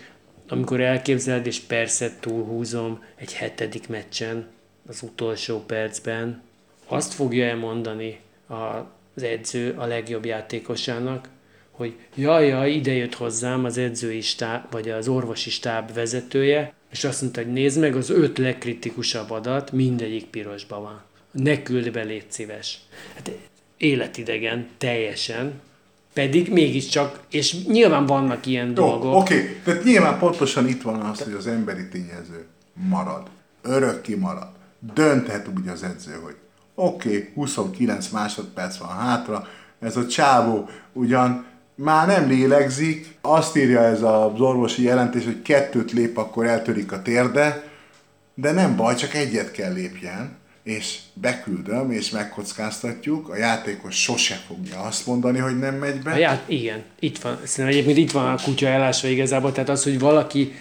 amikor 0.47 0.81
elképzeled, 0.81 1.45
és 1.45 1.59
persze 1.59 2.11
túlhúzom 2.19 3.03
egy 3.15 3.33
hetedik 3.33 3.87
meccsen, 3.87 4.47
az 4.87 5.01
utolsó 5.01 5.63
percben, 5.65 6.41
azt 6.87 7.13
fogja 7.13 7.45
elmondani 7.45 8.19
az 8.47 9.23
edző 9.23 9.73
a 9.77 9.85
legjobb 9.85 10.25
játékosának, 10.25 11.29
hogy 11.71 11.93
jaj, 12.15 12.47
jaj, 12.47 12.71
ide 12.71 12.91
jött 12.91 13.15
hozzám 13.15 13.65
az 13.65 13.77
edzői 13.77 14.21
stáb, 14.21 14.71
vagy 14.71 14.89
az 14.89 15.07
orvosi 15.07 15.49
stáb 15.49 15.93
vezetője, 15.93 16.73
és 16.91 17.03
azt 17.03 17.21
mondta, 17.21 17.41
hogy 17.41 17.51
nézd 17.51 17.79
meg, 17.79 17.95
az 17.95 18.09
öt 18.09 18.37
legkritikusabb 18.37 19.31
adat 19.31 19.71
mindegyik 19.71 20.25
pirosban 20.25 20.81
van. 20.81 21.01
Ne 21.33 21.61
küld 21.63 21.91
be, 21.91 22.03
légy 22.03 22.25
szíves. 22.29 22.79
Hát 23.15 23.31
életidegen, 23.77 24.67
teljesen, 24.77 25.61
pedig 26.13 26.51
mégiscsak, 26.51 27.19
és 27.29 27.65
nyilván 27.65 28.05
vannak 28.05 28.45
ilyen 28.45 28.67
Jó, 28.67 28.73
dolgok. 28.73 29.15
oké, 29.15 29.61
tehát 29.63 29.83
nyilván 29.83 30.19
pontosan 30.19 30.67
itt 30.67 30.81
van 30.81 30.99
az, 30.99 31.21
hogy 31.21 31.33
az 31.33 31.47
emberi 31.47 31.87
tényező 31.87 32.45
marad. 32.73 33.27
Örökké 33.61 34.15
marad. 34.15 34.47
Dönthet 34.93 35.47
úgy 35.57 35.67
az 35.67 35.83
edző, 35.83 36.19
hogy 36.23 36.35
oké, 36.75 37.31
29 37.33 38.09
másodperc 38.09 38.77
van 38.77 38.97
hátra, 38.97 39.47
ez 39.79 39.97
a 39.97 40.07
csávó 40.07 40.69
ugyan 40.93 41.45
már 41.75 42.07
nem 42.07 42.27
lélegzik, 42.27 43.17
azt 43.21 43.57
írja 43.57 43.79
ez 43.79 44.01
az 44.01 44.39
orvosi 44.41 44.83
jelentés, 44.83 45.23
hogy 45.23 45.41
kettőt 45.41 45.91
lép, 45.91 46.17
akkor 46.17 46.45
eltörik 46.45 46.91
a 46.91 47.01
térde, 47.01 47.63
de 48.33 48.51
nem 48.51 48.75
baj, 48.75 48.95
csak 48.95 49.13
egyet 49.13 49.51
kell 49.51 49.73
lépjen, 49.73 50.37
és 50.63 50.97
beküldöm, 51.13 51.91
és 51.91 52.09
megkockáztatjuk, 52.09 53.29
a 53.29 53.35
játékos 53.35 54.01
sose 54.01 54.35
fogja 54.35 54.79
azt 54.79 55.05
mondani, 55.05 55.39
hogy 55.39 55.59
nem 55.59 55.75
megy 55.75 56.01
be. 56.01 56.11
A 56.11 56.17
ját, 56.17 56.43
igen, 56.49 56.83
itt 56.99 57.17
van. 57.17 57.39
Szerintem 57.43 57.79
egyébként 57.79 57.97
itt 57.97 58.11
van 58.11 58.33
a 58.33 58.41
kutya 58.43 58.67
elásva 58.67 59.07
igazából, 59.07 59.51
tehát 59.51 59.69
az, 59.69 59.83
hogy 59.83 59.99
valaki 59.99 60.53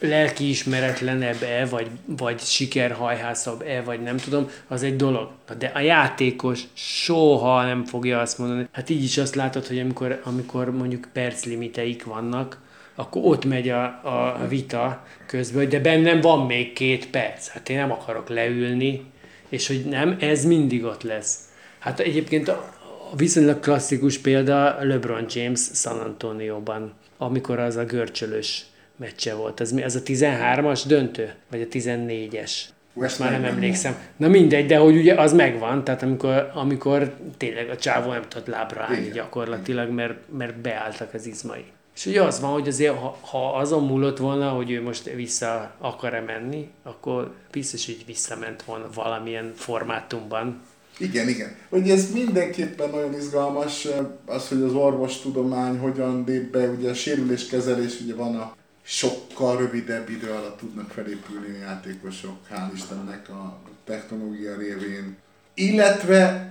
lelkiismeretlenebb-e, 0.00 1.66
vagy, 1.66 1.90
vagy 2.04 2.40
sikerhajhászabb-e, 2.40 3.82
vagy 3.82 4.02
nem 4.02 4.16
tudom, 4.16 4.48
az 4.68 4.82
egy 4.82 4.96
dolog. 4.96 5.30
De 5.58 5.70
a 5.74 5.80
játékos 5.80 6.60
soha 6.74 7.64
nem 7.64 7.84
fogja 7.84 8.20
azt 8.20 8.38
mondani. 8.38 8.68
Hát 8.72 8.90
így 8.90 9.02
is 9.02 9.18
azt 9.18 9.34
látod, 9.34 9.66
hogy 9.66 9.78
amikor, 9.78 10.20
amikor 10.24 10.70
mondjuk 10.70 11.08
perclimiteik 11.12 12.04
vannak, 12.04 12.58
akkor 12.94 13.22
ott 13.24 13.44
megy 13.44 13.68
a, 13.68 13.84
a 13.84 14.46
vita 14.48 15.06
közben, 15.26 15.68
de 15.68 15.80
bennem 15.80 16.20
van 16.20 16.46
még 16.46 16.72
két 16.72 17.06
perc. 17.06 17.48
Hát 17.48 17.68
én 17.68 17.76
nem 17.76 17.92
akarok 17.92 18.28
leülni, 18.28 19.02
és 19.50 19.66
hogy 19.66 19.84
nem, 19.84 20.16
ez 20.20 20.44
mindig 20.44 20.84
ott 20.84 21.02
lesz. 21.02 21.38
Hát 21.78 22.00
egyébként 22.00 22.48
a, 22.48 22.74
viszonylag 23.16 23.60
klasszikus 23.60 24.18
példa 24.18 24.76
LeBron 24.84 25.24
James 25.28 25.60
San 25.72 25.98
Antonio-ban, 25.98 26.92
amikor 27.18 27.58
az 27.58 27.76
a 27.76 27.84
görcsölös 27.84 28.64
meccse 28.96 29.34
volt. 29.34 29.60
Ez, 29.60 29.72
mi- 29.72 29.82
ez 29.82 29.94
a 29.94 30.02
13-as 30.02 30.82
döntő? 30.86 31.32
Vagy 31.50 31.60
a 31.60 31.66
14-es? 31.76 32.52
Most 32.92 33.18
már 33.18 33.30
nem 33.30 33.44
emlékszem. 33.44 33.96
Na 34.16 34.28
mindegy, 34.28 34.66
de 34.66 34.76
hogy 34.76 34.96
ugye 34.96 35.14
az 35.14 35.32
megvan, 35.32 35.84
tehát 35.84 36.02
amikor, 36.02 36.50
amikor 36.54 37.14
tényleg 37.36 37.68
a 37.68 37.76
csávó 37.76 38.10
nem 38.12 38.22
tudott 38.28 38.46
lábra 38.46 38.82
állni 38.82 39.00
Igen. 39.00 39.12
gyakorlatilag, 39.12 39.90
mert, 39.90 40.14
mert 40.38 40.56
beálltak 40.60 41.14
az 41.14 41.26
izmai. 41.26 41.64
És 41.94 42.06
ugye 42.06 42.22
az 42.22 42.40
van, 42.40 42.52
hogy 42.52 42.68
azért, 42.68 42.98
ha, 42.98 43.18
ha 43.20 43.56
azon 43.56 43.86
múlott 43.86 44.18
volna, 44.18 44.48
hogy 44.48 44.70
ő 44.70 44.82
most 44.82 45.04
vissza 45.04 45.74
akar-e 45.78 46.20
menni, 46.20 46.70
akkor 46.82 47.34
biztos, 47.50 47.86
hogy 47.86 48.02
visszament 48.06 48.62
volna 48.62 48.88
valamilyen 48.94 49.52
formátumban. 49.56 50.60
Igen, 50.98 51.28
igen. 51.28 51.56
Hogy 51.68 51.90
ez 51.90 52.12
mindenképpen 52.12 52.90
nagyon 52.90 53.14
izgalmas, 53.14 53.88
az, 54.26 54.48
hogy 54.48 54.62
az 54.62 54.74
orvostudomány 54.74 55.78
hogyan 55.78 56.24
lép 56.26 56.50
be, 56.50 56.68
ugye 56.68 56.90
a 56.90 56.94
sérüléskezelés, 56.94 58.00
ugye 58.00 58.14
van 58.14 58.36
a 58.36 58.56
sokkal 58.82 59.56
rövidebb 59.56 60.08
idő 60.08 60.30
alatt 60.30 60.58
tudnak 60.58 60.90
felépülni 60.90 61.56
a 61.56 61.60
játékosok, 61.60 62.36
hál' 62.50 62.74
Istennek 62.74 63.28
a 63.28 63.58
technológia 63.84 64.56
révén. 64.56 65.16
Illetve 65.54 66.49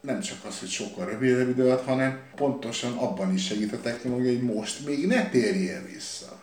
nem 0.00 0.20
csak 0.20 0.38
az, 0.46 0.58
hogy 0.58 0.68
sokkal 0.68 1.06
rövidebb 1.06 1.48
idő 1.48 1.64
alatt, 1.64 1.84
hanem 1.84 2.20
pontosan 2.36 2.96
abban 2.96 3.32
is 3.32 3.44
segít 3.44 3.72
a 3.72 3.80
technológia, 3.80 4.30
hogy 4.30 4.42
most 4.42 4.86
még 4.86 5.06
ne 5.06 5.28
térjél 5.28 5.82
vissza. 5.92 6.40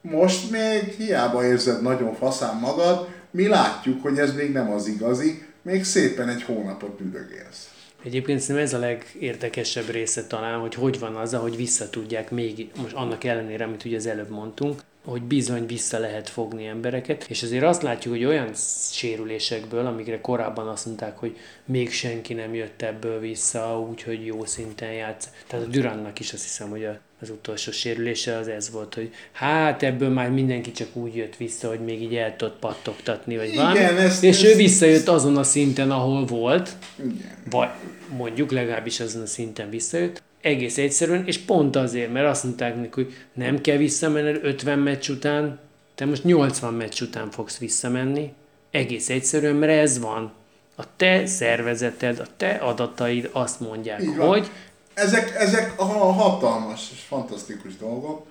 Most 0.00 0.50
még 0.50 0.82
hiába 0.82 1.44
érzed 1.44 1.82
nagyon 1.82 2.14
faszán 2.14 2.56
magad, 2.56 3.08
mi 3.30 3.46
látjuk, 3.46 4.02
hogy 4.02 4.18
ez 4.18 4.34
még 4.34 4.52
nem 4.52 4.70
az 4.70 4.86
igazi, 4.86 5.46
még 5.62 5.84
szépen 5.84 6.28
egy 6.28 6.42
hónapot 6.42 7.00
üdögélsz. 7.00 7.70
Egyébként 8.04 8.40
szerintem 8.40 8.64
ez 8.64 8.74
a 8.74 8.78
legérdekesebb 8.78 9.88
része 9.88 10.26
talán, 10.26 10.60
hogy 10.60 10.74
hogy 10.74 10.98
van 10.98 11.16
az, 11.16 11.34
hogy 11.34 11.56
vissza 11.56 11.90
tudják 11.90 12.30
még, 12.30 12.70
most 12.76 12.94
annak 12.94 13.24
ellenére, 13.24 13.64
amit 13.64 13.84
ugye 13.84 13.96
az 13.96 14.06
előbb 14.06 14.30
mondtunk, 14.30 14.82
hogy 15.04 15.22
bizony 15.22 15.66
vissza 15.66 15.98
lehet 15.98 16.28
fogni 16.28 16.66
embereket, 16.66 17.24
és 17.28 17.42
azért 17.42 17.64
azt 17.64 17.82
látjuk, 17.82 18.14
hogy 18.14 18.24
olyan 18.24 18.50
sérülésekből, 18.92 19.86
amikre 19.86 20.20
korábban 20.20 20.68
azt 20.68 20.86
mondták, 20.86 21.18
hogy 21.18 21.36
még 21.64 21.90
senki 21.92 22.34
nem 22.34 22.54
jött 22.54 22.82
ebből 22.82 23.20
vissza, 23.20 23.80
úgyhogy 23.90 24.26
jó 24.26 24.44
szinten 24.44 24.92
játsz. 24.92 25.28
Tehát 25.46 25.66
a 25.66 25.68
Durannak 25.68 26.18
is 26.18 26.32
azt 26.32 26.42
hiszem, 26.42 26.70
hogy 26.70 26.84
a 26.84 26.98
az 27.20 27.30
utolsó 27.30 27.70
sérülése 27.70 28.36
az 28.36 28.48
ez 28.48 28.70
volt, 28.70 28.94
hogy 28.94 29.12
hát 29.32 29.82
ebből 29.82 30.08
már 30.08 30.30
mindenki 30.30 30.72
csak 30.72 30.96
úgy 30.96 31.16
jött 31.16 31.36
vissza, 31.36 31.68
hogy 31.68 31.80
még 31.80 32.02
így 32.02 32.14
el 32.14 32.36
tudott 32.36 32.58
pattogtatni, 32.58 33.36
vagy 33.36 33.48
Igen, 33.48 33.64
van. 33.64 33.76
ezt- 33.76 34.22
és 34.24 34.42
ezt- 34.42 34.44
ő 34.52 34.56
visszajött 34.56 35.08
azon 35.08 35.36
a 35.36 35.42
szinten, 35.42 35.90
ahol 35.90 36.24
volt, 36.26 36.70
Igen. 36.98 37.16
vagy 37.50 37.68
mondjuk 38.16 38.50
legalábbis 38.52 39.00
azon 39.00 39.22
a 39.22 39.26
szinten 39.26 39.70
visszajött, 39.70 40.22
egész 40.42 40.78
egyszerűen, 40.78 41.26
és 41.26 41.38
pont 41.38 41.76
azért, 41.76 42.12
mert 42.12 42.26
azt 42.26 42.44
mondták 42.44 42.76
neki, 42.76 42.90
hogy 42.92 43.14
nem 43.34 43.60
kell 43.60 43.76
visszamenned 43.76 44.38
50 44.42 44.78
meccs 44.78 45.08
után, 45.08 45.58
te 45.94 46.04
most 46.04 46.24
80 46.24 46.74
meccs 46.74 47.00
után 47.00 47.30
fogsz 47.30 47.58
visszamenni, 47.58 48.32
egész 48.70 49.08
egyszerűen, 49.08 49.54
mert 49.54 49.72
ez 49.72 49.98
van. 49.98 50.32
A 50.76 50.96
te 50.96 51.26
szervezeted, 51.26 52.18
a 52.18 52.26
te 52.36 52.50
adataid 52.50 53.28
azt 53.32 53.60
mondják, 53.60 54.02
Így 54.02 54.16
van. 54.16 54.28
hogy 54.28 54.50
Ezek, 54.94 55.34
ezek 55.38 55.72
a 55.76 55.84
hatalmas 55.84 56.88
és 56.92 57.00
fantasztikus 57.00 57.76
dolgok. 57.76 58.26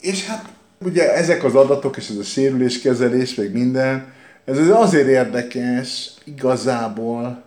És 0.00 0.26
hát 0.26 0.48
ugye 0.84 1.14
ezek 1.14 1.44
az 1.44 1.54
adatok 1.54 1.96
és 1.96 2.08
ez 2.08 2.16
a 2.16 2.22
sérüléskezelés, 2.22 3.34
meg 3.34 3.52
minden, 3.52 4.12
ez 4.44 4.68
azért 4.68 5.08
érdekes 5.08 6.10
igazából, 6.24 7.42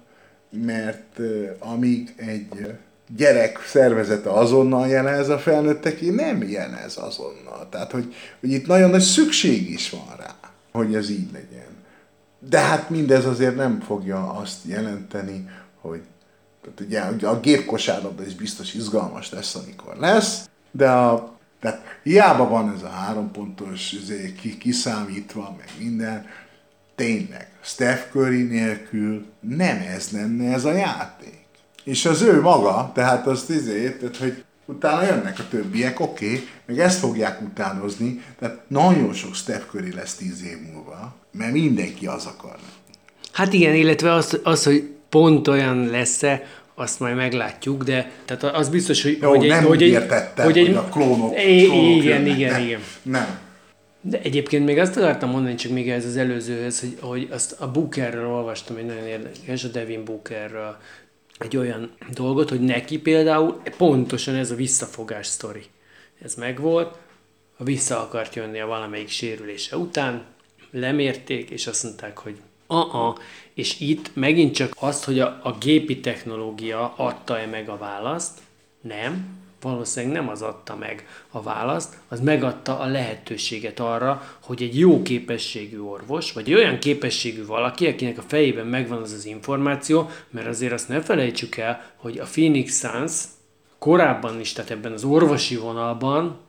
mert 0.50 1.20
amíg 1.60 2.14
egy 2.18 2.78
gyerek 3.16 3.64
szervezete 3.66 4.30
azonnal 4.30 4.88
jelez, 4.88 5.30
a 5.30 5.40
felnőtteké 5.40 6.10
nem 6.10 6.44
jelez 6.44 6.98
azonnal. 6.98 7.68
Tehát, 7.70 7.92
hogy, 7.92 8.16
hogy 8.40 8.52
itt 8.52 8.68
nagyon 8.68 8.90
nagy 8.90 9.02
szükség 9.02 9.70
is 9.70 9.90
van 9.90 10.16
rá, 10.18 10.36
hogy 10.72 10.96
ez 10.96 11.10
így 11.10 11.32
legyen. 11.34 11.76
De 12.40 12.60
hát 12.60 12.90
mindez 12.90 13.26
azért 13.26 13.56
nem 13.56 13.80
fogja 13.80 14.32
azt 14.32 14.58
jelenteni, 14.66 15.50
hogy 15.82 16.02
tehát 16.62 17.12
ugye 17.20 17.28
a 17.28 17.40
gépkosárlabda 17.40 18.26
is 18.26 18.36
biztos 18.36 18.74
izgalmas 18.74 19.32
lesz, 19.32 19.56
amikor 19.56 19.96
lesz, 19.96 20.50
de 20.72 20.90
a, 20.90 21.38
tehát 21.60 22.00
hiába 22.04 22.50
van 22.50 22.74
ez 22.76 22.84
a 22.84 22.90
három 22.90 23.32
pontos 23.32 23.92
izé, 23.92 24.34
ki, 24.34 24.58
kiszámítva, 24.58 25.56
meg 25.58 25.70
minden, 25.80 26.26
tényleg, 26.96 27.52
Steph 27.62 28.12
Curry 28.12 28.44
nélkül 28.44 29.26
nem 29.40 29.78
ez 29.96 30.12
lenne 30.12 30.54
ez 30.54 30.66
a 30.66 30.72
játék. 30.72 31.47
És 31.88 32.06
az 32.06 32.22
ő 32.22 32.42
maga, 32.42 32.92
tehát 32.94 33.28
azt 33.28 33.50
izé, 33.50 33.92
tehát, 34.00 34.18
hogy 34.18 34.44
utána 34.66 35.04
jönnek 35.04 35.40
a 35.40 35.48
többiek, 35.50 36.00
oké, 36.00 36.26
okay, 36.26 36.48
meg 36.66 36.80
ezt 36.80 37.00
fogják 37.00 37.42
utánozni, 37.42 38.24
tehát 38.40 38.60
nagyon 38.68 39.14
sok 39.14 39.36
Steph 39.36 39.66
Curry 39.72 39.94
lesz 39.94 40.16
tíz 40.16 40.44
év 40.44 40.58
múlva, 40.74 41.16
mert 41.32 41.52
mindenki 41.52 42.06
az 42.06 42.26
akar 42.26 42.52
lenni. 42.52 42.98
Hát 43.32 43.54
igen, 43.54 43.76
illetve 43.76 44.14
az, 44.14 44.40
az 44.44 44.64
hogy 44.64 44.90
pont 45.10 45.48
olyan 45.48 45.86
lesz-e, 45.86 46.44
azt 46.76 47.00
majd 47.00 47.16
meglátjuk, 47.16 47.84
de 47.84 48.12
tehát 48.26 48.44
az 48.44 48.70
biztos, 48.70 49.04
hogy... 49.04 49.18
Jó, 49.22 49.30
hogy 49.30 49.48
nem 49.48 49.64
hogy 49.64 49.84
úgy 49.84 49.90
értettem, 49.90 50.46
hogy, 50.46 50.58
egy, 50.58 50.74
a 50.74 50.84
klónok, 50.84 51.34
klónok 51.34 51.40
igen, 51.40 52.22
jönnek. 52.22 52.38
igen, 52.38 52.52
nem, 52.52 52.62
igen. 52.62 52.82
Nem. 53.02 53.38
De 54.02 54.20
egyébként 54.22 54.66
még 54.66 54.78
azt 54.78 54.98
akartam 54.98 55.30
mondani, 55.30 55.56
csak 55.56 55.72
még 55.72 55.90
ez 55.90 56.06
az 56.06 56.18
előzőhöz, 56.18 56.80
hogy, 56.80 56.98
hogy 57.02 57.28
azt 57.32 57.56
a 57.60 57.72
Bookerről 57.72 58.28
olvastam 58.28 58.76
egy 58.76 58.86
nagyon 58.86 59.08
érdekes, 59.08 59.64
a 59.64 59.68
Devin 59.68 60.04
Bookerről 60.06 60.78
egy 61.38 61.58
olyan 61.58 61.92
dolgot, 62.14 62.50
hogy 62.50 62.62
neki 62.62 63.00
például 63.00 63.62
pontosan 63.78 64.36
ez 64.36 64.52
a 64.52 64.56
visszafogás 64.56 65.28
sztori. 65.28 65.64
Ez 66.22 66.36
megvolt, 66.36 66.98
a 67.58 67.64
vissza 67.64 68.02
akart 68.02 68.36
jönni 68.36 68.60
a 68.60 68.68
valamelyik 68.68 69.10
sérülése 69.10 69.78
után, 69.78 70.26
lemérték, 70.72 71.50
és 71.50 71.68
azt 71.68 71.84
mondták, 71.84 72.18
hogy 72.18 72.38
a 72.68 73.18
és 73.54 73.80
itt 73.80 74.16
megint 74.16 74.56
csak 74.56 74.76
azt, 74.80 75.04
hogy 75.04 75.20
a, 75.20 75.40
a 75.44 75.58
gépi 75.58 76.00
technológia 76.00 76.94
adta-e 76.96 77.46
meg 77.46 77.70
a 77.70 77.78
választ, 77.78 78.40
nem, 78.82 79.37
valószínűleg 79.62 80.16
nem 80.16 80.30
az 80.30 80.42
adta 80.42 80.76
meg 80.76 81.08
a 81.30 81.42
választ, 81.42 81.98
az 82.08 82.20
megadta 82.20 82.80
a 82.80 82.86
lehetőséget 82.86 83.80
arra, 83.80 84.38
hogy 84.42 84.62
egy 84.62 84.80
jó 84.80 85.02
képességű 85.02 85.80
orvos, 85.80 86.32
vagy 86.32 86.52
egy 86.52 86.58
olyan 86.58 86.80
képességű 86.80 87.46
valaki, 87.46 87.88
akinek 87.88 88.18
a 88.18 88.24
fejében 88.28 88.66
megvan 88.66 89.02
az 89.02 89.12
az 89.12 89.26
információ, 89.26 90.10
mert 90.30 90.48
azért 90.48 90.74
azt 90.74 90.90
ne 90.90 91.02
felejtsük 91.02 91.58
el, 91.58 91.92
hogy 91.96 92.18
a 92.18 92.26
Phoenix 92.26 92.80
Suns 92.80 93.24
korábban 93.78 94.40
is, 94.40 94.54
tehát 94.54 94.72
ebben 94.72 94.92
az 94.92 95.04
orvosi 95.04 95.56
vonalban 95.56 96.40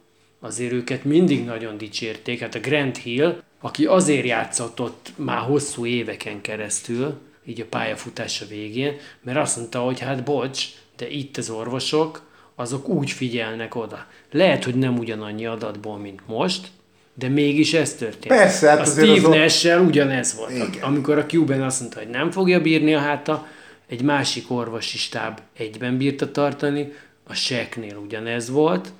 azért 0.40 0.72
őket 0.72 1.04
mindig 1.04 1.44
nagyon 1.44 1.76
dicsérték. 1.76 2.40
Hát 2.40 2.54
a 2.54 2.60
Grant 2.60 2.96
Hill, 2.96 3.42
aki 3.60 3.86
azért 3.86 4.26
játszott 4.26 4.80
ott 4.80 5.12
már 5.16 5.40
hosszú 5.40 5.86
éveken 5.86 6.40
keresztül, 6.40 7.18
így 7.44 7.60
a 7.60 7.66
pályafutása 7.70 8.46
végén, 8.46 8.96
mert 9.22 9.38
azt 9.38 9.56
mondta, 9.56 9.80
hogy 9.80 10.00
hát 10.00 10.24
bocs, 10.24 10.64
de 10.96 11.08
itt 11.08 11.36
az 11.36 11.50
orvosok, 11.50 12.27
azok 12.58 12.88
úgy 12.88 13.10
figyelnek 13.10 13.74
oda. 13.74 14.06
Lehet, 14.32 14.64
hogy 14.64 14.74
nem 14.74 14.98
ugyanannyi 14.98 15.46
adatból, 15.46 15.98
mint 15.98 16.20
most, 16.26 16.66
de 17.14 17.28
mégis 17.28 17.74
ez 17.74 17.94
történt. 17.94 18.34
Persze, 18.34 18.68
hát 18.68 18.80
a 18.80 18.84
Steve 18.84 19.12
az 19.12 19.24
ott- 19.24 19.34
Nash-sel 19.34 19.80
ugyanez 19.80 20.36
volt. 20.36 20.50
Igen. 20.50 20.82
Amikor 20.82 21.18
a 21.18 21.26
Cuban 21.26 21.62
azt 21.62 21.80
mondta, 21.80 21.98
hogy 21.98 22.08
nem 22.08 22.30
fogja 22.30 22.60
bírni 22.60 22.94
a 22.94 22.98
háta, 22.98 23.46
egy 23.88 24.02
másik 24.02 24.50
orvosi 24.50 24.96
stáb 24.98 25.38
egyben 25.56 25.96
bírta 25.96 26.30
tartani, 26.30 26.92
a 27.24 27.34
Shaqnél 27.34 27.96
ugyanez 27.96 28.50
volt, 28.50 28.92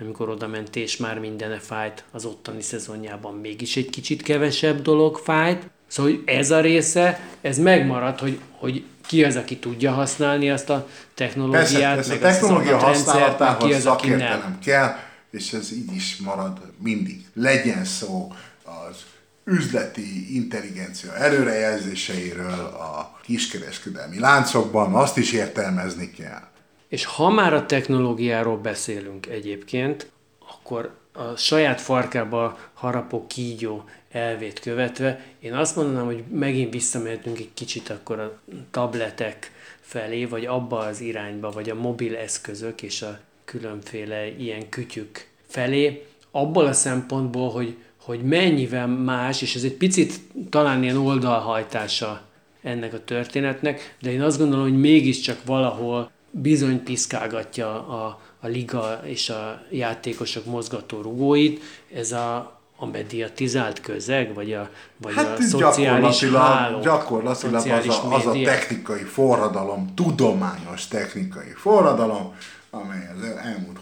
amikor 0.00 0.28
oda 0.28 0.48
ment 0.48 0.76
és 0.76 0.96
már 0.96 1.18
mindene 1.18 1.58
fájt, 1.58 2.04
az 2.10 2.24
ottani 2.24 2.62
szezonjában 2.62 3.34
mégis 3.34 3.76
egy 3.76 3.90
kicsit 3.90 4.22
kevesebb 4.22 4.82
dolog 4.82 5.16
fájt. 5.16 5.62
Szóval 5.86 6.12
hogy 6.12 6.22
ez 6.24 6.50
a 6.50 6.60
része, 6.60 7.20
ez 7.40 7.58
megmarad, 7.58 8.18
hogy, 8.18 8.38
hogy 8.60 8.84
ki 9.06 9.24
az, 9.24 9.36
aki 9.36 9.56
tudja 9.56 9.92
használni 9.92 10.50
azt 10.50 10.70
a 10.70 10.88
technológiát, 11.14 11.94
Persze, 11.94 12.12
meg 12.12 12.22
ez 12.22 12.36
a 12.36 12.40
technológia 12.40 12.76
azt 12.76 13.08
adatrendszert, 13.08 13.38
meg 13.38 13.56
ki 13.56 13.62
használatához 13.62 13.74
az, 13.74 13.86
aki 13.86 14.08
nem. 14.08 14.58
kell, 14.64 14.96
és 15.30 15.52
ez 15.52 15.72
így 15.72 15.94
is 15.94 16.16
marad 16.16 16.58
mindig. 16.78 17.26
Legyen 17.34 17.84
szó 17.84 18.32
az 18.64 18.96
üzleti 19.44 20.34
intelligencia 20.34 21.14
előrejelzéseiről 21.14 22.64
a 22.64 23.18
kiskereskedelmi 23.22 24.18
láncokban, 24.18 24.94
azt 24.94 25.16
is 25.16 25.32
értelmezni 25.32 26.10
kell. 26.10 26.48
És 26.88 27.04
ha 27.04 27.30
már 27.30 27.54
a 27.54 27.66
technológiáról 27.66 28.56
beszélünk 28.56 29.26
egyébként, 29.26 30.10
akkor 30.52 30.98
a 31.12 31.36
saját 31.36 31.80
farkába 31.80 32.58
harapó 32.74 33.26
kígyó 33.26 33.84
elvét 34.10 34.60
követve, 34.60 35.24
én 35.40 35.54
azt 35.54 35.76
mondanám, 35.76 36.04
hogy 36.04 36.24
megint 36.32 36.72
visszamehetünk 36.72 37.38
egy 37.38 37.50
kicsit 37.54 37.90
akkor 37.90 38.18
a 38.18 38.40
tabletek 38.70 39.52
felé, 39.80 40.24
vagy 40.24 40.46
abba 40.46 40.78
az 40.78 41.00
irányba, 41.00 41.50
vagy 41.50 41.70
a 41.70 41.74
mobil 41.74 42.16
eszközök 42.16 42.82
és 42.82 43.02
a 43.02 43.18
különféle 43.44 44.26
ilyen 44.26 44.68
kütyük 44.68 45.28
felé, 45.46 46.06
abból 46.30 46.66
a 46.66 46.72
szempontból, 46.72 47.50
hogy, 47.50 47.76
hogy 47.96 48.22
mennyivel 48.22 48.86
más, 48.86 49.42
és 49.42 49.54
ez 49.54 49.62
egy 49.62 49.74
picit 49.74 50.20
talán 50.50 50.82
ilyen 50.82 50.96
oldalhajtása 50.96 52.22
ennek 52.62 52.92
a 52.92 53.04
történetnek, 53.04 53.96
de 54.00 54.10
én 54.10 54.22
azt 54.22 54.38
gondolom, 54.38 54.64
hogy 54.64 54.80
mégiscsak 54.80 55.44
valahol 55.44 56.10
bizony 56.30 56.82
piszkálgatja 56.82 57.88
a, 57.88 58.20
a 58.40 58.46
liga 58.46 59.00
és 59.04 59.30
a 59.30 59.62
játékosok 59.70 60.44
mozgató 60.44 61.00
rugóit, 61.00 61.62
ez 61.94 62.12
a, 62.12 62.59
a 62.80 62.86
mediatizált 62.86 63.80
közeg, 63.80 64.34
vagy 64.34 64.52
a, 64.52 64.70
vagy 64.96 65.14
Hát 65.14 65.38
a 65.38 65.42
szociális 65.42 66.18
gyakorlatilag, 66.18 66.42
hálók, 66.42 66.82
gyakorlatilag 66.82 67.54
az, 67.54 67.62
szociális 67.62 67.98
a, 67.98 68.14
az 68.14 68.26
a 68.26 68.32
technikai 68.32 69.02
forradalom, 69.02 69.94
tudományos 69.94 70.88
technikai 70.88 71.52
forradalom, 71.56 72.34
amely 72.70 73.08
az 73.16 73.22
elmúlt 73.22 73.78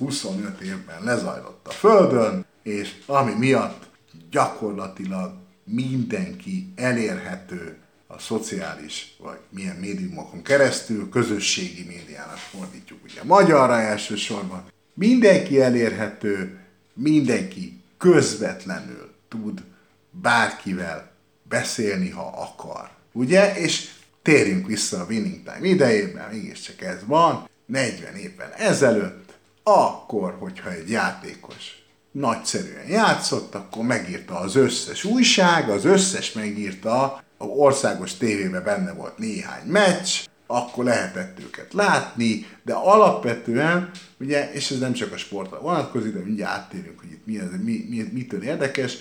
20-25 0.00 0.60
évben 0.60 1.04
lezajlott 1.04 1.66
a 1.68 1.70
Földön, 1.70 2.44
és 2.62 2.94
ami 3.06 3.32
miatt 3.32 3.86
gyakorlatilag 4.30 5.32
mindenki 5.64 6.72
elérhető 6.76 7.76
a 8.06 8.18
szociális, 8.18 9.16
vagy 9.18 9.38
milyen 9.50 9.76
médiumokon 9.76 10.42
keresztül, 10.42 11.08
közösségi 11.08 11.84
médiának 11.88 12.36
fordítjuk 12.36 12.98
ugye 13.04 13.20
magyarra 13.24 13.80
elsősorban. 13.80 14.64
Mindenki 14.94 15.60
elérhető, 15.60 16.60
mindenki 16.94 17.80
közvetlenül 17.98 19.14
tud 19.28 19.62
bárkivel 20.10 21.10
beszélni, 21.42 22.10
ha 22.10 22.26
akar. 22.36 22.90
Ugye? 23.12 23.56
És 23.56 23.88
térjünk 24.22 24.66
vissza 24.66 25.00
a 25.00 25.06
Winning 25.08 25.42
Time 25.42 25.66
idejében, 25.66 26.28
mégiscsak 26.32 26.82
ez 26.82 26.98
van, 27.06 27.48
40 27.66 28.14
évvel 28.14 28.52
ezelőtt, 28.52 29.34
akkor, 29.62 30.36
hogyha 30.38 30.70
egy 30.70 30.90
játékos 30.90 31.84
nagyszerűen 32.10 32.88
játszott, 32.88 33.54
akkor 33.54 33.84
megírta 33.84 34.38
az 34.38 34.54
összes 34.56 35.04
újság, 35.04 35.68
az 35.68 35.84
összes 35.84 36.32
megírta, 36.32 37.24
országos 37.38 38.14
tévében 38.14 38.64
benne 38.64 38.92
volt 38.92 39.18
néhány 39.18 39.66
meccs, 39.66 40.26
akkor 40.46 40.84
lehetett 40.84 41.40
őket 41.40 41.72
látni, 41.72 42.46
de 42.62 42.72
alapvetően, 42.72 43.90
ugye, 44.20 44.52
és 44.52 44.70
ez 44.70 44.78
nem 44.78 44.92
csak 44.92 45.12
a 45.12 45.16
sportra 45.16 45.60
vonatkozik, 45.60 46.12
de 46.12 46.20
mindjárt 46.24 46.52
áttérünk, 46.52 47.00
hogy 47.00 47.10
itt 47.10 47.26
mi, 47.26 47.38
ez, 47.38 47.48
mi, 47.62 47.86
mi, 47.88 48.08
mitől 48.12 48.42
érdekes, 48.42 48.96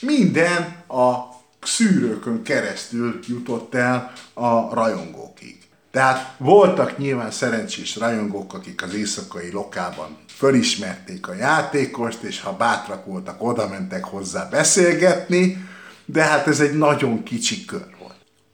minden 0.00 0.62
a 0.88 1.36
szűrőkön 1.62 2.42
keresztül 2.42 3.18
jutott 3.26 3.74
el 3.74 4.12
a 4.34 4.74
rajongókig. 4.74 5.58
Tehát 5.90 6.34
voltak 6.38 6.98
nyilván 6.98 7.30
szerencsés 7.30 7.96
rajongók, 7.96 8.54
akik 8.54 8.82
az 8.82 8.94
éjszakai 8.94 9.50
lokában 9.50 10.16
fölismerték 10.28 11.28
a 11.28 11.34
játékost, 11.34 12.22
és 12.22 12.40
ha 12.40 12.56
bátrak 12.56 13.04
voltak, 13.04 13.42
oda 13.42 13.68
mentek 13.68 14.04
hozzá 14.04 14.48
beszélgetni, 14.48 15.68
de 16.04 16.22
hát 16.22 16.46
ez 16.46 16.60
egy 16.60 16.78
nagyon 16.78 17.22
kicsi 17.22 17.64
kör. 17.64 17.86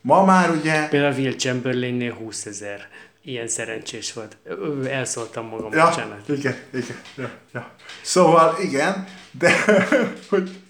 Ma 0.05 0.25
már 0.25 0.51
ugye... 0.51 0.89
Például 0.89 1.15
Will 1.15 1.35
Chamberlainnél 1.35 2.15
20 2.15 2.47
ezer 2.47 2.89
ilyen 3.23 3.49
szerencsés 3.49 4.13
volt. 4.13 4.37
Elszóltam 4.89 5.47
magam, 5.47 5.73
ja, 5.73 5.89
bocsánat. 5.89 6.29
Igen, 6.29 6.57
igen. 6.73 6.97
Ja, 7.17 7.31
ja. 7.53 7.71
Szóval 8.03 8.57
igen, 8.63 9.07
de 9.31 9.53
hogy... 10.31 10.61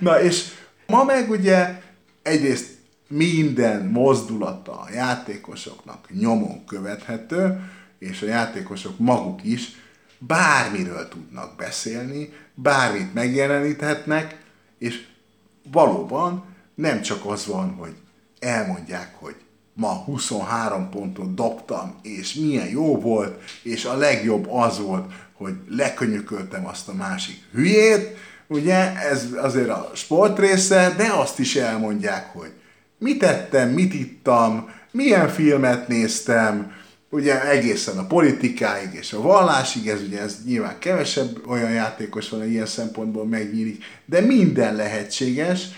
Na 0.00 0.22
és 0.22 0.44
ma 0.86 1.04
meg 1.04 1.30
ugye 1.30 1.82
egyrészt 2.22 2.66
minden 3.08 3.86
mozdulata 3.86 4.80
a 4.80 4.88
játékosoknak 4.92 6.08
nyomon 6.10 6.64
követhető, 6.64 7.70
és 7.98 8.22
a 8.22 8.26
játékosok 8.26 8.98
maguk 8.98 9.44
is 9.44 9.68
bármiről 10.18 11.08
tudnak 11.08 11.56
beszélni, 11.56 12.32
bármit 12.54 13.14
megjeleníthetnek, 13.14 14.38
és 14.78 15.06
valóban 15.72 16.44
nem 16.74 17.02
csak 17.02 17.26
az 17.26 17.46
van, 17.46 17.74
hogy 17.74 17.94
elmondják, 18.44 19.14
hogy 19.20 19.34
ma 19.74 19.88
23 19.88 20.90
pontot 20.90 21.34
dobtam, 21.34 21.94
és 22.02 22.34
milyen 22.34 22.68
jó 22.68 23.00
volt, 23.00 23.42
és 23.62 23.84
a 23.84 23.96
legjobb 23.96 24.50
az 24.50 24.80
volt, 24.80 25.12
hogy 25.32 25.54
lekönyököltem 25.68 26.66
azt 26.66 26.88
a 26.88 26.94
másik 26.94 27.42
hülyét, 27.52 28.16
ugye, 28.46 28.96
ez 28.96 29.26
azért 29.36 29.68
a 29.68 29.90
sport 29.94 30.38
része, 30.38 30.94
de 30.96 31.06
azt 31.12 31.38
is 31.38 31.56
elmondják, 31.56 32.32
hogy 32.32 32.52
mit 32.98 33.22
ettem, 33.22 33.68
mit 33.68 33.94
ittam, 33.94 34.68
milyen 34.90 35.28
filmet 35.28 35.88
néztem, 35.88 36.72
ugye 37.10 37.48
egészen 37.48 37.98
a 37.98 38.06
politikáig 38.06 38.88
és 38.92 39.12
a 39.12 39.20
vallásig, 39.20 39.88
ez 39.88 40.00
ugye 40.02 40.20
ez 40.20 40.36
nyilván 40.44 40.78
kevesebb 40.78 41.40
olyan 41.46 41.70
játékos 41.70 42.28
van, 42.28 42.50
ilyen 42.50 42.66
szempontból 42.66 43.26
megnyílik, 43.26 43.84
de 44.04 44.20
minden 44.20 44.74
lehetséges, 44.74 45.68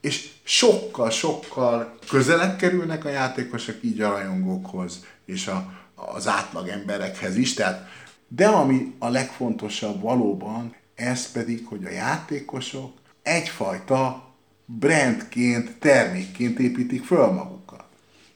és 0.00 0.28
sokkal-sokkal 0.42 1.94
közelebb 2.08 2.56
kerülnek 2.56 3.04
a 3.04 3.08
játékosok 3.08 3.76
így 3.80 4.00
a 4.00 4.08
rajongókhoz, 4.08 5.04
és 5.24 5.46
a, 5.46 5.72
az 5.94 6.28
átlag 6.28 6.68
emberekhez 6.68 7.36
is, 7.36 7.54
tehát 7.54 7.88
de 8.28 8.46
ami 8.46 8.94
a 8.98 9.08
legfontosabb 9.08 10.00
valóban, 10.00 10.74
ez 10.94 11.32
pedig, 11.32 11.66
hogy 11.66 11.84
a 11.84 11.90
játékosok 11.90 12.92
egyfajta 13.22 14.34
brandként, 14.64 15.78
termékként 15.78 16.58
építik 16.58 17.04
föl 17.04 17.26
magukat. 17.26 17.84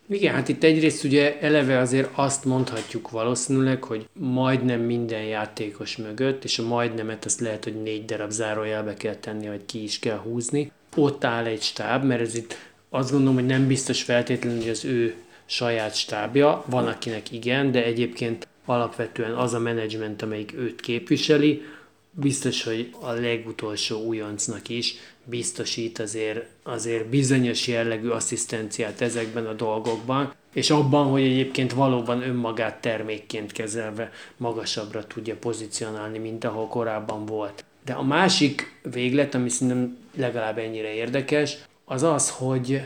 Igen, 0.09 0.35
hát 0.35 0.49
itt 0.49 0.63
egyrészt 0.65 1.05
ugye 1.05 1.41
eleve 1.41 1.79
azért 1.79 2.11
azt 2.15 2.45
mondhatjuk 2.45 3.11
valószínűleg, 3.11 3.85
hogy 3.85 4.09
majdnem 4.13 4.81
minden 4.81 5.23
játékos 5.23 5.97
mögött, 5.97 6.45
és 6.45 6.59
a 6.59 6.67
majdnemet 6.67 7.25
azt 7.25 7.41
lehet, 7.41 7.65
hogy 7.65 7.83
négy 7.83 8.05
darab 8.05 8.31
zárójelbe 8.31 8.95
kell 8.95 9.15
tenni, 9.15 9.49
vagy 9.49 9.65
ki 9.67 9.83
is 9.83 9.99
kell 9.99 10.19
húzni. 10.19 10.73
Ott 10.97 11.25
áll 11.25 11.45
egy 11.45 11.63
stáb, 11.63 12.05
mert 12.05 12.21
ez 12.21 12.35
itt 12.35 12.57
azt 12.89 13.11
gondolom, 13.11 13.35
hogy 13.35 13.47
nem 13.47 13.67
biztos 13.67 14.03
feltétlenül, 14.03 14.61
hogy 14.61 14.69
az 14.69 14.85
ő 14.85 15.15
saját 15.47 15.95
stábja, 15.95 16.65
van 16.67 16.87
akinek 16.87 17.33
igen, 17.33 17.73
de 17.73 17.85
egyébként 17.85 18.49
alapvetően 18.65 19.35
az 19.35 19.55
a 19.55 19.59
menedzsment, 19.59 20.23
amelyik 20.23 20.55
őt 20.57 20.81
képviseli, 20.81 21.63
biztos, 22.11 22.65
hogy 22.65 22.95
a 23.01 23.11
legutolsó 23.13 24.05
újoncnak 24.05 24.69
is 24.69 24.95
biztosít 25.25 25.99
azért, 25.99 26.47
azért 26.63 27.07
bizonyos 27.07 27.67
jellegű 27.67 28.09
asszisztenciát 28.09 29.01
ezekben 29.01 29.47
a 29.47 29.53
dolgokban, 29.53 30.33
és 30.53 30.71
abban, 30.71 31.07
hogy 31.07 31.23
egyébként 31.23 31.73
valóban 31.73 32.23
önmagát 32.23 32.81
termékként 32.81 33.53
kezelve 33.53 34.11
magasabbra 34.37 35.07
tudja 35.07 35.37
pozícionálni, 35.37 36.19
mint 36.19 36.45
ahol 36.45 36.67
korábban 36.67 37.27
volt. 37.27 37.65
De 37.85 37.93
a 37.93 38.03
másik 38.03 38.81
véglet, 38.93 39.35
ami 39.35 39.49
szerintem 39.49 39.97
legalább 40.17 40.59
ennyire 40.59 40.95
érdekes, 40.95 41.57
az 41.85 42.03
az, 42.03 42.31
hogy 42.31 42.83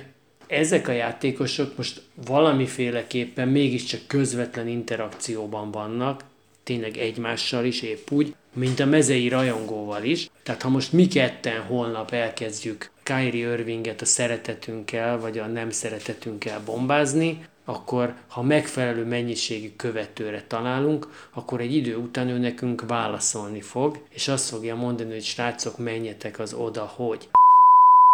ezek 0.47 0.89
a 0.89 0.93
játékosok 0.93 1.77
most 1.77 2.03
valamiféleképpen 2.27 3.49
mégiscsak 3.49 4.01
közvetlen 4.07 4.69
interakcióban 4.69 5.71
vannak, 5.71 6.25
tényleg 6.63 6.97
egymással 6.97 7.65
is 7.65 7.83
épp 7.83 8.11
úgy, 8.11 8.35
mint 8.53 8.81
a 8.81 8.87
mezei 8.87 9.29
rajongóval 9.29 10.03
is. 10.03 10.31
Tehát 10.43 10.63
ha 10.63 10.69
most 10.69 10.93
mi 10.93 11.07
ketten 11.07 11.61
holnap 11.61 12.13
elkezdjük 12.13 12.91
Kyrie 13.03 13.53
Irvinget 13.53 14.01
a 14.01 14.05
szeretetünkkel, 14.05 15.19
vagy 15.19 15.39
a 15.39 15.47
nem 15.47 15.71
szeretetünkkel 15.71 16.63
bombázni, 16.65 17.45
akkor 17.65 18.15
ha 18.29 18.43
megfelelő 18.43 19.05
mennyiségű 19.05 19.73
követőre 19.77 20.45
találunk, 20.47 21.29
akkor 21.33 21.61
egy 21.61 21.75
idő 21.75 21.97
után 21.97 22.29
ő 22.29 22.39
nekünk 22.39 22.87
válaszolni 22.87 23.61
fog, 23.61 23.99
és 24.11 24.29
azt 24.29 24.49
fogja 24.49 24.75
mondani, 24.75 25.13
hogy 25.13 25.23
srácok, 25.25 25.79
menjetek 25.79 26.39
az 26.39 26.55
oda, 26.55 26.93
hogy. 26.95 27.29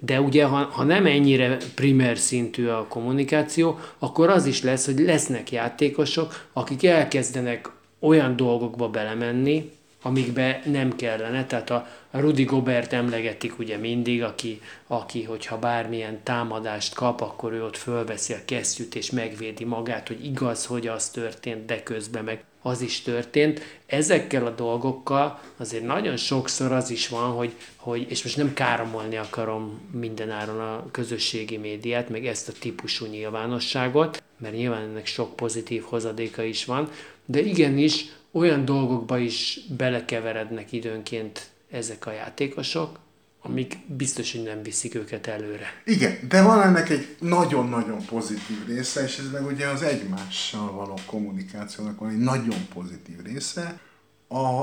De 0.04 0.20
ugye, 0.20 0.44
ha, 0.44 0.56
ha 0.56 0.84
nem 0.84 1.06
ennyire 1.06 1.56
primer 1.74 2.18
szintű 2.18 2.66
a 2.66 2.86
kommunikáció, 2.88 3.78
akkor 3.98 4.28
az 4.28 4.46
is 4.46 4.62
lesz, 4.62 4.86
hogy 4.86 4.98
lesznek 4.98 5.52
játékosok, 5.52 6.48
akik 6.52 6.84
elkezdenek 6.84 7.70
olyan 8.00 8.36
dolgokba 8.36 8.88
belemenni, 8.88 9.70
amikbe 10.02 10.62
nem 10.64 10.96
kellene. 10.96 11.46
Tehát 11.46 11.70
a, 11.70 11.86
Rudi 12.10 12.44
Gobert 12.44 12.92
emlegetik 12.92 13.58
ugye 13.58 13.76
mindig, 13.76 14.22
aki, 14.22 14.60
aki, 14.86 15.22
hogyha 15.22 15.58
bármilyen 15.58 16.20
támadást 16.22 16.94
kap, 16.94 17.20
akkor 17.20 17.52
ő 17.52 17.64
ott 17.64 17.76
fölveszi 17.76 18.32
a 18.32 18.44
kesztyűt 18.44 18.94
és 18.94 19.10
megvédi 19.10 19.64
magát, 19.64 20.08
hogy 20.08 20.24
igaz, 20.24 20.66
hogy 20.66 20.86
az 20.86 21.08
történt, 21.08 21.64
de 21.64 21.82
közben 21.82 22.24
meg 22.24 22.44
az 22.62 22.80
is 22.80 23.00
történt. 23.00 23.60
Ezekkel 23.86 24.46
a 24.46 24.50
dolgokkal 24.50 25.40
azért 25.56 25.84
nagyon 25.84 26.16
sokszor 26.16 26.72
az 26.72 26.90
is 26.90 27.08
van, 27.08 27.30
hogy, 27.30 27.52
hogy 27.76 28.06
és 28.10 28.22
most 28.22 28.36
nem 28.36 28.54
káromolni 28.54 29.16
akarom 29.16 29.80
mindenáron 29.92 30.60
a 30.60 30.90
közösségi 30.90 31.56
médiát, 31.56 32.08
meg 32.08 32.26
ezt 32.26 32.48
a 32.48 32.52
típusú 32.58 33.06
nyilvánosságot, 33.06 34.22
mert 34.38 34.54
nyilván 34.54 34.82
ennek 34.82 35.06
sok 35.06 35.36
pozitív 35.36 35.82
hozadéka 35.82 36.42
is 36.42 36.64
van, 36.64 36.90
de 37.24 37.40
igenis 37.40 38.04
olyan 38.32 38.64
dolgokba 38.64 39.18
is 39.18 39.60
belekeverednek 39.76 40.72
időnként 40.72 41.50
ezek 41.70 42.06
a 42.06 42.12
játékosok, 42.12 42.98
amik 43.42 43.78
biztos, 43.86 44.32
hogy 44.32 44.42
nem 44.42 44.62
viszik 44.62 44.94
őket 44.94 45.26
előre. 45.26 45.66
Igen, 45.84 46.18
de 46.28 46.42
van 46.42 46.62
ennek 46.62 46.88
egy 46.88 47.16
nagyon-nagyon 47.20 48.04
pozitív 48.04 48.66
része, 48.66 49.02
és 49.02 49.18
ez 49.18 49.30
meg 49.30 49.46
ugye 49.46 49.66
az 49.66 49.82
egymással 49.82 50.72
való 50.72 50.98
kommunikációnak 51.06 51.98
van 51.98 52.10
egy 52.10 52.18
nagyon 52.18 52.66
pozitív 52.74 53.22
része, 53.24 53.80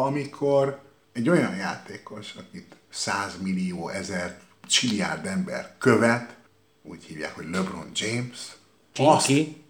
amikor 0.05 0.81
egy 1.13 1.29
olyan 1.29 1.55
játékos, 1.55 2.33
akit 2.37 2.75
100 2.89 3.37
millió, 3.41 3.89
ezer, 3.89 4.39
csilliárd 4.67 5.25
ember 5.25 5.75
követ, 5.77 6.35
úgy 6.83 7.03
hívják, 7.03 7.35
hogy 7.35 7.45
LeBron 7.51 7.91
James. 7.93 8.55
Ki? 8.91 9.03
Azt, 9.03 9.25
ki? 9.25 9.63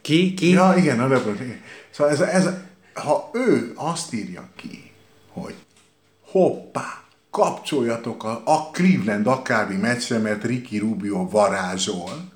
Ki? 0.00 0.34
Ki? 0.34 0.50
Ja, 0.50 0.74
igen, 0.76 1.00
a 1.00 1.08
LeBron. 1.08 1.34
Igen. 1.34 1.60
Szóval 1.90 2.12
ez, 2.12 2.20
ez, 2.20 2.48
ha 2.94 3.30
ő 3.32 3.72
azt 3.74 4.12
írja 4.12 4.48
ki, 4.56 4.92
hogy 5.32 5.54
hoppá, 6.30 7.02
kapcsoljatok 7.30 8.24
a, 8.24 8.42
a 8.44 8.70
Cleveland 8.70 9.26
akármi 9.26 9.76
meccsre, 9.76 10.18
mert 10.18 10.44
Ricky 10.44 10.78
Rubio 10.78 11.28
varázsol, 11.28 12.32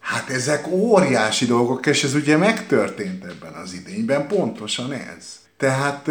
hát 0.00 0.30
ezek 0.30 0.66
óriási 0.66 1.46
dolgok, 1.46 1.86
és 1.86 2.04
ez 2.04 2.14
ugye 2.14 2.36
megtörtént 2.36 3.24
ebben 3.24 3.52
az 3.52 3.72
idényben, 3.72 4.26
pontosan 4.26 4.92
ez. 4.92 5.40
Tehát 5.56 6.08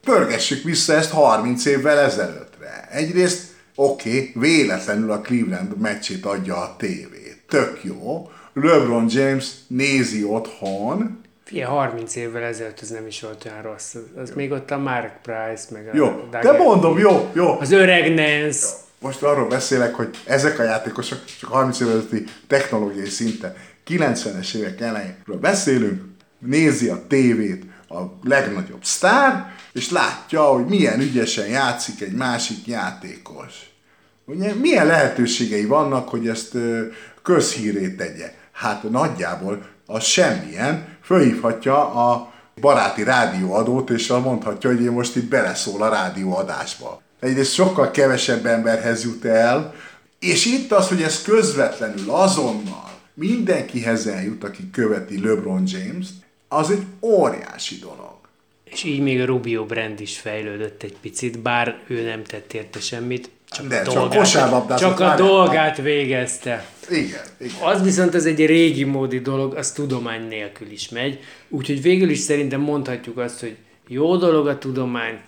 pörgessük 0.00 0.62
vissza 0.62 0.92
ezt 0.92 1.10
30 1.10 1.64
évvel 1.64 1.98
ezelőttre. 1.98 2.88
Egyrészt, 2.90 3.42
oké, 3.74 4.10
okay, 4.10 4.32
véletlenül 4.34 5.10
a 5.10 5.20
Cleveland 5.20 5.76
meccsét 5.76 6.24
adja 6.24 6.56
a 6.56 6.76
tévé. 6.78 7.36
Tök 7.48 7.80
jó. 7.82 8.30
LeBron 8.52 9.06
James 9.08 9.50
nézi 9.66 10.24
otthon, 10.24 11.20
Fie, 11.48 11.66
30 11.66 12.16
évvel 12.16 12.42
ezelőtt 12.42 12.80
ez 12.80 12.90
nem 12.90 13.06
is 13.06 13.20
volt 13.20 13.44
olyan 13.44 13.62
rossz. 13.62 13.94
Az 14.16 14.30
még 14.34 14.50
ott 14.50 14.70
a 14.70 14.78
Mark 14.78 15.12
Price, 15.22 15.66
meg 15.70 15.88
a 15.92 15.96
Jó, 15.96 16.28
de 16.30 16.52
mondom, 16.52 16.98
jó, 16.98 17.30
jó. 17.34 17.58
Az 17.60 17.70
öreg 17.70 18.14
Nance. 18.14 18.66
Most 18.98 19.22
arról 19.22 19.48
beszélek, 19.48 19.94
hogy 19.94 20.16
ezek 20.24 20.58
a 20.58 20.62
játékosok 20.62 21.24
csak 21.40 21.50
30 21.50 21.80
évvel 21.80 21.92
ezelőtti 21.92 22.24
technológiai 22.46 23.08
szinten, 23.08 23.54
90-es 23.86 24.54
évek 24.54 24.80
elejéről 24.80 25.38
beszélünk, 25.40 26.02
nézi 26.38 26.88
a 26.88 27.06
tévét 27.06 27.64
a 27.88 28.00
legnagyobb 28.22 28.84
sztár, 28.84 29.54
és 29.72 29.90
látja, 29.90 30.42
hogy 30.42 30.64
milyen 30.64 31.00
ügyesen 31.00 31.46
játszik 31.46 32.00
egy 32.00 32.14
másik 32.14 32.66
játékos. 32.66 33.54
Ugye, 34.24 34.54
milyen 34.54 34.86
lehetőségei 34.86 35.64
vannak, 35.64 36.08
hogy 36.08 36.28
ezt 36.28 36.56
közhírét 37.22 37.96
tegye? 37.96 38.32
Hát 38.52 38.82
nagyjából 38.82 39.76
az 39.90 40.04
semmilyen, 40.04 40.96
fölhívhatja 41.02 41.92
a 41.92 42.32
baráti 42.60 43.02
rádióadót, 43.02 43.90
és 43.90 44.08
mondhatja, 44.08 44.70
hogy 44.70 44.82
én 44.82 44.90
most 44.90 45.16
itt 45.16 45.28
beleszól 45.28 45.82
a 45.82 45.88
rádióadásba. 45.88 47.02
Egyrészt 47.20 47.52
sokkal 47.52 47.90
kevesebb 47.90 48.46
emberhez 48.46 49.04
jut 49.04 49.24
el, 49.24 49.74
és 50.18 50.46
itt 50.46 50.72
az, 50.72 50.88
hogy 50.88 51.02
ez 51.02 51.22
közvetlenül, 51.22 52.10
azonnal 52.10 52.90
mindenkihez 53.14 54.06
eljut, 54.06 54.44
aki 54.44 54.70
követi 54.70 55.20
LeBron 55.20 55.62
James-t, 55.66 56.12
az 56.48 56.70
egy 56.70 56.82
óriási 57.00 57.78
dolog. 57.78 58.16
És 58.64 58.84
így 58.84 59.00
még 59.00 59.20
a 59.20 59.24
Rubio 59.24 59.64
brand 59.64 60.00
is 60.00 60.18
fejlődött 60.18 60.82
egy 60.82 60.96
picit, 61.00 61.38
bár 61.38 61.78
ő 61.86 62.04
nem 62.04 62.22
tett 62.24 62.52
érte 62.52 62.80
semmit, 62.80 63.30
csak 63.58 63.68
De, 63.68 63.78
a 63.78 63.82
csak 63.84 63.94
dolgát, 63.94 64.18
kosárlabdázott, 64.18 64.88
csak 64.88 65.00
a 65.00 65.14
dolgát 65.14 65.76
végezte. 65.76 66.64
Igen, 66.90 67.20
igen. 67.38 67.54
Az 67.62 67.82
viszont 67.82 68.14
ez 68.14 68.24
egy 68.24 68.46
régi 68.46 68.84
módi 68.84 69.18
dolog, 69.20 69.54
az 69.54 69.72
tudomány 69.72 70.28
nélkül 70.28 70.70
is 70.70 70.88
megy, 70.88 71.20
úgyhogy 71.48 71.82
végül 71.82 72.10
is 72.10 72.18
szerintem 72.18 72.60
mondhatjuk 72.60 73.18
azt, 73.18 73.40
hogy 73.40 73.56
jó 73.88 74.16
dolog 74.16 74.46
a 74.46 74.58
tudomány, 74.58 75.20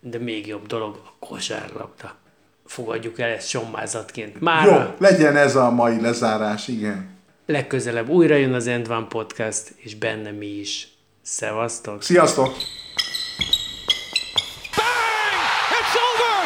de 0.00 0.18
még 0.18 0.46
jobb 0.46 0.66
dolog 0.66 1.00
a 1.04 1.26
kosárlabda. 1.26 2.14
Fogadjuk 2.66 3.18
el 3.18 3.28
ezt 3.28 3.48
sommázatként. 3.48 4.40
Már 4.40 4.66
Jó, 4.66 4.94
legyen 4.98 5.36
ez 5.36 5.56
a 5.56 5.70
mai 5.70 6.00
lezárás, 6.00 6.68
igen. 6.68 7.08
legközelebb 7.46 8.08
újra 8.08 8.34
jön 8.34 8.52
az 8.52 8.66
End 8.66 8.88
One 8.88 9.06
Podcast, 9.08 9.72
és 9.76 9.94
benne 9.94 10.30
mi 10.30 10.46
is. 10.46 10.88
Szevasztok! 11.22 12.02
Sziasztok! 12.02 12.52